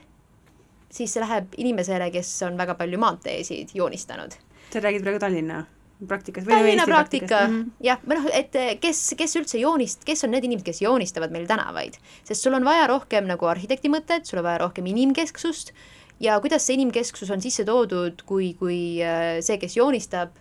siis 0.91 1.15
see 1.15 1.23
läheb 1.23 1.55
inimesele, 1.57 2.11
kes 2.15 2.35
on 2.47 2.59
väga 2.59 2.75
palju 2.75 2.99
maanteesid 2.99 3.75
joonistanud. 3.75 4.37
sa 4.73 4.81
räägid 4.81 5.03
praegu 5.03 5.19
Tallinna? 5.19 5.65
praktikas 6.09 6.45
või 6.45 6.53
Tallinna 6.53 6.87
praktika 6.87 7.41
mm 7.47 7.53
-hmm. 7.55 7.71
jah, 7.81 8.01
või 8.05 8.19
noh, 8.19 8.31
et 8.33 8.57
eh, 8.57 8.79
kes, 8.81 9.15
kes 9.17 9.37
üldse 9.41 9.59
joonist-, 9.59 10.05
kes 10.05 10.25
on 10.25 10.35
need 10.35 10.45
inimesed, 10.45 10.67
kes 10.67 10.83
joonistavad 10.83 11.33
meil 11.33 11.47
tänavaid, 11.47 11.97
sest 12.25 12.43
sul 12.43 12.55
on 12.55 12.65
vaja 12.65 12.87
rohkem 12.87 13.25
nagu 13.25 13.47
arhitekti 13.47 13.89
mõtet, 13.89 14.25
sul 14.25 14.39
on 14.39 14.45
vaja 14.45 14.59
rohkem 14.59 14.87
inimkesksust 14.87 15.73
ja 16.21 16.41
kuidas 16.41 16.67
see 16.67 16.77
inimkesksus 16.77 17.31
on 17.31 17.41
sisse 17.41 17.65
toodud, 17.65 18.23
kui, 18.27 18.55
kui 18.55 19.01
eh, 19.01 19.41
see, 19.41 19.57
kes 19.59 19.77
joonistab, 19.77 20.37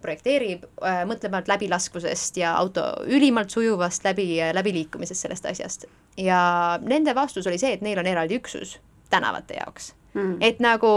projekteerib, 0.00 0.64
eh, 0.64 1.02
mõtleb 1.08 1.32
ainult 1.32 1.48
läbilaskvusest 1.48 2.36
ja 2.36 2.54
auto 2.56 2.84
ülimalt 3.06 3.50
sujuvast 3.50 4.04
läbi, 4.04 4.36
läbiliikumisest 4.52 5.20
sellest 5.28 5.46
asjast. 5.46 5.84
ja 6.16 6.78
nende 6.82 7.14
vastus 7.14 7.46
oli 7.46 7.58
see, 7.58 7.72
et 7.72 7.80
neil 7.80 7.98
on 7.98 8.06
eraldi 8.06 8.36
üksus 8.36 8.78
tänavate 9.10 9.58
jaoks 9.60 9.94
mm.. 10.14 10.38
et 10.40 10.60
nagu 10.62 10.90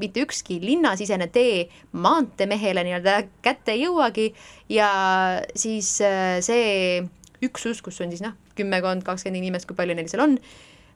mitte 0.00 0.24
ükski 0.24 0.60
linnasisene 0.62 1.28
tee 1.32 1.68
maanteemehele 1.92 2.84
nii-öelda 2.86 3.16
kätte 3.44 3.74
ei 3.74 3.84
jõuagi 3.84 4.30
ja 4.72 4.90
siis 5.54 5.96
äh, 6.04 6.38
see 6.44 7.02
üksus, 7.44 7.82
kus 7.84 8.00
on 8.04 8.12
siis 8.12 8.24
noh, 8.24 8.36
kümmekond, 8.58 9.04
kakskümmend 9.06 9.40
inimest, 9.40 9.68
kui 9.68 9.78
palju 9.78 9.96
neil 9.96 10.10
seal 10.12 10.24
on, 10.26 10.36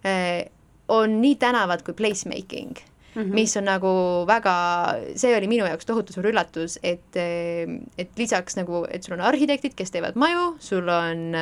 äh, 0.07 0.45
on 0.93 1.21
nii 1.23 1.39
tänavad 1.41 1.83
kui 1.85 1.97
placemaking 1.97 2.77
mm, 2.77 3.23
-hmm. 3.23 3.35
mis 3.35 3.57
on 3.57 3.67
nagu 3.69 3.91
väga, 4.29 4.55
see 5.17 5.35
oli 5.37 5.49
minu 5.51 5.67
jaoks 5.67 5.89
tohutu 5.89 6.13
suur 6.13 6.31
üllatus, 6.31 6.79
et, 6.83 7.17
äh, 7.17 7.77
et 7.99 8.11
lisaks 8.19 8.57
nagu, 8.61 8.87
et 8.91 9.03
sul 9.03 9.19
on 9.19 9.27
arhitektid, 9.27 9.75
kes 9.75 9.91
teevad 9.91 10.17
maju, 10.17 10.57
sul 10.61 10.89
on 10.89 11.33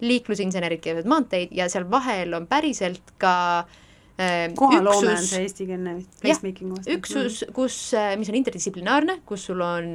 liiklusinsenerid, 0.00 0.80
kes 0.80 0.94
teevad 0.94 1.10
maanteid 1.10 1.52
ja 1.52 1.68
seal 1.68 1.90
vahel 1.90 2.34
on 2.34 2.46
päriselt 2.46 3.16
ka 3.18 3.34
äh, 3.58 3.66
Äh, 3.66 3.91
kohaloome 4.56 5.14
on 5.16 5.26
see 5.26 5.44
eestikeelne 5.46 5.94
placemaking 6.22 6.90
üksus, 6.96 7.42
kus, 7.54 7.76
äh, 7.98 8.14
mis 8.20 8.30
on 8.32 8.38
interdistsiplinaarne, 8.40 9.20
kus 9.28 9.46
sul 9.50 9.62
on 9.64 9.94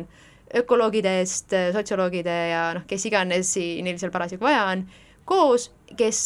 ökoloogidest, 0.62 1.54
äh, 1.54 1.70
sotsioloogide 1.76 2.38
ja 2.52 2.64
noh, 2.78 2.88
kes 2.90 3.06
iganes 3.10 3.54
neil 3.58 4.00
seal 4.00 4.14
parasjagu 4.14 4.48
vaja 4.48 4.66
on, 4.72 4.86
koos, 5.28 5.70
kes 6.00 6.22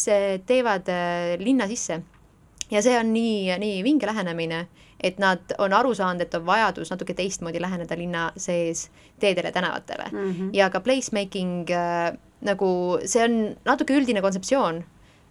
teevad 0.46 0.88
linna 1.42 1.66
sisse. 1.70 2.02
ja 2.70 2.80
see 2.82 2.94
on 2.96 3.10
nii, 3.12 3.52
nii 3.60 3.82
vinge 3.84 4.06
lähenemine, 4.08 4.66
et 5.02 5.18
nad 5.18 5.52
on 5.58 5.74
aru 5.76 5.94
saanud, 5.94 6.22
et 6.22 6.34
on 6.38 6.44
vajadus 6.46 6.92
natuke 6.92 7.14
teistmoodi 7.18 7.60
läheneda 7.60 7.98
linna 7.98 8.28
sees 8.36 8.86
teedele, 9.20 9.52
tänavatele 9.52 10.08
mm. 10.12 10.32
-hmm. 10.32 10.50
ja 10.52 10.70
ka 10.70 10.80
placemaking 10.80 11.70
äh, 11.70 12.16
nagu 12.40 12.98
see 13.04 13.24
on 13.24 13.56
natuke 13.64 13.94
üldine 13.96 14.22
kontseptsioon 14.22 14.82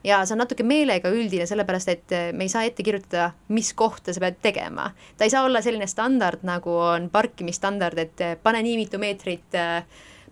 ja 0.04 0.22
see 0.26 0.36
on 0.36 0.41
natuke 0.43 0.66
meelega 0.68 1.12
üldine, 1.14 1.45
sellepärast 1.49 1.91
et 1.93 2.16
eh, 2.16 2.30
me 2.34 2.45
ei 2.47 2.54
saa 2.54 2.64
ette 2.68 2.84
kirjutada, 2.86 3.32
mis 3.54 3.74
kohta 3.78 4.14
sa 4.14 4.24
pead 4.24 4.39
tegema. 4.41 4.91
ta 5.18 5.28
ei 5.28 5.34
saa 5.34 5.43
olla 5.45 5.62
selline 5.62 5.88
standard, 5.88 6.45
nagu 6.47 6.74
on 6.76 7.10
parkimisstandard, 7.14 8.02
et 8.02 8.26
eh, 8.26 8.36
pane 8.43 8.64
nii 8.66 8.78
mitu 8.82 9.02
meetrit 9.02 9.58
eh, 9.58 9.84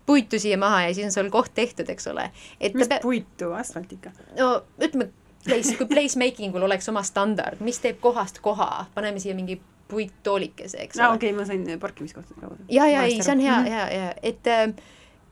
puitu 0.06 0.40
siia 0.42 0.58
maha 0.58 0.88
ja 0.88 0.94
siis 0.94 1.10
on 1.10 1.16
sul 1.16 1.30
koht 1.34 1.54
tehtud, 1.56 1.90
eks 1.90 2.08
ole. 2.10 2.30
mis 2.74 2.88
pe... 2.88 3.00
puitu, 3.02 3.54
asfalt 3.54 3.92
ikka? 3.94 4.14
no 4.40 4.52
ütleme, 4.82 5.12
place, 5.46 5.76
kui 5.78 5.90
placemaking 5.90 6.56
ul 6.56 6.66
oleks 6.70 6.90
oma 6.90 7.04
standard, 7.06 7.62
mis 7.64 7.82
teeb 7.84 8.02
kohast 8.02 8.42
koha, 8.46 8.88
paneme 8.96 9.22
siia 9.22 9.38
mingi 9.38 9.60
puittoolikese, 9.90 10.82
eks 10.86 11.00
ole. 11.00 11.14
okei 11.16 11.30
okay,, 11.30 11.38
ma 11.38 11.46
sain 11.46 11.80
parkimiskohtade 11.82 12.42
kaudu. 12.42 12.66
ja, 12.70 12.90
ja 12.90 13.06
ei, 13.06 13.22
see 13.22 13.38
on 13.38 13.46
hea, 13.46 13.62
hea, 13.70 13.86
hea, 13.94 14.10
et, 14.34 14.50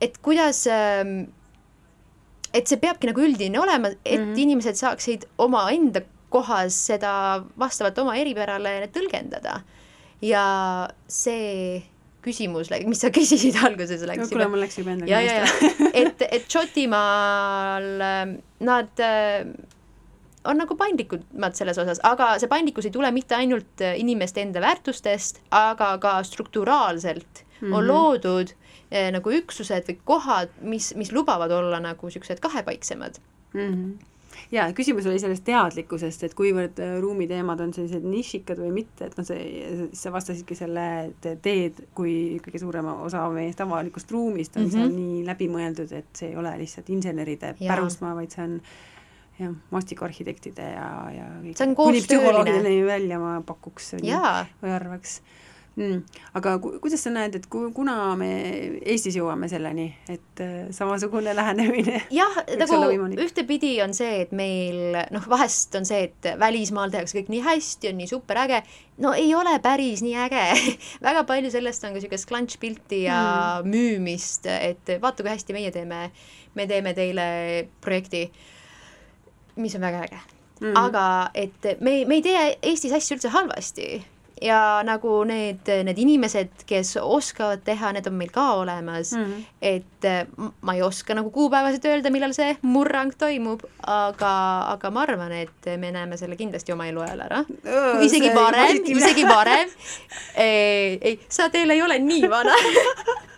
et 0.01 0.21
kuidas 0.21 0.63
äh, 0.69 1.03
et 2.57 2.69
see 2.69 2.79
peabki 2.81 3.11
nagu 3.11 3.23
üldine 3.23 3.59
olema, 3.61 3.93
et 4.03 4.19
mm 4.19 4.31
-hmm. 4.33 4.39
inimesed 4.45 4.79
saaksid 4.79 5.27
omaenda 5.37 6.01
kohas 6.29 6.77
seda 6.89 7.43
vastavalt 7.59 7.99
oma 8.03 8.15
eripärale 8.19 8.89
tõlgendada. 8.93 9.61
ja 10.21 10.89
see 11.07 11.83
küsimus, 12.25 12.71
mis 12.87 13.01
sa 13.03 13.11
küsisid 13.13 13.57
alguses, 13.67 14.01
läks 14.09 14.25
no, 14.25 14.29
kuule, 14.33 14.47
mul 14.51 14.63
läks 14.65 14.79
juba 14.81 14.95
endale 14.95 15.23
meelest. 15.23 15.81
et, 15.93 16.27
et 16.31 16.47
Šotimaal 16.51 17.89
ähm, 18.01 18.37
nad 18.65 19.03
äh, 19.03 19.45
on 20.47 20.57
nagu 20.57 20.77
paindlikumad 20.79 21.57
selles 21.59 21.77
osas, 21.77 22.01
aga 22.07 22.33
see 22.41 22.49
paindlikkus 22.51 22.87
ei 22.89 22.95
tule 22.95 23.11
mitte 23.15 23.37
ainult 23.37 23.83
äh, 23.85 23.97
inimeste 24.01 24.41
enda 24.43 24.63
väärtustest, 24.63 25.43
aga 25.51 25.93
ka 26.01 26.17
strukturaalselt 26.27 27.43
mm 27.43 27.67
-hmm. 27.67 27.73
on 27.73 27.83
mhm. 27.83 27.91
loodud 27.91 28.55
eh, 28.91 29.09
nagu 29.15 29.33
üksused 29.39 29.87
või 29.89 29.97
kohad, 30.03 30.53
mis, 30.61 30.93
mis 30.95 31.11
lubavad 31.15 31.51
olla 31.51 31.79
nagu 31.83 32.07
niisugused 32.07 32.43
kahepaiksemad 32.43 33.19
mm. 33.53 33.73
-hmm 33.73 33.97
ja 34.51 34.67
küsimus 34.75 35.07
oli 35.09 35.19
sellest 35.21 35.45
teadlikkusest, 35.47 36.23
et 36.27 36.35
kuivõrd 36.37 36.79
äh, 36.83 36.97
ruumiteemad 37.03 37.61
on 37.63 37.73
sellised 37.75 38.05
nišikad 38.07 38.59
või 38.61 38.71
mitte, 38.79 39.07
et 39.09 39.17
noh, 39.19 39.25
see, 39.27 39.87
sa 39.97 40.11
vastasidki 40.13 40.57
selle, 40.57 40.85
et 41.09 41.29
teed 41.43 41.81
kui 41.97 42.37
kõige 42.45 42.61
suurema 42.61 42.97
osa 43.05 43.23
meie 43.33 43.55
avalikust 43.67 44.11
ruumist 44.13 44.57
on 44.57 44.67
mm 44.67 44.69
-hmm. 44.69 44.77
seal 44.77 44.93
nii 44.93 45.25
läbimõeldud, 45.27 45.95
et 46.01 46.11
see 46.13 46.29
ei 46.31 46.37
ole 46.37 46.53
lihtsalt 46.59 46.89
inseneride 46.89 47.55
ja. 47.59 47.73
pärusmaa, 47.73 48.15
vaid 48.15 48.35
see 48.35 48.43
on 48.43 48.61
jah, 49.39 49.57
maastikuarhitektide 49.71 50.69
ja, 50.75 50.87
ja 51.17 51.27
see 51.53 51.67
on 51.67 51.75
koostööline. 51.75 52.85
välja 52.85 53.19
ma 53.19 53.41
pakuks 53.45 53.95
või 54.63 54.73
arvaks 54.73 55.21
mm.. 55.77 56.01
aga 56.37 56.55
ku, 56.61 56.73
kuidas 56.81 57.03
sa 57.05 57.11
näed, 57.13 57.37
et 57.39 57.45
ku, 57.51 57.67
kuna 57.75 58.15
me 58.19 58.29
Eestis 58.81 59.17
jõuame 59.17 59.49
selleni, 59.51 59.87
et 60.11 60.41
äh, 60.43 60.55
samasugune 60.75 61.33
lähenemine 61.37 62.01
jah, 62.19 62.39
nagu 62.61 62.81
ühtepidi 63.23 63.75
on 63.85 63.93
see, 63.97 64.23
et 64.25 64.33
meil 64.35 64.97
noh, 65.13 65.27
vahest 65.29 65.77
on 65.79 65.87
see, 65.87 66.09
et 66.09 66.31
välismaal 66.39 66.93
tehakse 66.93 67.19
kõik 67.19 67.31
nii 67.33 67.43
hästi, 67.45 67.91
on 67.91 68.01
nii 68.01 68.11
superäge, 68.11 68.61
no 69.03 69.13
ei 69.17 69.31
ole 69.37 69.57
päris 69.63 70.03
nii 70.05 70.17
äge 70.27 70.45
väga 71.07 71.25
palju 71.29 71.53
sellest 71.53 71.85
on 71.85 71.93
ka 71.93 72.01
niisugust 72.01 72.29
klantšpilti 72.29 73.03
ja 73.05 73.21
mm. 73.61 73.71
müümist, 73.73 74.49
et 74.49 74.97
vaata, 75.01 75.23
kui 75.23 75.33
hästi 75.33 75.57
meie 75.57 75.73
teeme, 75.75 76.07
me 76.57 76.69
teeme 76.69 76.95
teile 76.97 77.27
projekti, 77.83 78.27
mis 79.61 79.77
on 79.77 79.85
väga 79.85 80.03
äge 80.09 80.19
mm. 80.19 80.67
-hmm. 80.67 80.77
aga 80.85 81.07
et 81.33 81.81
me, 81.81 82.03
me 82.05 82.19
ei 82.19 82.21
tee 82.25 82.45
Eestis 82.61 82.93
asju 82.93 83.17
üldse 83.17 83.33
halvasti 83.33 83.89
ja 84.41 84.81
nagu 84.85 85.21
need, 85.27 85.67
need 85.87 85.99
inimesed, 86.01 86.63
kes 86.69 86.95
oskavad 87.01 87.63
teha, 87.65 87.91
need 87.95 88.07
on 88.09 88.17
meil 88.19 88.31
ka 88.33 88.45
olemas 88.61 89.13
mm, 89.15 89.23
-hmm. 89.25 89.45
et 89.61 90.07
ma 90.61 90.73
ei 90.73 90.81
oska 90.81 91.15
nagu 91.15 91.31
kuupäevaselt 91.31 91.85
öelda, 91.85 92.09
millal 92.09 92.33
see 92.33 92.57
murrang 92.61 93.13
toimub, 93.17 93.63
aga, 93.81 94.33
aga 94.73 94.91
ma 94.91 95.01
arvan, 95.01 95.31
et 95.31 95.71
me 95.77 95.91
näeme 95.91 96.17
selle 96.17 96.35
kindlasti 96.35 96.73
oma 96.73 96.85
eluajal 96.87 97.19
ära. 97.19 97.43
isegi 98.01 98.33
varem, 98.35 98.83
isegi 98.85 99.27
varem. 99.27 99.69
ei, 100.37 101.19
sa 101.29 101.49
teil 101.49 101.69
ei 101.69 101.81
ole 101.81 101.99
nii 101.99 102.29
vana 102.29 102.53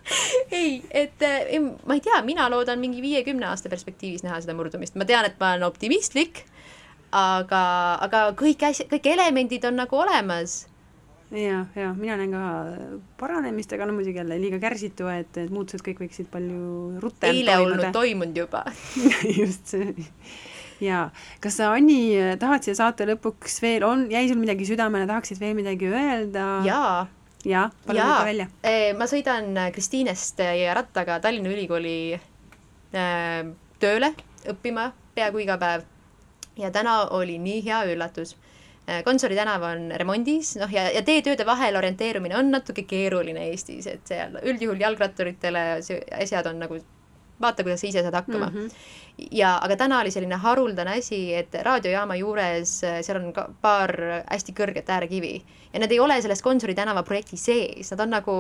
ei, 0.52 0.82
et 0.92 1.22
ei, 1.22 1.60
ma 1.60 1.94
ei 1.94 2.02
tea, 2.02 2.22
mina 2.26 2.50
loodan 2.50 2.80
mingi 2.80 3.02
viiekümne 3.02 3.46
aasta 3.50 3.70
perspektiivis 3.70 4.24
näha 4.26 4.42
seda 4.42 4.56
murdumist, 4.58 4.96
ma 4.96 5.06
tean, 5.06 5.26
et 5.26 5.38
ma 5.40 5.54
olen 5.54 5.68
optimistlik, 5.70 6.44
aga, 7.16 7.64
aga 8.06 8.26
kõik 8.40 8.66
asjad, 8.70 8.90
kõik 8.92 9.10
elemendid 9.14 9.66
on 9.70 9.80
nagu 9.80 10.02
olemas 10.02 10.64
ja, 11.32 11.66
ja 11.76 11.94
mina 11.94 12.18
näen 12.18 12.32
ka 12.34 12.44
paranemist, 13.20 13.74
aga 13.76 13.88
no 13.88 13.96
muidugi 13.98 14.18
jälle 14.18 14.40
liiga 14.42 14.60
kärsitu, 14.62 15.10
et, 15.14 15.38
et 15.38 15.52
muutused 15.54 15.84
kõik 15.86 16.02
võiksid 16.06 16.30
palju 16.32 17.02
rutem 17.04 17.34
eile 17.34 17.60
olnud 17.62 17.92
toimunud 17.94 18.40
juba 18.42 18.64
just 19.42 19.76
see. 19.76 19.94
jaa, 20.82 21.10
kas 21.44 21.60
sa, 21.62 21.74
Anni, 21.76 22.18
tahad 22.42 22.66
siia 22.66 22.78
saate 22.80 23.08
lõpuks 23.12 23.60
veel, 23.62 23.86
on, 23.86 24.08
jäi 24.12 24.26
sul 24.32 24.42
midagi 24.42 24.68
südamele, 24.70 25.08
tahaksid 25.10 25.42
veel 25.42 25.56
midagi 25.60 25.92
öelda? 25.92 26.48
jaa 26.66 27.06
jaa, 27.46 27.70
palun 27.86 28.04
ütle 28.04 28.32
välja. 28.32 28.50
ma 28.98 29.08
sõidan 29.10 29.54
Kristiinest 29.76 30.42
ja 30.44 30.74
rattaga 30.76 31.22
Tallinna 31.24 31.54
Ülikooli 31.54 32.18
äh, 32.18 33.54
tööle 33.80 34.14
õppima 34.50 34.90
peaaegu 35.16 35.46
iga 35.46 35.62
päev. 35.62 35.86
ja 36.58 36.74
täna 36.74 37.04
oli 37.16 37.38
nii 37.38 37.62
hea 37.70 37.86
üllatus 37.94 38.34
Äh, 38.34 38.49
Gonsiori 39.06 39.36
tänav 39.38 39.64
on 39.68 39.90
remondis, 40.02 40.56
noh 40.60 40.72
ja, 40.74 40.88
ja 40.94 41.02
teetööde 41.06 41.46
vahel 41.46 41.78
orienteerumine 41.80 42.38
on 42.38 42.52
natuke 42.54 42.86
keeruline 42.90 43.50
Eestis, 43.52 43.88
et 43.88 44.08
seal 44.10 44.40
üldjuhul 44.44 44.80
jalgratturitele 44.82 45.66
asjad 46.20 46.50
on 46.50 46.64
nagu 46.66 46.80
vaata, 47.42 47.64
kuidas 47.64 47.82
sa 47.82 47.88
ise 47.88 48.04
saad 48.04 48.16
hakkama 48.16 48.50
mm. 48.50 48.56
-hmm. 48.56 49.30
ja, 49.32 49.58
aga 49.62 49.76
täna 49.76 50.00
oli 50.00 50.12
selline 50.12 50.36
haruldane 50.36 50.98
asi, 51.00 51.34
et 51.36 51.54
raadiojaama 51.64 52.16
juures, 52.16 52.84
äh, 52.84 53.00
seal 53.02 53.22
on 53.22 53.34
ka 53.34 53.50
paar 53.62 53.96
hästi 54.32 54.56
kõrget 54.58 54.90
äärekivi 54.90 55.42
ja 55.74 55.80
need 55.80 55.92
ei 55.92 56.00
ole 56.00 56.22
selles 56.22 56.44
Gonsiori 56.44 56.76
tänava 56.76 57.04
projekti 57.04 57.38
sees, 57.38 57.92
nad 57.92 58.00
on 58.00 58.10
nagu 58.10 58.36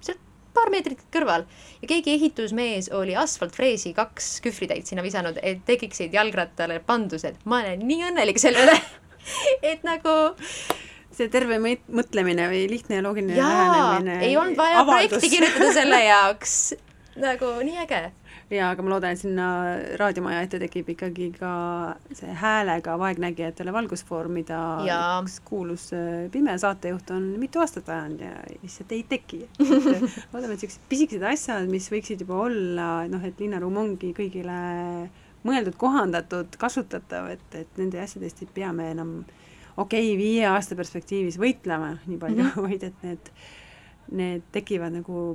sealt 0.00 0.20
paar 0.54 0.70
meetrit 0.70 1.02
kõrval 1.14 1.44
ja 1.82 1.88
keegi 1.88 2.14
ehitusmees 2.16 2.90
oli 2.96 3.16
asfaltfreesi 3.16 3.92
kaks 3.94 4.40
kühvritäit 4.44 4.86
sinna 4.86 5.02
visanud, 5.02 5.38
et 5.42 5.64
tekiksid 5.66 6.14
jalgrattale 6.14 6.80
pandused. 6.86 7.36
ma 7.44 7.60
olen 7.60 7.86
nii 7.86 8.02
õnnelik 8.10 8.38
selle 8.38 8.64
üle 8.66 8.80
et 9.72 9.84
nagu 9.86 10.16
see 11.20 11.30
terve 11.32 11.58
mõtlemine 11.60 12.46
või 12.50 12.62
lihtne 12.70 13.00
ja 13.00 13.04
loogiline 13.04 13.36
lähenemine. 13.36 14.20
ei 14.26 14.38
olnud 14.38 14.58
vaja 14.58 14.80
avaldus. 14.84 15.18
projekti 15.18 15.34
kirjutada 15.36 15.74
selle 15.76 16.00
jaoks, 16.10 16.56
nagu 17.20 17.52
nii 17.66 17.78
äge. 17.82 18.00
jaa, 18.50 18.70
aga 18.72 18.84
ma 18.84 18.92
loodan, 18.94 19.14
et 19.14 19.20
sinna 19.20 19.48
raadiomaja 20.00 20.44
ette 20.46 20.60
tekib 20.62 20.88
ikkagi 20.94 21.30
ka 21.36 21.52
see 22.16 22.32
häälega 22.40 22.96
vaegnägijatele 22.98 23.74
valgusfoor, 23.74 24.30
mida 24.32 24.60
ja. 24.86 25.00
üks 25.22 25.38
kuulus 25.46 25.90
äh, 25.96 26.28
pime 26.32 26.56
saatejuht 26.58 27.12
on 27.14 27.32
mitu 27.42 27.62
aastat 27.62 27.90
ajanud 27.90 28.24
ja 28.26 28.34
lihtsalt 28.62 28.94
ei 28.96 29.04
teki. 29.10 29.44
loodame, 30.32 30.54
et 30.54 30.56
niisugused 30.56 30.86
pisikesed 30.90 31.26
asjad, 31.34 31.68
mis 31.70 31.90
võiksid 31.92 32.24
juba 32.24 32.44
olla, 32.48 32.92
noh, 33.10 33.26
et 33.26 33.42
linnaruum 33.42 33.82
ongi 33.84 34.14
kõigile 34.16 34.60
mõeldud, 35.46 35.76
kohandatud, 35.80 36.56
kasutatav, 36.60 37.30
et, 37.34 37.46
et 37.56 37.80
nende 37.80 38.00
asjade 38.02 38.28
eest 38.28 38.42
ei 38.44 38.50
pea 38.54 38.72
me 38.76 38.90
enam 38.92 39.14
okei 39.76 40.12
okay,, 40.12 40.18
viie 40.18 40.46
aasta 40.50 40.76
perspektiivis 40.78 41.38
võitlema 41.40 41.94
nii 42.06 42.18
palju 42.20 42.42
mm, 42.42 42.52
-hmm. 42.54 42.66
vaid 42.68 42.86
et 42.90 43.06
need, 43.06 43.32
need 44.20 44.46
tekivad 44.52 44.94
nagu 44.98 45.26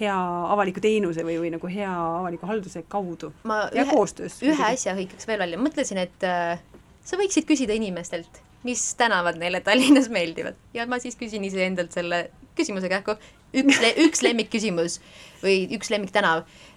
hea 0.00 0.16
avaliku 0.54 0.80
teenuse 0.80 1.24
või, 1.26 1.36
või 1.42 1.50
nagu 1.52 1.70
hea 1.70 1.90
avaliku 1.92 2.48
halduse 2.48 2.84
kaudu 2.88 3.32
ma 3.44 3.66
ja 3.74 3.84
ühe, 3.84 3.90
koostöös. 3.92 4.40
ühe 4.42 4.70
asja 4.72 4.94
hõikaks 4.96 5.28
veel 5.28 5.42
välja, 5.42 5.58
mõtlesin, 5.60 6.00
et 6.00 6.24
äh, 6.24 6.62
sa 7.04 7.20
võiksid 7.20 7.48
küsida 7.48 7.76
inimestelt, 7.76 8.40
mis 8.64 8.94
tänavad 8.94 9.36
neile 9.40 9.60
Tallinnas 9.64 10.08
meeldivad 10.08 10.56
ja 10.74 10.86
ma 10.86 11.00
siis 11.02 11.18
küsin 11.20 11.44
iseendalt 11.44 11.92
selle 11.92 12.30
küsimuse 12.56 12.88
kähku, 12.88 13.16
üks 13.56 13.80
le-, 13.82 13.94
üks 14.06 14.24
lemmikküsimus 14.24 15.00
või 15.44 15.66
üks 15.76 15.92
lemmikttänav 15.92 16.44
Eh, 16.44 16.69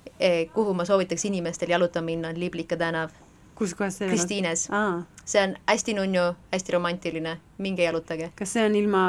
kuhu 0.54 0.74
ma 0.74 0.86
soovitaks 0.86 1.26
inimestel 1.26 1.70
jalutama 1.70 2.06
minna, 2.06 2.30
on 2.34 2.40
Liblika 2.40 2.78
tänav. 2.78 3.10
kus 3.56 3.76
kohas 3.78 3.98
see 3.98 4.08
on? 4.08 4.10
Kristiines. 4.10 4.70
see 5.26 5.44
on 5.44 5.56
hästi 5.68 5.94
nunnu, 5.94 6.24
hästi 6.52 6.72
romantiline, 6.72 7.38
minge 7.58 7.84
jalutage. 7.84 8.32
kas 8.36 8.54
see 8.54 8.66
on 8.66 8.76
ilma 8.76 9.04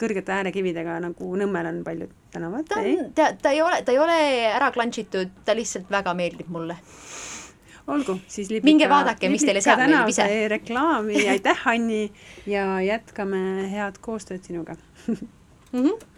kõrgete 0.00 0.32
äärekividega, 0.32 1.00
nagu 1.04 1.36
Nõmmel 1.36 1.68
on 1.72 1.82
paljud 1.84 2.14
tänavad? 2.32 2.68
ta 2.68 2.80
on, 2.80 3.10
ta, 3.14 3.32
ta 3.42 3.50
ei 3.50 3.62
ole, 3.62 3.82
ta 3.82 3.92
ei 3.92 3.98
ole 3.98 4.18
ära 4.52 4.70
klantšitud, 4.72 5.42
ta 5.44 5.56
lihtsalt 5.56 5.90
väga 5.90 6.14
meeldib 6.14 6.48
mulle 6.48 6.78
olgu, 7.86 8.16
siis 8.28 8.48
Liblika, 8.48 8.70
minge 8.70 8.88
vaadake, 8.88 9.28
mis 9.32 9.44
teile 9.44 9.60
sealt 9.64 9.82
meeldib 9.84 10.14
ise. 10.14 10.26
reklaami, 10.48 11.28
aitäh, 11.34 11.68
Anni, 11.68 12.02
ja 12.46 12.80
jätkame 12.84 13.68
head 13.72 14.00
koostööd 14.04 14.44
sinuga 14.46 14.76
mm. 15.06 15.16
-hmm. 15.72 16.13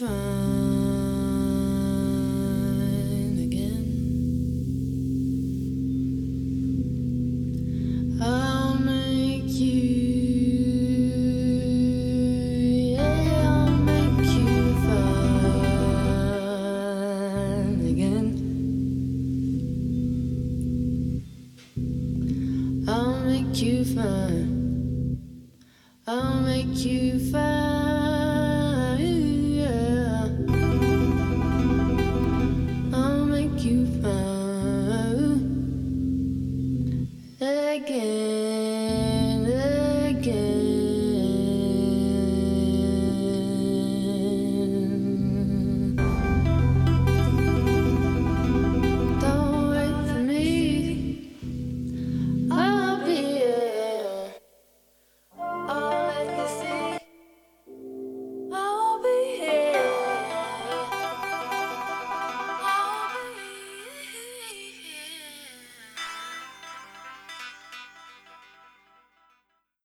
Make 0.00 0.53